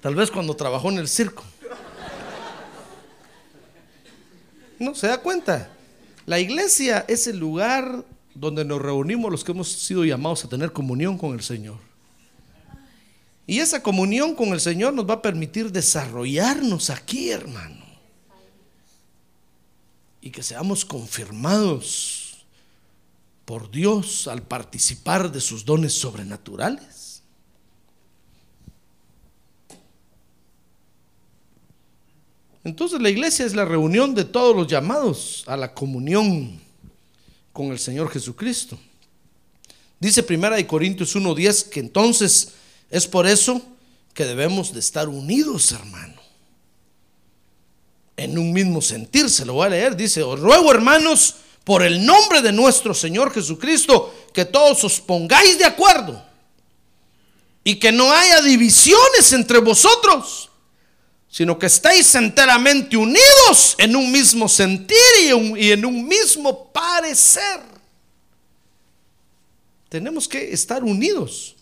tal 0.00 0.14
vez 0.14 0.30
cuando 0.30 0.56
trabajó 0.56 0.90
en 0.90 0.98
el 0.98 1.08
circo. 1.08 1.44
No, 4.78 4.94
se 4.94 5.08
da 5.08 5.18
cuenta. 5.18 5.70
La 6.24 6.40
iglesia 6.40 7.04
es 7.06 7.26
el 7.26 7.38
lugar 7.38 8.04
donde 8.34 8.64
nos 8.64 8.80
reunimos 8.80 9.30
los 9.30 9.44
que 9.44 9.52
hemos 9.52 9.70
sido 9.70 10.04
llamados 10.04 10.44
a 10.44 10.48
tener 10.48 10.72
comunión 10.72 11.18
con 11.18 11.34
el 11.34 11.42
Señor. 11.42 11.76
Y 13.46 13.58
esa 13.58 13.82
comunión 13.82 14.34
con 14.34 14.48
el 14.48 14.60
Señor 14.60 14.94
nos 14.94 15.08
va 15.08 15.14
a 15.14 15.22
permitir 15.22 15.70
desarrollarnos 15.70 16.88
aquí, 16.88 17.30
hermano. 17.30 17.81
Y 20.22 20.30
que 20.30 20.42
seamos 20.42 20.86
confirmados 20.86 22.22
por 23.44 23.70
Dios 23.70 24.28
al 24.28 24.42
participar 24.42 25.30
de 25.30 25.40
sus 25.40 25.64
dones 25.66 25.92
sobrenaturales. 25.92 27.22
Entonces 32.64 33.00
la 33.00 33.10
iglesia 33.10 33.44
es 33.44 33.54
la 33.54 33.64
reunión 33.64 34.14
de 34.14 34.24
todos 34.24 34.54
los 34.54 34.68
llamados 34.68 35.42
a 35.46 35.56
la 35.56 35.74
comunión 35.74 36.60
con 37.52 37.66
el 37.66 37.78
Señor 37.78 38.08
Jesucristo. 38.08 38.78
Dice 39.98 40.22
Primera 40.22 40.56
de 40.56 40.66
Corintios 40.66 41.14
1:10 41.16 41.68
que 41.68 41.80
entonces 41.80 42.52
es 42.88 43.06
por 43.06 43.26
eso 43.26 43.60
que 44.14 44.24
debemos 44.24 44.72
de 44.72 44.80
estar 44.80 45.08
unidos, 45.08 45.72
hermano. 45.72 46.21
En 48.16 48.38
un 48.38 48.52
mismo 48.52 48.82
sentir, 48.82 49.30
se 49.30 49.44
lo 49.44 49.54
voy 49.54 49.66
a 49.66 49.70
leer, 49.70 49.96
dice, 49.96 50.22
os 50.22 50.38
ruego, 50.38 50.70
hermanos, 50.70 51.36
por 51.64 51.82
el 51.82 52.04
nombre 52.04 52.42
de 52.42 52.52
nuestro 52.52 52.94
Señor 52.94 53.32
Jesucristo, 53.32 54.14
que 54.32 54.44
todos 54.44 54.84
os 54.84 55.00
pongáis 55.00 55.58
de 55.58 55.64
acuerdo 55.64 56.22
y 57.64 57.76
que 57.76 57.92
no 57.92 58.12
haya 58.12 58.40
divisiones 58.42 59.32
entre 59.32 59.58
vosotros, 59.58 60.50
sino 61.28 61.58
que 61.58 61.66
estéis 61.66 62.14
enteramente 62.14 62.96
unidos 62.96 63.76
en 63.78 63.96
un 63.96 64.10
mismo 64.10 64.48
sentir 64.48 64.98
y, 65.20 65.66
y 65.66 65.72
en 65.72 65.84
un 65.84 66.06
mismo 66.06 66.70
parecer. 66.72 67.60
Tenemos 69.88 70.26
que 70.26 70.52
estar 70.52 70.82
unidos, 70.82 71.56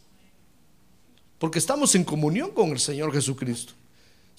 porque 1.39 1.59
estamos 1.59 1.95
en 1.95 2.05
comunión 2.05 2.51
con 2.51 2.71
el 2.71 2.81
Señor 2.81 3.13
Jesucristo. 3.13 3.75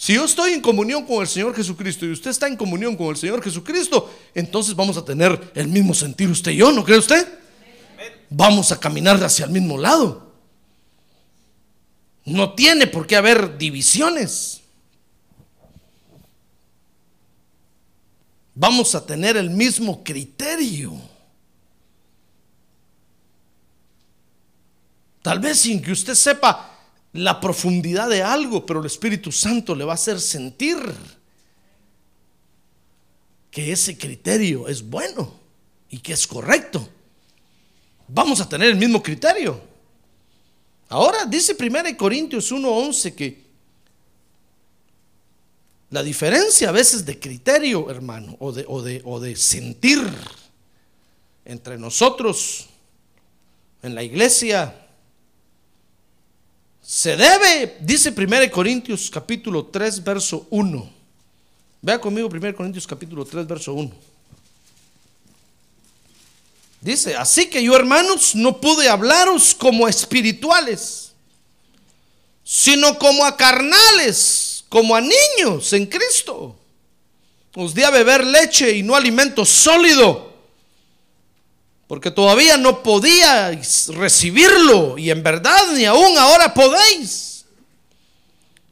Si 0.02 0.16
yo 0.16 0.26
estoy 0.26 0.54
en 0.54 0.62
comunión 0.62 1.06
con 1.06 1.22
el 1.22 1.28
Señor 1.28 1.56
Jesucristo 1.56 2.08
y 2.08 2.12
usted 2.12 2.32
está 2.32 2.48
en 2.48 2.58
comunión 2.58 2.96
con 2.96 3.10
el 3.10 3.18
Señor 3.18 3.40
Jesucristo, 3.44 4.12
entonces 4.34 4.76
vamos 4.76 4.98
a 4.98 5.06
tener 5.06 5.52
el 5.54 5.68
mismo 5.68 5.94
sentir 5.94 6.28
usted 6.28 6.54
y 6.54 6.56
yo, 6.56 6.72
¿no 6.72 6.84
cree 6.84 6.98
usted? 6.98 7.28
Vamos 8.32 8.72
a 8.72 8.80
caminar 8.80 9.24
hacia 9.24 9.46
el 9.46 9.52
mismo 9.52 9.78
lado. 9.78 10.34
No 12.26 12.56
tiene 12.56 12.88
por 12.88 13.06
qué 13.06 13.16
haber 13.16 13.60
divisiones. 13.60 14.62
Vamos 18.56 18.96
a 18.96 19.06
tener 19.06 19.38
el 19.38 19.52
mismo 19.52 20.04
criterio. 20.04 21.00
Tal 25.22 25.38
vez 25.38 25.60
sin 25.60 25.80
que 25.80 25.92
usted 25.92 26.16
sepa 26.16 26.71
la 27.14 27.40
profundidad 27.40 28.10
de 28.10 28.24
algo, 28.24 28.66
pero 28.66 28.80
el 28.80 28.86
Espíritu 28.86 29.32
Santo 29.32 29.76
le 29.76 29.84
va 29.84 29.94
a 29.94 29.96
hacer 29.96 30.20
sentir 30.20 30.78
que 33.50 33.72
ese 33.72 33.98
criterio 33.98 34.68
es 34.68 34.82
bueno 34.82 35.34
y 35.90 36.00
que 36.00 36.14
es 36.14 36.26
correcto. 36.26 36.88
Vamos 38.08 38.40
a 38.40 38.48
tener 38.48 38.70
el 38.70 38.78
mismo 38.78 39.04
criterio. 39.04 39.62
Ahora 40.88 41.26
dice 41.26 41.56
1 41.58 41.98
Corintios 41.98 42.52
1:11 42.52 43.16
que 43.16 43.42
la 45.90 46.02
diferencia 46.04 46.70
a 46.70 46.72
veces 46.72 47.06
de 47.06 47.20
criterio, 47.20 47.90
hermano, 47.90 48.38
o 48.40 48.54
de, 48.54 48.64
o 48.68 48.82
de, 48.82 49.02
o 49.04 49.20
de 49.20 49.36
sentir 49.36 50.02
entre 51.44 51.78
nosotros 51.78 52.70
en 53.82 53.96
la 53.96 54.04
iglesia 54.04 54.88
se 56.82 57.16
debe, 57.16 57.78
dice 57.82 58.14
1 58.16 58.52
Corintios 58.52 59.10
capítulo 59.10 59.66
3, 59.66 60.04
verso 60.04 60.48
1. 60.50 60.94
Vea 61.82 62.00
conmigo 62.00 62.28
1 62.28 62.56
Corintios 62.56 62.86
capítulo 62.86 63.26
3, 63.26 63.48
verso 63.48 63.74
1. 63.74 63.92
Dice, 66.82 67.16
así 67.16 67.46
que 67.46 67.64
yo 67.64 67.76
hermanos 67.76 68.34
no 68.34 68.60
pude 68.60 68.90
hablaros 68.90 69.54
como 69.54 69.88
espirituales, 69.88 71.12
sino 72.44 72.98
como 72.98 73.24
a 73.24 73.38
carnales, 73.38 74.66
como 74.68 74.96
a 74.96 75.02
niños 75.02 75.74
en 75.74 75.86
Cristo. 75.86 76.56
Os 77.56 77.76
di 77.76 77.84
a 77.84 77.92
beber 77.92 78.26
leche 78.26 78.76
y 78.76 78.82
no 78.82 78.96
alimento 78.96 79.46
sólido, 79.46 80.31
porque 81.92 82.10
todavía 82.10 82.56
no 82.56 82.84
podíais 82.84 83.90
recibirlo 83.90 84.98
y 84.98 85.12
en 85.12 85.22
verdad 85.22 85.74
ni 85.74 85.84
aún 85.84 86.18
ahora 86.18 86.54
podéis. 86.54 87.44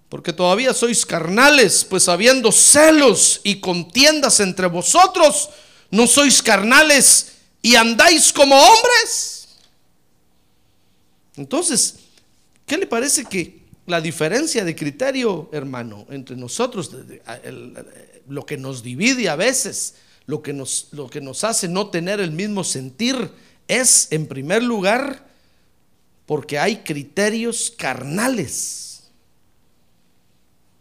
Porque 0.07 0.31
todavía 0.31 0.73
sois 0.73 1.05
carnales, 1.05 1.83
pues 1.83 2.07
habiendo 2.07 2.49
celos 2.53 3.41
y 3.43 3.59
contiendas 3.59 4.39
entre 4.39 4.67
vosotros, 4.67 5.49
no 5.91 6.07
sois 6.07 6.41
carnales 6.41 7.33
y 7.61 7.75
andáis 7.75 8.31
como 8.31 8.55
hombres. 8.57 9.49
Entonces, 11.35 11.95
¿qué 12.65 12.77
le 12.77 12.87
parece 12.87 13.25
que 13.25 13.63
la 13.85 13.99
diferencia 13.99 14.63
de 14.63 14.77
criterio, 14.77 15.49
hermano, 15.51 16.05
entre 16.09 16.37
nosotros, 16.37 16.89
lo 18.29 18.45
que 18.45 18.55
nos 18.55 18.81
divide 18.81 19.27
a 19.27 19.35
veces, 19.35 19.95
lo 20.29 20.43
que 20.43 20.53
nos, 20.53 20.89
lo 20.91 21.09
que 21.09 21.21
nos 21.21 21.43
hace 21.43 21.67
no 21.67 21.89
tener 21.89 22.19
el 22.19 22.29
mismo 22.29 22.63
sentir, 22.63 23.31
es, 23.67 24.09
en 24.11 24.27
primer 24.27 24.61
lugar, 24.61 25.27
porque 26.27 26.59
hay 26.59 26.83
criterios 26.83 27.73
carnales. 27.75 29.09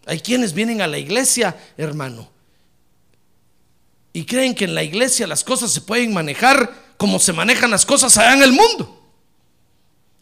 Hay 0.05 0.21
quienes 0.21 0.53
vienen 0.53 0.83
a 0.83 0.87
la 0.87 0.99
iglesia, 0.99 1.59
hermano, 1.79 2.29
y 4.13 4.27
creen 4.27 4.55
que 4.55 4.67
en 4.67 4.75
la 4.75 4.83
iglesia 4.83 5.27
las 5.27 5.43
cosas 5.43 5.73
se 5.73 5.81
pueden 5.81 6.13
manejar 6.13 6.71
como 6.99 7.19
se 7.19 7.33
manejan 7.33 7.71
las 7.71 7.87
cosas 7.87 8.19
allá 8.19 8.35
en 8.35 8.43
el 8.43 8.53
mundo, 8.53 9.03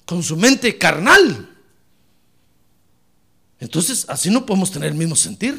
con 0.05 0.23
su 0.23 0.37
mente 0.37 0.79
carnal. 0.79 1.53
Entonces, 3.59 4.07
así 4.09 4.31
no 4.31 4.47
podemos 4.47 4.71
tener 4.71 4.91
el 4.91 4.97
mismo 4.97 5.17
sentir. 5.17 5.59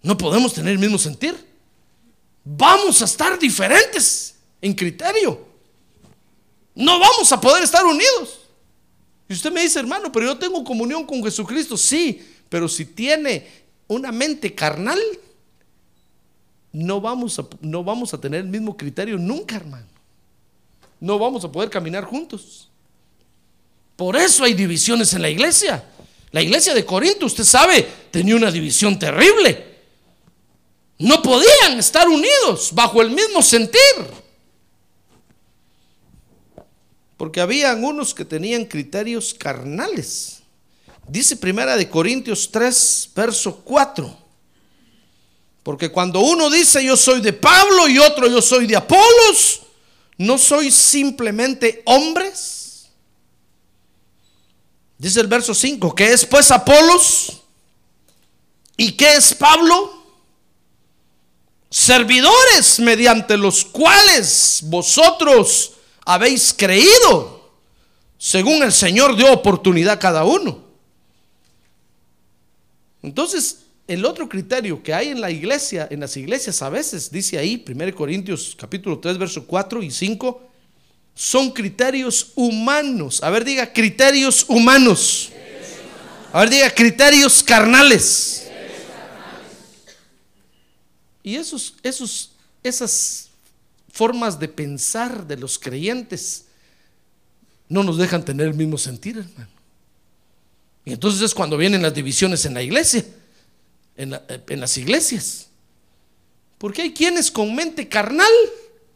No 0.00 0.16
podemos 0.16 0.54
tener 0.54 0.74
el 0.74 0.78
mismo 0.78 0.96
sentir. 0.96 1.55
Vamos 2.48 3.02
a 3.02 3.06
estar 3.06 3.36
diferentes 3.40 4.36
en 4.62 4.72
criterio. 4.72 5.44
No 6.76 7.00
vamos 7.00 7.32
a 7.32 7.40
poder 7.40 7.64
estar 7.64 7.84
unidos. 7.84 8.38
Y 9.28 9.32
usted 9.32 9.50
me 9.50 9.62
dice, 9.62 9.80
hermano, 9.80 10.12
pero 10.12 10.26
yo 10.26 10.38
tengo 10.38 10.62
comunión 10.62 11.04
con 11.04 11.24
Jesucristo. 11.24 11.76
Sí, 11.76 12.24
pero 12.48 12.68
si 12.68 12.84
tiene 12.84 13.48
una 13.88 14.12
mente 14.12 14.54
carnal, 14.54 15.00
no 16.70 17.00
vamos, 17.00 17.36
a, 17.40 17.48
no 17.62 17.82
vamos 17.82 18.14
a 18.14 18.20
tener 18.20 18.42
el 18.42 18.48
mismo 18.48 18.76
criterio 18.76 19.18
nunca, 19.18 19.56
hermano. 19.56 19.86
No 21.00 21.18
vamos 21.18 21.44
a 21.44 21.50
poder 21.50 21.68
caminar 21.68 22.04
juntos. 22.04 22.70
Por 23.96 24.14
eso 24.14 24.44
hay 24.44 24.54
divisiones 24.54 25.12
en 25.14 25.22
la 25.22 25.30
iglesia. 25.30 25.84
La 26.30 26.42
iglesia 26.42 26.74
de 26.74 26.84
Corinto, 26.84 27.26
usted 27.26 27.42
sabe, 27.42 27.88
tenía 28.12 28.36
una 28.36 28.52
división 28.52 28.96
terrible. 29.00 29.65
No 30.98 31.20
podían 31.20 31.78
estar 31.78 32.08
unidos 32.08 32.70
bajo 32.72 33.02
el 33.02 33.10
mismo 33.10 33.42
sentir. 33.42 33.80
Porque 37.16 37.40
habían 37.40 37.84
unos 37.84 38.14
que 38.14 38.24
tenían 38.24 38.64
criterios 38.64 39.34
carnales. 39.34 40.40
Dice 41.08 41.36
Primera 41.36 41.76
de 41.76 41.88
Corintios 41.88 42.50
3, 42.50 43.10
verso 43.14 43.56
4. 43.64 44.26
Porque 45.62 45.90
cuando 45.90 46.20
uno 46.20 46.50
dice 46.50 46.84
yo 46.84 46.96
soy 46.96 47.20
de 47.20 47.32
Pablo 47.32 47.88
y 47.88 47.98
otro 47.98 48.28
yo 48.28 48.40
soy 48.40 48.66
de 48.66 48.76
Apolos, 48.76 49.62
¿no 50.16 50.38
soy 50.38 50.70
simplemente 50.70 51.82
hombres? 51.86 52.86
Dice 54.98 55.20
el 55.20 55.26
verso 55.26 55.54
5, 55.54 55.94
¿qué 55.94 56.12
es 56.12 56.24
pues 56.24 56.50
Apolos? 56.50 57.42
¿Y 58.76 58.92
qué 58.92 59.16
es 59.16 59.34
Pablo? 59.34 59.95
Servidores 61.78 62.80
mediante 62.80 63.36
los 63.36 63.62
cuales 63.62 64.60
vosotros 64.62 65.74
habéis 66.06 66.54
creído, 66.56 67.52
según 68.16 68.62
el 68.62 68.72
Señor 68.72 69.14
dio 69.14 69.30
oportunidad 69.30 69.92
a 69.92 69.98
cada 69.98 70.24
uno. 70.24 70.64
Entonces, 73.02 73.58
el 73.86 74.06
otro 74.06 74.26
criterio 74.26 74.82
que 74.82 74.94
hay 74.94 75.08
en 75.08 75.20
la 75.20 75.30
iglesia, 75.30 75.86
en 75.90 76.00
las 76.00 76.16
iglesias 76.16 76.62
a 76.62 76.70
veces, 76.70 77.10
dice 77.10 77.36
ahí, 77.36 77.62
1 77.68 77.94
Corintios 77.94 78.56
capítulo 78.58 78.98
3, 78.98 79.18
verso 79.18 79.46
4 79.46 79.82
y 79.82 79.90
5, 79.90 80.48
son 81.14 81.50
criterios 81.50 82.32
humanos. 82.36 83.22
A 83.22 83.28
ver, 83.28 83.44
diga 83.44 83.70
criterios 83.70 84.46
humanos. 84.48 85.30
A 86.32 86.40
ver, 86.40 86.48
diga 86.48 86.70
criterios 86.70 87.42
carnales. 87.42 88.45
Y 91.26 91.34
esos, 91.34 91.74
esos, 91.82 92.30
esas 92.62 93.30
formas 93.92 94.38
de 94.38 94.46
pensar 94.46 95.26
de 95.26 95.36
los 95.36 95.58
creyentes 95.58 96.44
no 97.68 97.82
nos 97.82 97.98
dejan 97.98 98.24
tener 98.24 98.46
el 98.46 98.54
mismo 98.54 98.78
sentir, 98.78 99.18
hermano. 99.18 99.50
Y 100.84 100.92
entonces 100.92 101.20
es 101.22 101.34
cuando 101.34 101.56
vienen 101.56 101.82
las 101.82 101.92
divisiones 101.92 102.44
en 102.44 102.54
la 102.54 102.62
iglesia 102.62 103.04
en, 103.96 104.60
las 104.60 104.78
iglesias. 104.78 105.48
Porque 106.58 106.82
hay 106.82 106.94
quienes 106.94 107.28
con 107.28 107.52
mente 107.56 107.88
carnal 107.88 108.30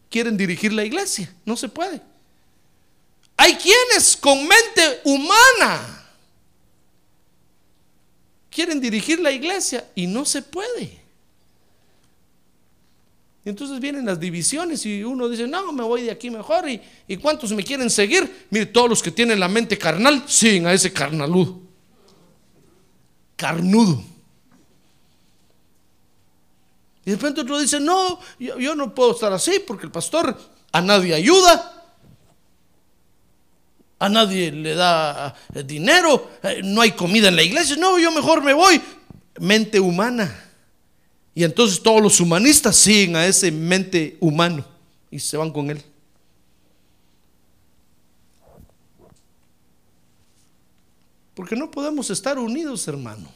quieren 0.09 0.37
dirigir 0.37 0.73
la 0.73 0.85
iglesia. 0.85 1.35
No 1.45 1.57
se 1.57 1.69
puede. 1.69 2.01
Hay 3.37 3.57
quienes 3.57 4.17
con 4.17 4.39
mente 4.47 5.01
humana 5.03 6.07
quieren 8.51 8.81
dirigir 8.81 9.19
la 9.19 9.33
iglesia 9.33 9.91
y 9.97 10.07
no 10.07 10.25
se 10.25 10.43
puede. 10.43 11.00
Entonces 13.51 13.81
vienen 13.81 14.07
las 14.07 14.19
divisiones 14.19 14.85
y 14.87 15.03
uno 15.05 15.29
dice, 15.29 15.47
no, 15.47 15.73
me 15.73 15.83
voy 15.83 16.03
de 16.03 16.11
aquí 16.11 16.31
mejor. 16.31 16.69
¿Y, 16.69 16.81
y 17.07 17.17
cuántos 17.17 17.53
me 17.53 17.63
quieren 17.63 17.91
seguir? 17.91 18.47
Mire, 18.51 18.67
todos 18.67 18.89
los 18.89 19.03
que 19.03 19.11
tienen 19.11 19.39
la 19.39 19.49
mente 19.49 19.77
carnal, 19.77 20.25
siguen 20.27 20.67
a 20.67 20.73
ese 20.73 20.93
carnaludo. 20.93 21.61
Carnudo. 23.37 24.03
Y 27.05 27.11
de 27.11 27.17
repente 27.17 27.41
otro 27.41 27.59
dice, 27.59 27.81
no, 27.81 28.21
yo, 28.39 28.75
no 28.75 28.95
puedo 28.95 29.13
estar 29.13 29.33
así 29.33 29.63
porque 29.67 29.87
el 29.87 29.93
pastor 29.93 30.37
a 30.73 30.81
nadie 30.81 31.15
ayuda, 31.15 31.85
a 33.99 34.09
nadie 34.09 34.53
le 34.53 34.75
da 34.75 35.35
eh, 35.55 35.63
dinero, 35.63 36.31
eh, 36.43 36.61
no 36.63 36.83
hay 36.83 36.93
comida 36.93 37.29
en 37.29 37.37
la 37.37 37.43
iglesia, 37.43 37.77
no, 37.77 37.99
yo 37.99 38.13
mejor 38.13 38.43
me 38.43 38.53
voy. 38.53 38.81
Mente 39.39 39.81
humana. 39.81 40.50
Y 41.41 41.45
entonces 41.45 41.83
todos 41.83 42.03
los 42.03 42.21
humanistas 42.21 42.77
siguen 42.77 43.17
a 43.17 43.27
ese 43.27 43.51
mente 43.51 44.19
humano 44.21 44.63
y 45.11 45.19
se 45.19 45.39
van 45.39 45.51
con 45.51 45.71
él. 45.71 45.83
Porque 51.33 51.57
no 51.57 51.71
podemos 51.71 52.11
estar 52.11 52.39
unidos, 52.39 52.87
hermano 52.87 53.27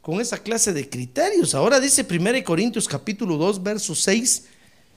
con 0.00 0.18
esa 0.20 0.38
clase 0.38 0.72
de 0.72 0.88
criterios. 0.88 1.54
Ahora 1.54 1.78
dice 1.78 2.06
1 2.08 2.42
Corintios 2.42 2.88
capítulo 2.88 3.36
2, 3.36 3.62
verso 3.62 3.94
6, 3.94 4.44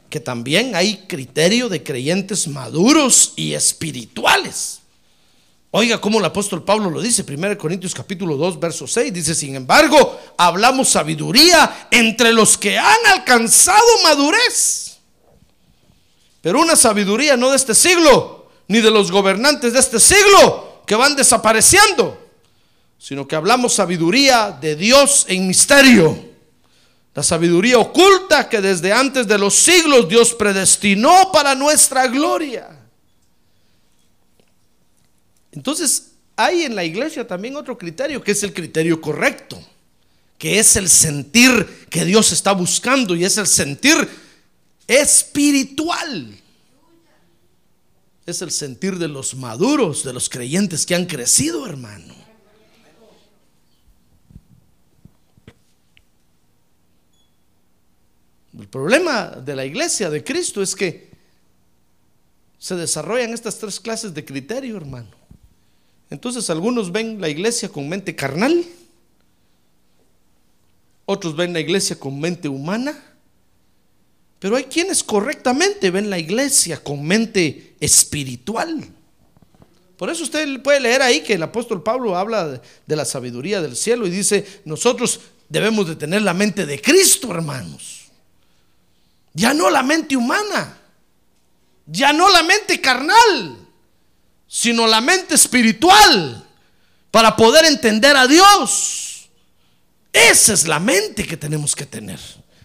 que 0.09 0.21
también 0.21 0.75
hay 0.75 1.07
criterio 1.07 1.67
de 1.67 1.83
creyentes 1.83 2.47
maduros 2.47 3.33
y 3.35 3.53
espirituales. 3.53 4.79
Oiga 5.71 6.01
cómo 6.01 6.19
el 6.19 6.25
apóstol 6.25 6.63
Pablo 6.63 6.89
lo 6.89 7.01
dice, 7.01 7.23
1 7.27 7.57
Corintios 7.57 7.93
capítulo 7.93 8.37
2, 8.37 8.59
verso 8.59 8.87
6, 8.87 9.13
dice, 9.13 9.35
sin 9.35 9.55
embargo, 9.55 10.19
hablamos 10.37 10.89
sabiduría 10.89 11.87
entre 11.91 12.33
los 12.33 12.57
que 12.57 12.77
han 12.77 13.05
alcanzado 13.13 13.87
madurez. 14.03 14.97
Pero 16.41 16.59
una 16.59 16.75
sabiduría 16.75 17.37
no 17.37 17.49
de 17.51 17.55
este 17.55 17.75
siglo, 17.75 18.49
ni 18.67 18.81
de 18.81 18.89
los 18.89 19.11
gobernantes 19.11 19.73
de 19.73 19.79
este 19.79 19.99
siglo, 19.99 20.81
que 20.87 20.95
van 20.95 21.15
desapareciendo 21.15 22.29
sino 22.99 23.25
que 23.25 23.37
hablamos 23.37 23.73
sabiduría 23.73 24.51
de 24.59 24.75
Dios 24.75 25.25
en 25.29 25.47
misterio. 25.47 26.29
La 27.15 27.23
sabiduría 27.23 27.79
oculta 27.79 28.49
que 28.49 28.61
desde 28.61 28.91
antes 28.91 29.25
de 29.25 29.37
los 29.37 29.55
siglos 29.55 30.07
Dios 30.07 30.33
predestinó 30.33 31.31
para 31.31 31.55
nuestra 31.55 32.07
gloria. 32.07 32.78
Entonces, 35.51 36.11
hay 36.35 36.63
en 36.63 36.75
la 36.75 36.83
iglesia 36.83 37.27
también 37.27 37.55
otro 37.55 37.77
criterio 37.77 38.23
que 38.23 38.31
es 38.31 38.43
el 38.43 38.53
criterio 38.53 39.01
correcto, 39.01 39.61
que 40.37 40.59
es 40.59 40.75
el 40.75 40.87
sentir 40.87 41.87
que 41.89 42.05
Dios 42.05 42.31
está 42.31 42.53
buscando 42.53 43.15
y 43.15 43.25
es 43.25 43.37
el 43.37 43.47
sentir 43.47 44.07
espiritual. 44.87 46.33
Es 48.25 48.41
el 48.41 48.51
sentir 48.51 48.97
de 48.97 49.07
los 49.07 49.35
maduros, 49.35 50.03
de 50.03 50.13
los 50.13 50.29
creyentes 50.29 50.85
que 50.85 50.95
han 50.95 51.05
crecido, 51.05 51.65
hermano. 51.65 52.13
El 58.57 58.67
problema 58.67 59.27
de 59.27 59.55
la 59.55 59.65
iglesia 59.65 60.09
de 60.09 60.23
Cristo 60.23 60.61
es 60.61 60.75
que 60.75 61.09
se 62.57 62.75
desarrollan 62.75 63.33
estas 63.33 63.57
tres 63.57 63.79
clases 63.79 64.13
de 64.13 64.23
criterio, 64.25 64.77
hermano. 64.77 65.18
Entonces 66.09 66.49
algunos 66.49 66.91
ven 66.91 67.21
la 67.21 67.29
iglesia 67.29 67.69
con 67.69 67.87
mente 67.87 68.15
carnal, 68.15 68.65
otros 71.05 71.35
ven 71.35 71.53
la 71.53 71.59
iglesia 71.59 71.99
con 71.99 72.19
mente 72.19 72.47
humana, 72.47 72.97
pero 74.39 74.55
hay 74.55 74.63
quienes 74.63 75.03
correctamente 75.03 75.91
ven 75.91 76.09
la 76.09 76.17
iglesia 76.17 76.81
con 76.81 77.05
mente 77.05 77.75
espiritual. 77.79 78.87
Por 79.97 80.09
eso 80.09 80.23
usted 80.23 80.61
puede 80.61 80.79
leer 80.79 81.01
ahí 81.01 81.21
que 81.21 81.33
el 81.33 81.43
apóstol 81.43 81.83
Pablo 81.83 82.17
habla 82.17 82.61
de, 82.85 82.95
la 82.95 83.03
sabiduría 83.03 83.61
del 83.61 83.75
cielo 83.75 84.07
y 84.07 84.09
dice, 84.09 84.61
nosotros 84.63 85.19
debemos 85.49 85.89
de 85.89 85.97
tener 85.97 86.21
la 86.21 86.33
mente 86.33 86.65
de 86.65 86.81
Cristo, 86.81 87.31
hermanos. 87.31 88.05
Ya 89.33 89.53
no 89.53 89.69
la 89.69 89.83
mente 89.83 90.15
humana. 90.15 90.77
Ya 91.85 92.13
no 92.13 92.29
la 92.29 92.43
mente 92.43 92.79
carnal, 92.79 93.57
sino 94.49 94.87
la 94.87 94.99
mente 94.99 95.35
espiritual 95.35 96.43
para 97.11 97.37
poder 97.37 97.65
entender 97.65 98.17
a 98.17 98.27
Dios. 98.27 99.29
Esa 100.11 100.53
es 100.53 100.67
la 100.67 100.79
mente 100.79 101.25
que 101.25 101.37
tenemos 101.37 101.75
que 101.75 101.85
tener. 101.85 102.19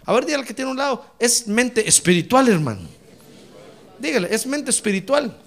A 0.07 0.15
ver, 0.15 0.25
dígale 0.25 0.47
que 0.47 0.55
tiene 0.55 0.71
un 0.71 0.79
lado. 0.79 1.15
Es 1.19 1.47
mente 1.47 1.87
espiritual, 1.87 2.49
hermano. 2.49 2.89
Dígale, 3.99 4.35
es 4.35 4.47
mente 4.47 4.71
espiritual. 4.71 5.39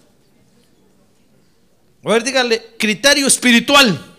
A 2.04 2.10
ver, 2.10 2.24
dígale, 2.24 2.76
criterio 2.78 3.26
espiritual. 3.26 4.16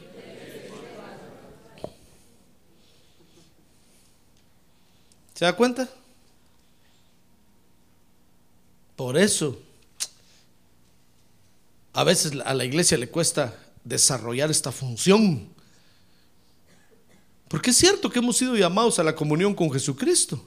¿Se 5.34 5.44
da 5.44 5.52
cuenta? 5.54 5.88
Por 8.96 9.16
eso, 9.16 9.56
a 11.92 12.04
veces 12.04 12.32
a 12.44 12.54
la 12.54 12.64
iglesia 12.64 12.98
le 12.98 13.08
cuesta 13.08 13.56
desarrollar 13.84 14.50
esta 14.50 14.72
función. 14.72 15.48
Porque 17.48 17.70
es 17.70 17.76
cierto 17.76 18.10
que 18.10 18.18
hemos 18.18 18.36
sido 18.36 18.56
llamados 18.56 18.98
a 18.98 19.04
la 19.04 19.14
comunión 19.14 19.54
con 19.54 19.70
Jesucristo. 19.70 20.42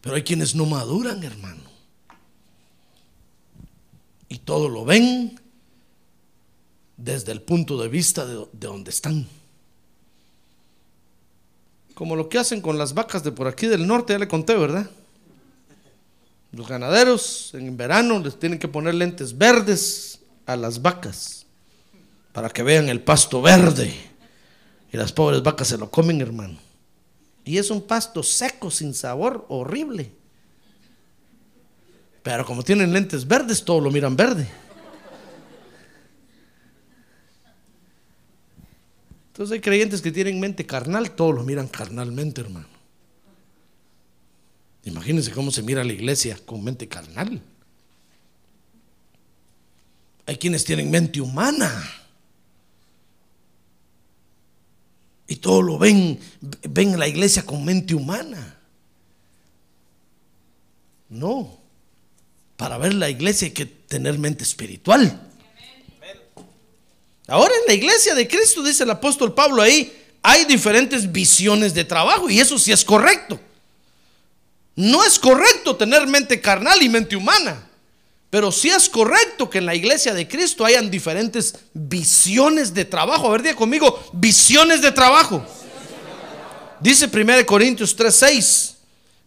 Pero 0.00 0.14
hay 0.14 0.22
quienes 0.22 0.54
no 0.54 0.66
maduran, 0.66 1.22
hermano. 1.22 1.62
Y 4.28 4.38
todo 4.38 4.68
lo 4.68 4.84
ven 4.84 5.40
desde 6.96 7.32
el 7.32 7.40
punto 7.40 7.80
de 7.80 7.88
vista 7.88 8.26
de, 8.26 8.46
de 8.52 8.66
donde 8.66 8.90
están. 8.90 9.26
Como 11.94 12.14
lo 12.14 12.28
que 12.28 12.38
hacen 12.38 12.60
con 12.60 12.76
las 12.76 12.92
vacas 12.92 13.24
de 13.24 13.32
por 13.32 13.48
aquí 13.48 13.66
del 13.66 13.86
norte, 13.86 14.12
ya 14.12 14.18
le 14.18 14.28
conté, 14.28 14.54
¿verdad? 14.54 14.90
Los 16.52 16.66
ganaderos 16.66 17.52
en 17.54 17.76
verano 17.76 18.18
les 18.20 18.38
tienen 18.38 18.58
que 18.58 18.68
poner 18.68 18.94
lentes 18.94 19.36
verdes 19.36 20.20
a 20.46 20.56
las 20.56 20.80
vacas 20.80 21.46
para 22.32 22.48
que 22.48 22.62
vean 22.62 22.88
el 22.88 23.02
pasto 23.02 23.42
verde. 23.42 23.92
Y 24.90 24.96
las 24.96 25.12
pobres 25.12 25.42
vacas 25.42 25.68
se 25.68 25.76
lo 25.76 25.90
comen, 25.90 26.20
hermano. 26.20 26.58
Y 27.44 27.58
es 27.58 27.70
un 27.70 27.82
pasto 27.82 28.22
seco, 28.22 28.70
sin 28.70 28.94
sabor, 28.94 29.44
horrible. 29.48 30.10
Pero 32.22 32.44
como 32.44 32.62
tienen 32.62 32.92
lentes 32.92 33.26
verdes, 33.26 33.64
todo 33.64 33.80
lo 33.80 33.90
miran 33.90 34.16
verde. 34.16 34.48
Entonces 39.28 39.54
hay 39.54 39.60
creyentes 39.60 40.02
que 40.02 40.10
tienen 40.10 40.40
mente 40.40 40.66
carnal, 40.66 41.12
todo 41.12 41.32
lo 41.32 41.44
miran 41.44 41.68
carnalmente, 41.68 42.40
hermano. 42.40 42.77
Imagínense 44.88 45.32
cómo 45.32 45.50
se 45.50 45.62
mira 45.62 45.84
la 45.84 45.92
iglesia 45.92 46.38
con 46.46 46.64
mente 46.64 46.88
carnal. 46.88 47.42
Hay 50.24 50.36
quienes 50.38 50.64
tienen 50.64 50.90
mente 50.90 51.20
humana. 51.20 51.70
Y 55.26 55.36
todo 55.36 55.60
lo 55.60 55.76
ven, 55.76 56.18
ven 56.40 56.98
la 56.98 57.06
iglesia 57.06 57.44
con 57.44 57.66
mente 57.66 57.94
humana. 57.94 58.58
No. 61.10 61.58
Para 62.56 62.78
ver 62.78 62.94
la 62.94 63.10
iglesia 63.10 63.48
hay 63.48 63.52
que 63.52 63.66
tener 63.66 64.18
mente 64.18 64.42
espiritual. 64.42 65.20
Ahora 67.26 67.52
en 67.60 67.66
la 67.66 67.74
iglesia 67.74 68.14
de 68.14 68.26
Cristo, 68.26 68.62
dice 68.62 68.84
el 68.84 68.90
apóstol 68.90 69.34
Pablo 69.34 69.60
ahí, 69.60 69.92
hay 70.22 70.46
diferentes 70.46 71.12
visiones 71.12 71.74
de 71.74 71.84
trabajo 71.84 72.30
y 72.30 72.40
eso 72.40 72.58
sí 72.58 72.72
es 72.72 72.82
correcto. 72.82 73.38
No 74.78 75.02
es 75.02 75.18
correcto 75.18 75.74
tener 75.74 76.06
mente 76.06 76.40
carnal 76.40 76.80
y 76.80 76.88
mente 76.88 77.16
humana. 77.16 77.68
Pero 78.30 78.52
sí 78.52 78.68
es 78.68 78.88
correcto 78.88 79.50
que 79.50 79.58
en 79.58 79.66
la 79.66 79.74
iglesia 79.74 80.14
de 80.14 80.28
Cristo 80.28 80.64
hayan 80.64 80.88
diferentes 80.88 81.56
visiones 81.74 82.72
de 82.72 82.84
trabajo. 82.84 83.26
A 83.26 83.32
ver, 83.32 83.42
diga 83.42 83.56
conmigo, 83.56 84.00
visiones 84.12 84.80
de 84.80 84.92
trabajo. 84.92 85.44
Dice 86.78 87.08
1 87.12 87.44
Corintios 87.44 87.96
3:6 87.96 88.74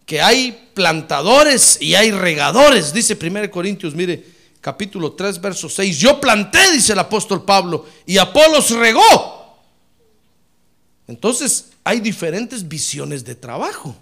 que 0.06 0.22
hay 0.22 0.70
plantadores 0.72 1.76
y 1.82 1.96
hay 1.96 2.12
regadores. 2.12 2.94
Dice 2.94 3.14
1 3.14 3.50
Corintios, 3.50 3.94
mire, 3.94 4.24
capítulo 4.58 5.12
3, 5.12 5.38
verso 5.38 5.68
6. 5.68 5.98
Yo 5.98 6.18
planté, 6.18 6.72
dice 6.72 6.94
el 6.94 6.98
apóstol 6.98 7.44
Pablo, 7.44 7.84
y 8.06 8.16
Apolos 8.16 8.70
regó. 8.70 9.60
Entonces, 11.06 11.66
hay 11.84 12.00
diferentes 12.00 12.66
visiones 12.66 13.22
de 13.22 13.34
trabajo. 13.34 13.94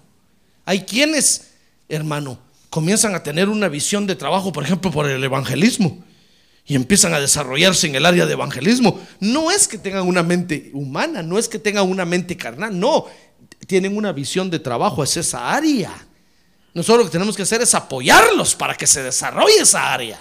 Hay 0.71 0.83
quienes, 0.83 1.49
hermano, 1.89 2.39
comienzan 2.69 3.17
a 3.17 3.25
tener 3.25 3.49
una 3.49 3.67
visión 3.67 4.07
de 4.07 4.15
trabajo, 4.15 4.53
por 4.53 4.63
ejemplo, 4.63 4.93
por 4.93 5.11
el 5.11 5.25
evangelismo, 5.25 5.99
y 6.65 6.77
empiezan 6.77 7.13
a 7.13 7.19
desarrollarse 7.19 7.89
en 7.89 7.97
el 7.97 8.07
área 8.07 8.25
de 8.25 8.35
evangelismo. 8.35 9.01
No 9.19 9.51
es 9.51 9.67
que 9.67 9.79
tengan 9.79 10.07
una 10.07 10.23
mente 10.23 10.71
humana, 10.73 11.25
no 11.25 11.41
es 11.41 11.49
que 11.49 11.59
tengan 11.59 11.89
una 11.89 12.05
mente 12.05 12.37
carnal, 12.37 12.79
no, 12.79 13.07
tienen 13.67 13.97
una 13.97 14.13
visión 14.13 14.49
de 14.49 14.61
trabajo, 14.61 15.03
es 15.03 15.17
esa 15.17 15.51
área. 15.51 15.91
Nosotros 16.73 16.99
lo 16.99 17.05
que 17.07 17.19
tenemos 17.19 17.35
que 17.35 17.43
hacer 17.43 17.61
es 17.63 17.75
apoyarlos 17.75 18.55
para 18.55 18.77
que 18.77 18.87
se 18.87 19.03
desarrolle 19.03 19.57
esa 19.63 19.93
área. 19.93 20.21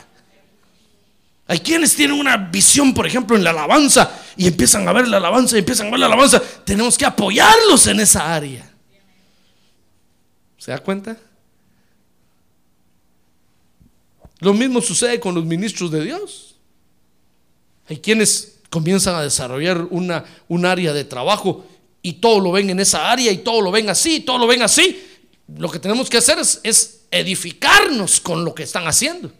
Hay 1.46 1.60
quienes 1.60 1.96
tienen 1.96 2.20
una 2.20 2.38
visión, 2.38 2.96
por 2.96 3.06
ejemplo, 3.06 3.38
en 3.38 3.44
la 3.44 3.52
alabanza 3.52 4.20
y 4.36 4.48
empiezan 4.48 4.88
a 4.88 4.94
ver 4.94 5.08
la 5.08 5.18
alabanza 5.18 5.58
y 5.58 5.60
empiezan 5.60 5.90
a 5.90 5.92
ver 5.92 6.00
la 6.00 6.08
alabanza. 6.08 6.42
Tenemos 6.66 6.98
que 6.98 7.06
apoyarlos 7.06 7.86
en 7.86 8.00
esa 8.00 8.34
área. 8.34 8.69
¿Se 10.60 10.72
da 10.72 10.78
cuenta? 10.78 11.18
Lo 14.40 14.54
mismo 14.54 14.82
sucede 14.82 15.20
con 15.20 15.34
los 15.34 15.46
ministros 15.46 15.90
de 15.90 16.04
Dios. 16.04 16.56
Hay 17.88 17.98
quienes 17.98 18.60
comienzan 18.70 19.16
a 19.16 19.24
desarrollar 19.24 19.88
una, 19.90 20.26
un 20.48 20.66
área 20.66 20.94
de 20.94 21.04
trabajo 21.04 21.66
y 22.02 22.14
todo 22.14 22.40
lo 22.40 22.52
ven 22.52 22.70
en 22.70 22.80
esa 22.80 23.12
área 23.12 23.32
y 23.32 23.40
todo 23.40 23.62
lo 23.62 23.72
ven 23.72 23.90
así, 23.90 24.20
todo 24.20 24.38
lo 24.38 24.48
ven 24.48 24.62
así. 24.62 25.04
Lo 25.58 25.72
que 25.72 25.80
tenemos 25.80 26.10
que 26.10 26.18
hacer 26.18 26.38
es, 26.38 26.60
es 26.64 27.02
edificarnos 27.10 28.20
con 28.20 28.46
lo 28.46 28.54
que 28.54 28.64
están 28.64 28.86
haciendo. 28.88 29.32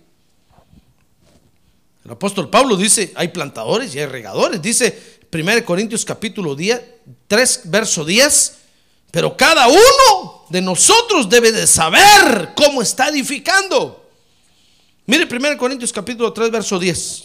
El 2.04 2.12
apóstol 2.12 2.50
Pablo 2.50 2.76
dice, 2.76 3.12
hay 3.16 3.28
plantadores 3.28 3.94
y 3.94 4.00
hay 4.00 4.08
regadores. 4.08 4.62
Dice 4.62 5.20
1 5.32 5.64
Corintios 5.64 6.04
capítulo 6.04 6.56
10, 6.56 6.82
3, 7.28 7.62
verso 7.66 8.04
10, 8.04 8.59
pero 9.12 9.36
cada 9.36 9.68
uno 9.68 10.46
de 10.50 10.62
nosotros 10.62 11.30
debe 11.30 11.52
de 11.52 11.66
saber 11.66 12.54
cómo 12.56 12.82
está 12.82 13.10
edificando. 13.10 14.10
Mire 15.06 15.28
1 15.30 15.58
Corintios 15.58 15.92
capítulo 15.92 16.32
3, 16.32 16.52
verso 16.52 16.78
10. 16.78 17.24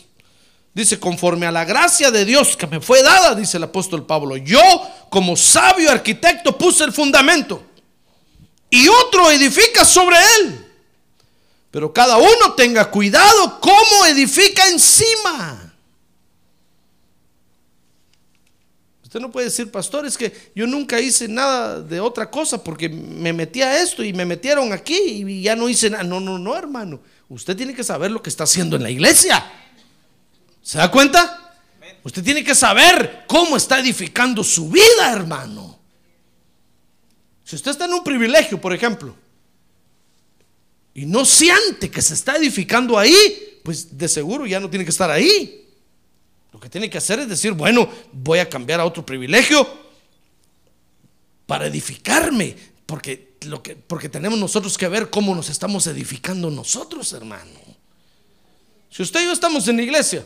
Dice, 0.72 0.98
conforme 0.98 1.46
a 1.46 1.52
la 1.52 1.64
gracia 1.64 2.10
de 2.10 2.24
Dios 2.24 2.56
que 2.56 2.66
me 2.66 2.80
fue 2.80 3.02
dada, 3.02 3.34
dice 3.34 3.58
el 3.58 3.62
apóstol 3.62 4.06
Pablo, 4.06 4.36
yo 4.36 4.60
como 5.08 5.36
sabio 5.36 5.90
arquitecto 5.90 6.58
puse 6.58 6.82
el 6.82 6.92
fundamento 6.92 7.62
y 8.70 8.88
otro 8.88 9.30
edifica 9.30 9.84
sobre 9.84 10.16
él. 10.16 10.66
Pero 11.70 11.92
cada 11.92 12.16
uno 12.16 12.54
tenga 12.56 12.90
cuidado 12.90 13.60
cómo 13.60 14.06
edifica 14.06 14.66
encima. 14.68 15.63
Usted 19.14 19.22
no 19.22 19.30
puede 19.30 19.46
decir, 19.46 19.70
pastor, 19.70 20.04
es 20.06 20.18
que 20.18 20.50
yo 20.56 20.66
nunca 20.66 20.98
hice 20.98 21.28
nada 21.28 21.80
de 21.80 22.00
otra 22.00 22.28
cosa 22.28 22.64
porque 22.64 22.88
me 22.88 23.32
metí 23.32 23.62
a 23.62 23.80
esto 23.80 24.02
y 24.02 24.12
me 24.12 24.24
metieron 24.24 24.72
aquí 24.72 24.98
y 24.98 25.40
ya 25.40 25.54
no 25.54 25.68
hice 25.68 25.88
nada. 25.88 26.02
No, 26.02 26.18
no, 26.18 26.36
no, 26.36 26.56
hermano. 26.56 27.00
Usted 27.28 27.56
tiene 27.56 27.74
que 27.74 27.84
saber 27.84 28.10
lo 28.10 28.20
que 28.20 28.28
está 28.28 28.42
haciendo 28.42 28.74
en 28.74 28.82
la 28.82 28.90
iglesia. 28.90 29.48
¿Se 30.62 30.78
da 30.78 30.90
cuenta? 30.90 31.54
Usted 32.02 32.24
tiene 32.24 32.42
que 32.42 32.56
saber 32.56 33.22
cómo 33.28 33.56
está 33.56 33.78
edificando 33.78 34.42
su 34.42 34.68
vida, 34.68 35.12
hermano. 35.12 35.78
Si 37.44 37.54
usted 37.54 37.70
está 37.70 37.84
en 37.84 37.92
un 37.92 38.02
privilegio, 38.02 38.60
por 38.60 38.74
ejemplo, 38.74 39.14
y 40.92 41.06
no 41.06 41.24
siente 41.24 41.88
que 41.88 42.02
se 42.02 42.14
está 42.14 42.34
edificando 42.34 42.98
ahí, 42.98 43.60
pues 43.62 43.96
de 43.96 44.08
seguro 44.08 44.44
ya 44.44 44.58
no 44.58 44.68
tiene 44.68 44.84
que 44.84 44.90
estar 44.90 45.08
ahí. 45.08 45.63
Lo 46.54 46.60
que 46.60 46.70
tiene 46.70 46.88
que 46.88 46.98
hacer 46.98 47.18
es 47.18 47.28
decir, 47.28 47.50
bueno, 47.50 47.88
voy 48.12 48.38
a 48.38 48.48
cambiar 48.48 48.78
a 48.78 48.84
otro 48.84 49.04
privilegio 49.04 49.66
para 51.46 51.66
edificarme, 51.66 52.56
porque, 52.86 53.34
lo 53.46 53.60
que, 53.60 53.74
porque 53.74 54.08
tenemos 54.08 54.38
nosotros 54.38 54.78
que 54.78 54.86
ver 54.86 55.10
cómo 55.10 55.34
nos 55.34 55.48
estamos 55.50 55.88
edificando 55.88 56.52
nosotros, 56.52 57.12
hermano. 57.12 57.58
Si 58.88 59.02
usted 59.02 59.22
y 59.22 59.24
yo 59.24 59.32
estamos 59.32 59.66
en 59.66 59.78
la 59.78 59.82
iglesia, 59.82 60.24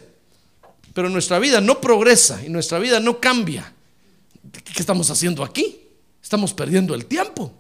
pero 0.92 1.08
nuestra 1.08 1.38
vida 1.38 1.62
no 1.62 1.80
progresa 1.80 2.44
y 2.44 2.50
nuestra 2.50 2.78
vida 2.78 3.00
no 3.00 3.18
cambia, 3.20 3.72
¿qué 4.52 4.80
estamos 4.80 5.08
haciendo 5.10 5.42
aquí? 5.42 5.80
Estamos 6.22 6.52
perdiendo 6.52 6.94
el 6.94 7.06
tiempo. 7.06 7.54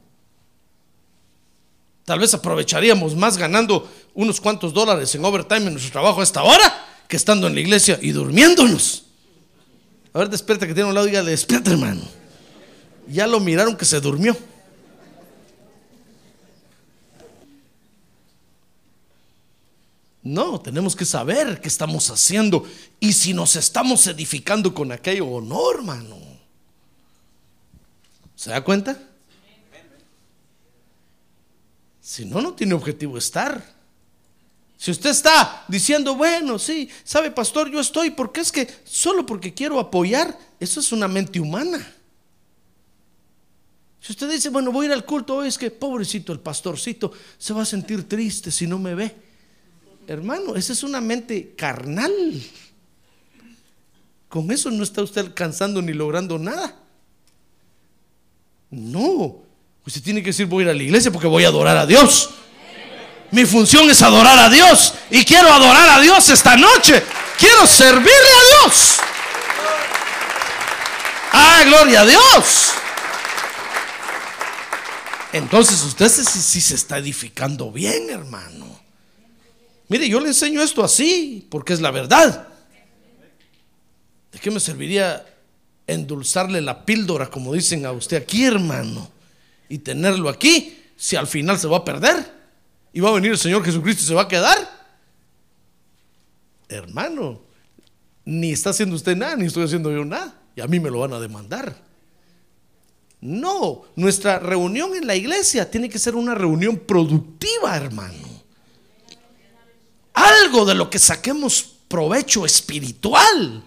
Tal 2.04 2.18
vez 2.18 2.34
aprovecharíamos 2.34 3.16
más 3.16 3.38
ganando 3.38 3.90
unos 4.12 4.42
cuantos 4.42 4.74
dólares 4.74 5.14
en 5.14 5.24
overtime 5.24 5.68
en 5.68 5.72
nuestro 5.72 5.92
trabajo 5.92 6.20
a 6.20 6.24
esta 6.24 6.42
hora 6.42 6.87
que 7.08 7.16
estando 7.16 7.46
en 7.46 7.54
la 7.54 7.60
iglesia 7.60 7.98
y 8.00 8.12
durmiéndonos. 8.12 9.04
A 10.12 10.18
ver, 10.18 10.28
despierta 10.28 10.66
que 10.66 10.74
tiene 10.74 10.88
un 10.88 10.94
lado 10.94 11.06
y 11.06 11.10
dígale, 11.10 11.30
despierta 11.30 11.70
hermano. 11.70 12.02
Ya 13.08 13.26
lo 13.26 13.40
miraron 13.40 13.76
que 13.76 13.86
se 13.86 13.98
durmió. 14.00 14.36
No, 20.22 20.60
tenemos 20.60 20.94
que 20.94 21.06
saber 21.06 21.58
qué 21.62 21.68
estamos 21.68 22.10
haciendo 22.10 22.68
y 23.00 23.14
si 23.14 23.32
nos 23.32 23.56
estamos 23.56 24.06
edificando 24.06 24.74
con 24.74 24.92
aquello 24.92 25.26
o 25.26 25.40
no, 25.40 25.70
hermano. 25.70 26.18
¿Se 28.36 28.50
da 28.50 28.62
cuenta? 28.62 29.00
Si 32.02 32.26
no, 32.26 32.42
no 32.42 32.52
tiene 32.52 32.74
objetivo 32.74 33.16
estar. 33.16 33.77
Si 34.78 34.92
usted 34.92 35.10
está 35.10 35.64
diciendo, 35.66 36.14
bueno, 36.14 36.56
sí, 36.56 36.88
sabe, 37.02 37.32
pastor, 37.32 37.68
yo 37.68 37.80
estoy, 37.80 38.10
porque 38.10 38.40
es 38.40 38.52
que 38.52 38.68
solo 38.84 39.26
porque 39.26 39.52
quiero 39.52 39.80
apoyar, 39.80 40.38
eso 40.60 40.78
es 40.78 40.92
una 40.92 41.08
mente 41.08 41.40
humana. 41.40 41.84
Si 44.00 44.12
usted 44.12 44.30
dice, 44.30 44.50
bueno, 44.50 44.70
voy 44.70 44.86
a 44.86 44.88
ir 44.90 44.92
al 44.92 45.04
culto 45.04 45.34
hoy, 45.34 45.48
es 45.48 45.58
que 45.58 45.72
pobrecito 45.72 46.32
el 46.32 46.38
pastorcito 46.38 47.12
se 47.36 47.52
va 47.52 47.62
a 47.62 47.66
sentir 47.66 48.08
triste 48.08 48.52
si 48.52 48.68
no 48.68 48.78
me 48.78 48.94
ve. 48.94 49.16
Hermano, 50.06 50.54
esa 50.54 50.72
es 50.72 50.84
una 50.84 51.00
mente 51.00 51.54
carnal. 51.56 52.12
Con 54.28 54.48
eso 54.52 54.70
no 54.70 54.84
está 54.84 55.02
usted 55.02 55.22
alcanzando 55.22 55.82
ni 55.82 55.92
logrando 55.92 56.38
nada. 56.38 56.78
No, 58.70 59.42
usted 59.84 60.02
tiene 60.02 60.22
que 60.22 60.28
decir, 60.28 60.46
voy 60.46 60.62
a 60.62 60.66
ir 60.66 60.70
a 60.70 60.74
la 60.74 60.82
iglesia 60.84 61.10
porque 61.10 61.26
voy 61.26 61.44
a 61.44 61.48
adorar 61.48 61.76
a 61.76 61.84
Dios. 61.84 62.30
Mi 63.30 63.44
función 63.44 63.90
es 63.90 64.00
adorar 64.02 64.38
a 64.38 64.48
Dios. 64.48 64.94
Y 65.10 65.24
quiero 65.24 65.52
adorar 65.52 65.90
a 65.90 66.00
Dios 66.00 66.28
esta 66.30 66.56
noche. 66.56 67.02
Quiero 67.38 67.66
servirle 67.66 68.10
a 68.10 68.64
Dios. 68.64 68.96
Ah, 71.32 71.62
gloria 71.66 72.00
a 72.00 72.06
Dios. 72.06 72.72
Entonces 75.32 75.82
usted 75.82 76.08
si, 76.08 76.60
se 76.60 76.74
está 76.74 76.98
edificando 76.98 77.70
bien, 77.70 78.08
hermano. 78.10 78.66
Mire, 79.88 80.08
yo 80.08 80.20
le 80.20 80.28
enseño 80.28 80.62
esto 80.62 80.82
así, 80.82 81.46
porque 81.50 81.74
es 81.74 81.80
la 81.80 81.90
verdad. 81.90 82.48
¿De 84.32 84.38
qué 84.38 84.50
me 84.50 84.60
serviría 84.60 85.24
endulzarle 85.86 86.60
la 86.60 86.84
píldora, 86.84 87.28
como 87.28 87.54
dicen 87.54 87.86
a 87.86 87.92
usted 87.92 88.16
aquí, 88.16 88.44
hermano? 88.44 89.10
Y 89.68 89.78
tenerlo 89.78 90.28
aquí, 90.28 90.82
si 90.96 91.16
al 91.16 91.26
final 91.26 91.58
se 91.58 91.68
va 91.68 91.78
a 91.78 91.84
perder. 91.84 92.37
Y 92.92 93.00
va 93.00 93.10
a 93.10 93.12
venir 93.12 93.32
el 93.32 93.38
Señor 93.38 93.64
Jesucristo 93.64 94.02
y 94.02 94.06
se 94.06 94.14
va 94.14 94.22
a 94.22 94.28
quedar. 94.28 94.56
Hermano, 96.68 97.40
ni 98.24 98.52
está 98.52 98.70
haciendo 98.70 98.96
usted 98.96 99.16
nada, 99.16 99.36
ni 99.36 99.46
estoy 99.46 99.64
haciendo 99.64 99.90
yo 99.90 100.04
nada. 100.04 100.34
Y 100.54 100.60
a 100.60 100.66
mí 100.66 100.80
me 100.80 100.90
lo 100.90 101.00
van 101.00 101.12
a 101.12 101.20
demandar. 101.20 101.76
No, 103.20 103.84
nuestra 103.96 104.38
reunión 104.38 104.94
en 104.94 105.06
la 105.06 105.16
iglesia 105.16 105.70
tiene 105.70 105.88
que 105.88 105.98
ser 105.98 106.14
una 106.14 106.34
reunión 106.34 106.76
productiva, 106.78 107.76
hermano. 107.76 108.28
Algo 110.12 110.64
de 110.64 110.74
lo 110.74 110.88
que 110.90 110.98
saquemos 110.98 111.62
provecho 111.88 112.44
espiritual 112.44 113.64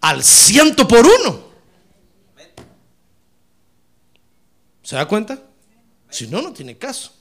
al 0.00 0.24
ciento 0.24 0.88
por 0.88 1.06
uno. 1.06 1.50
¿Se 4.82 4.96
da 4.96 5.06
cuenta? 5.06 5.40
Si 6.08 6.26
no, 6.26 6.42
no 6.42 6.52
tiene 6.52 6.76
caso. 6.76 7.12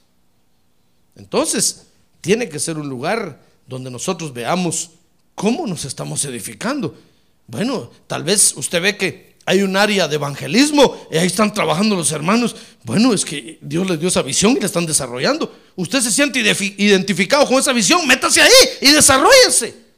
Entonces, 1.20 1.88
tiene 2.22 2.50
que 2.50 2.60
ser 2.60 2.78
un 2.78 2.90
lugar 2.90 3.40
donde 3.68 3.92
nosotros 3.92 4.34
veamos 4.34 4.92
cómo 5.36 5.68
nos 5.68 5.86
estamos 5.86 6.24
edificando. 6.26 6.98
Bueno, 7.46 7.92
tal 8.08 8.24
vez 8.24 8.54
usted 8.56 8.82
ve 8.82 8.98
que 8.98 9.36
hay 9.46 9.62
un 9.62 9.76
área 9.76 10.08
de 10.08 10.16
evangelismo 10.16 10.96
y 11.12 11.18
ahí 11.18 11.28
están 11.28 11.54
trabajando 11.54 11.96
los 11.96 12.12
hermanos. 12.12 12.56
Bueno, 12.84 13.14
es 13.14 13.26
que 13.26 13.60
Dios 13.62 13.88
les 13.90 14.00
dio 14.00 14.08
esa 14.08 14.22
visión 14.22 14.54
y 14.54 14.60
la 14.60 14.68
están 14.68 14.86
desarrollando. 14.86 15.54
Usted 15.76 16.02
se 16.02 16.12
siente 16.12 16.40
identificado 16.78 17.46
con 17.46 17.60
esa 17.60 17.74
visión, 17.74 18.08
métase 18.08 18.42
ahí 18.42 18.52
y 18.82 18.92
desarrollese. 18.92 19.90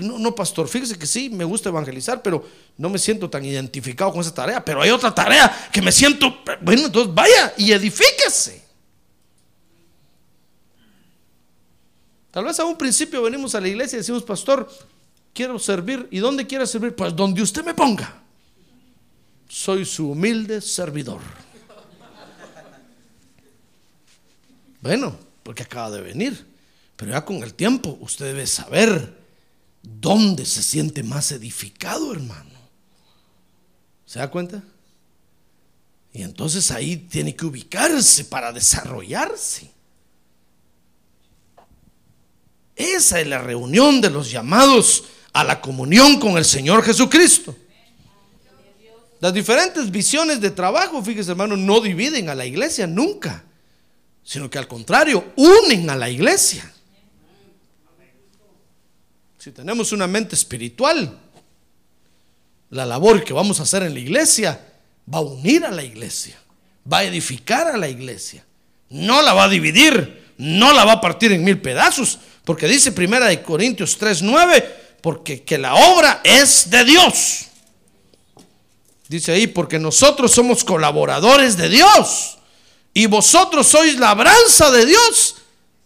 No, 0.00 0.18
no, 0.18 0.34
pastor, 0.34 0.68
fíjese 0.68 0.96
que 0.96 1.06
sí, 1.06 1.28
me 1.28 1.44
gusta 1.44 1.68
evangelizar, 1.68 2.22
pero 2.22 2.46
no 2.78 2.88
me 2.88 2.98
siento 2.98 3.28
tan 3.28 3.44
identificado 3.44 4.12
con 4.12 4.20
esa 4.20 4.32
tarea. 4.32 4.64
Pero 4.64 4.80
hay 4.80 4.90
otra 4.90 5.14
tarea 5.14 5.68
que 5.72 5.82
me 5.82 5.92
siento, 5.92 6.38
bueno, 6.60 6.86
entonces 6.86 7.12
vaya 7.12 7.52
y 7.58 7.72
edifíquese. 7.72 8.62
Tal 12.32 12.44
vez 12.44 12.58
a 12.58 12.64
un 12.64 12.76
principio 12.76 13.22
venimos 13.22 13.54
a 13.54 13.60
la 13.60 13.68
iglesia 13.68 13.96
y 13.96 13.98
decimos, 13.98 14.22
pastor, 14.22 14.68
quiero 15.34 15.58
servir. 15.58 16.08
¿Y 16.10 16.18
dónde 16.18 16.46
quiere 16.46 16.66
servir? 16.66 16.96
Pues 16.96 17.14
donde 17.14 17.42
usted 17.42 17.62
me 17.62 17.74
ponga. 17.74 18.22
Soy 19.48 19.84
su 19.84 20.10
humilde 20.10 20.62
servidor. 20.62 21.20
Bueno, 24.80 25.14
porque 25.42 25.62
acaba 25.62 25.90
de 25.90 26.00
venir. 26.00 26.46
Pero 26.96 27.12
ya 27.12 27.22
con 27.22 27.42
el 27.42 27.52
tiempo 27.52 27.98
usted 28.00 28.26
debe 28.26 28.46
saber 28.46 29.14
dónde 29.82 30.46
se 30.46 30.62
siente 30.62 31.02
más 31.02 31.32
edificado, 31.32 32.12
hermano. 32.12 32.50
¿Se 34.06 34.18
da 34.18 34.30
cuenta? 34.30 34.62
Y 36.14 36.22
entonces 36.22 36.70
ahí 36.70 36.96
tiene 36.96 37.36
que 37.36 37.44
ubicarse 37.44 38.24
para 38.24 38.52
desarrollarse. 38.52 39.70
Esa 42.76 43.20
es 43.20 43.26
la 43.26 43.38
reunión 43.38 44.00
de 44.00 44.10
los 44.10 44.30
llamados 44.30 45.04
a 45.32 45.44
la 45.44 45.60
comunión 45.60 46.18
con 46.18 46.36
el 46.36 46.44
Señor 46.44 46.82
Jesucristo. 46.82 47.54
Las 49.20 49.32
diferentes 49.32 49.90
visiones 49.90 50.40
de 50.40 50.50
trabajo, 50.50 51.02
fíjese 51.02 51.30
hermano, 51.30 51.56
no 51.56 51.80
dividen 51.80 52.28
a 52.28 52.34
la 52.34 52.44
iglesia 52.44 52.86
nunca, 52.86 53.44
sino 54.24 54.50
que 54.50 54.58
al 54.58 54.66
contrario, 54.66 55.32
unen 55.36 55.88
a 55.90 55.96
la 55.96 56.10
iglesia. 56.10 56.70
Si 59.38 59.50
tenemos 59.52 59.92
una 59.92 60.06
mente 60.06 60.34
espiritual, 60.34 61.18
la 62.70 62.86
labor 62.86 63.22
que 63.22 63.32
vamos 63.32 63.60
a 63.60 63.64
hacer 63.64 63.82
en 63.82 63.94
la 63.94 64.00
iglesia 64.00 64.60
va 65.12 65.18
a 65.18 65.22
unir 65.22 65.64
a 65.64 65.70
la 65.70 65.84
iglesia, 65.84 66.36
va 66.90 66.98
a 66.98 67.04
edificar 67.04 67.68
a 67.68 67.76
la 67.76 67.88
iglesia, 67.88 68.44
no 68.88 69.20
la 69.22 69.34
va 69.34 69.44
a 69.44 69.48
dividir, 69.48 70.21
no 70.42 70.72
la 70.72 70.84
va 70.84 70.94
a 70.94 71.00
partir 71.00 71.30
en 71.30 71.44
mil 71.44 71.60
pedazos, 71.60 72.18
porque 72.44 72.66
dice 72.66 72.90
primera 72.90 73.26
de 73.26 73.42
Corintios 73.42 73.96
3:9, 73.96 74.64
porque 75.00 75.44
que 75.44 75.56
la 75.56 75.74
obra 75.74 76.20
es 76.24 76.68
de 76.68 76.84
Dios. 76.84 77.46
Dice 79.08 79.32
ahí, 79.32 79.46
porque 79.46 79.78
nosotros 79.78 80.32
somos 80.32 80.64
colaboradores 80.64 81.56
de 81.56 81.68
Dios 81.68 82.38
y 82.92 83.06
vosotros 83.06 83.68
sois 83.68 83.96
labranza 83.98 84.70
de 84.72 84.86
Dios 84.86 85.36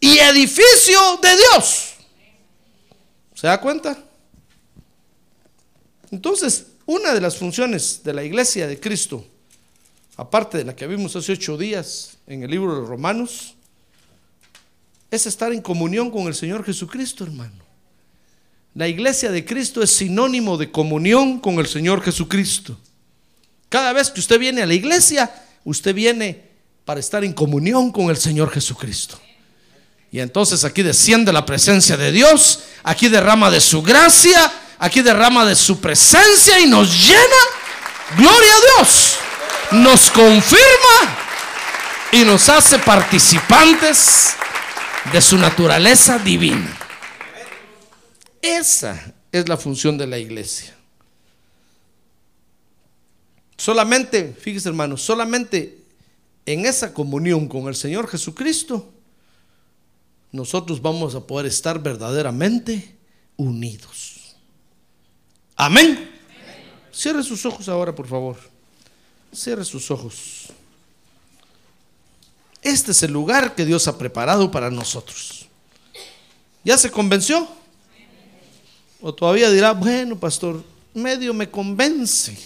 y 0.00 0.18
edificio 0.18 1.18
de 1.20 1.36
Dios. 1.36 1.94
¿Se 3.34 3.46
da 3.46 3.60
cuenta? 3.60 3.98
Entonces, 6.10 6.68
una 6.86 7.12
de 7.12 7.20
las 7.20 7.36
funciones 7.36 8.02
de 8.02 8.14
la 8.14 8.24
iglesia 8.24 8.66
de 8.66 8.80
Cristo, 8.80 9.26
aparte 10.16 10.56
de 10.56 10.64
la 10.64 10.74
que 10.74 10.86
vimos 10.86 11.14
hace 11.14 11.32
ocho 11.32 11.58
días 11.58 12.16
en 12.26 12.42
el 12.42 12.50
libro 12.50 12.80
de 12.80 12.86
Romanos, 12.86 13.55
es 15.16 15.26
estar 15.26 15.52
en 15.52 15.60
comunión 15.60 16.10
con 16.10 16.26
el 16.28 16.34
Señor 16.34 16.64
Jesucristo, 16.64 17.24
hermano. 17.24 17.64
La 18.74 18.86
iglesia 18.86 19.30
de 19.30 19.44
Cristo 19.44 19.82
es 19.82 19.90
sinónimo 19.90 20.56
de 20.58 20.70
comunión 20.70 21.40
con 21.40 21.58
el 21.58 21.66
Señor 21.66 22.02
Jesucristo. 22.02 22.78
Cada 23.68 23.92
vez 23.92 24.10
que 24.10 24.20
usted 24.20 24.38
viene 24.38 24.62
a 24.62 24.66
la 24.66 24.74
iglesia, 24.74 25.32
usted 25.64 25.94
viene 25.94 26.50
para 26.84 27.00
estar 27.00 27.24
en 27.24 27.32
comunión 27.32 27.90
con 27.90 28.10
el 28.10 28.16
Señor 28.16 28.50
Jesucristo. 28.50 29.18
Y 30.12 30.20
entonces 30.20 30.64
aquí 30.64 30.82
desciende 30.82 31.32
la 31.32 31.44
presencia 31.44 31.96
de 31.96 32.12
Dios, 32.12 32.60
aquí 32.82 33.08
derrama 33.08 33.50
de 33.50 33.60
su 33.60 33.82
gracia, 33.82 34.52
aquí 34.78 35.00
derrama 35.02 35.44
de 35.44 35.56
su 35.56 35.80
presencia 35.80 36.60
y 36.60 36.66
nos 36.66 37.08
llena. 37.08 37.20
Gloria 38.16 38.52
a 38.52 38.82
Dios. 38.82 39.16
Nos 39.72 40.10
confirma 40.10 41.16
y 42.12 42.24
nos 42.24 42.48
hace 42.48 42.78
participantes 42.78 44.36
de 45.12 45.20
su 45.20 45.38
naturaleza 45.38 46.18
divina. 46.18 46.76
Esa 48.42 49.14
es 49.32 49.48
la 49.48 49.56
función 49.56 49.98
de 49.98 50.06
la 50.06 50.18
iglesia. 50.18 50.76
Solamente, 53.56 54.34
fíjese 54.38 54.68
hermano, 54.68 54.96
solamente 54.96 55.78
en 56.44 56.66
esa 56.66 56.92
comunión 56.92 57.48
con 57.48 57.68
el 57.68 57.74
Señor 57.74 58.08
Jesucristo, 58.08 58.92
nosotros 60.32 60.82
vamos 60.82 61.14
a 61.14 61.26
poder 61.26 61.46
estar 61.46 61.82
verdaderamente 61.82 62.96
unidos. 63.36 64.36
Amén. 65.56 66.10
Cierre 66.92 67.22
sus 67.22 67.44
ojos 67.46 67.68
ahora, 67.68 67.94
por 67.94 68.06
favor. 68.06 68.36
Cierre 69.32 69.64
sus 69.64 69.90
ojos. 69.90 70.52
Este 72.66 72.90
es 72.90 73.00
el 73.04 73.12
lugar 73.12 73.54
que 73.54 73.64
Dios 73.64 73.86
ha 73.86 73.96
preparado 73.96 74.50
para 74.50 74.72
nosotros. 74.72 75.46
¿Ya 76.64 76.76
se 76.76 76.90
convenció? 76.90 77.46
O 79.00 79.14
todavía 79.14 79.48
dirá, 79.52 79.70
bueno, 79.70 80.18
pastor, 80.18 80.64
medio 80.92 81.32
me 81.32 81.48
convence, 81.48 82.36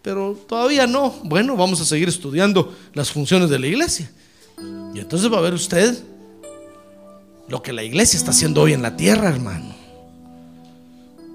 pero 0.00 0.32
todavía 0.48 0.86
no. 0.86 1.10
Bueno, 1.24 1.58
vamos 1.58 1.78
a 1.82 1.84
seguir 1.84 2.08
estudiando 2.08 2.74
las 2.94 3.12
funciones 3.12 3.50
de 3.50 3.58
la 3.58 3.66
iglesia. 3.66 4.10
Y 4.94 5.00
entonces 5.00 5.30
va 5.30 5.36
a 5.36 5.42
ver 5.42 5.52
usted 5.52 6.02
lo 7.48 7.62
que 7.62 7.74
la 7.74 7.82
iglesia 7.82 8.16
está 8.16 8.30
haciendo 8.30 8.62
hoy 8.62 8.72
en 8.72 8.80
la 8.80 8.96
tierra, 8.96 9.28
hermano. 9.28 9.74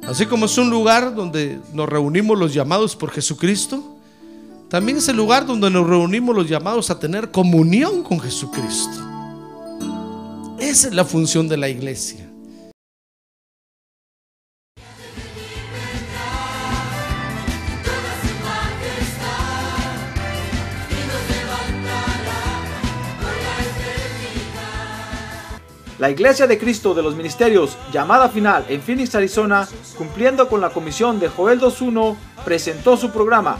Así 0.07 0.26
como 0.26 0.47
es 0.47 0.57
un 0.57 0.72
lugar 0.72 1.14
donde 1.14 1.59
nos 1.74 1.88
reunimos 1.88 2.39
los 2.39 2.55
llamados 2.55 2.95
por 2.95 3.12
Jesucristo, 3.12 3.91
también 4.72 4.99
es 4.99 5.09
el 5.09 5.17
lugar 5.17 5.45
donde 5.45 5.69
nos 5.69 5.86
reunimos 5.86 6.34
los 6.34 6.47
llamados 6.47 6.89
a 6.89 6.97
tener 6.97 7.30
comunión 7.30 8.03
con 8.03 8.22
Jesucristo. 8.22 8.97
Esa 10.57 10.88
es 10.88 10.93
la 10.93 11.03
función 11.03 11.49
de 11.49 11.57
la 11.57 11.67
iglesia. 11.67 12.26
La 25.99 26.09
Iglesia 26.09 26.47
de 26.47 26.57
Cristo 26.57 26.95
de 26.95 27.03
los 27.03 27.15
Ministerios, 27.15 27.78
llamada 27.91 28.30
final 28.30 28.65
en 28.69 28.82
Phoenix, 28.82 29.13
Arizona, 29.13 29.67
cumpliendo 29.97 30.47
con 30.47 30.61
la 30.61 30.69
comisión 30.69 31.19
de 31.19 31.28
Joel 31.28 31.59
2.1, 31.59 32.15
presentó 32.43 32.97
su 32.97 33.11
programa, 33.11 33.59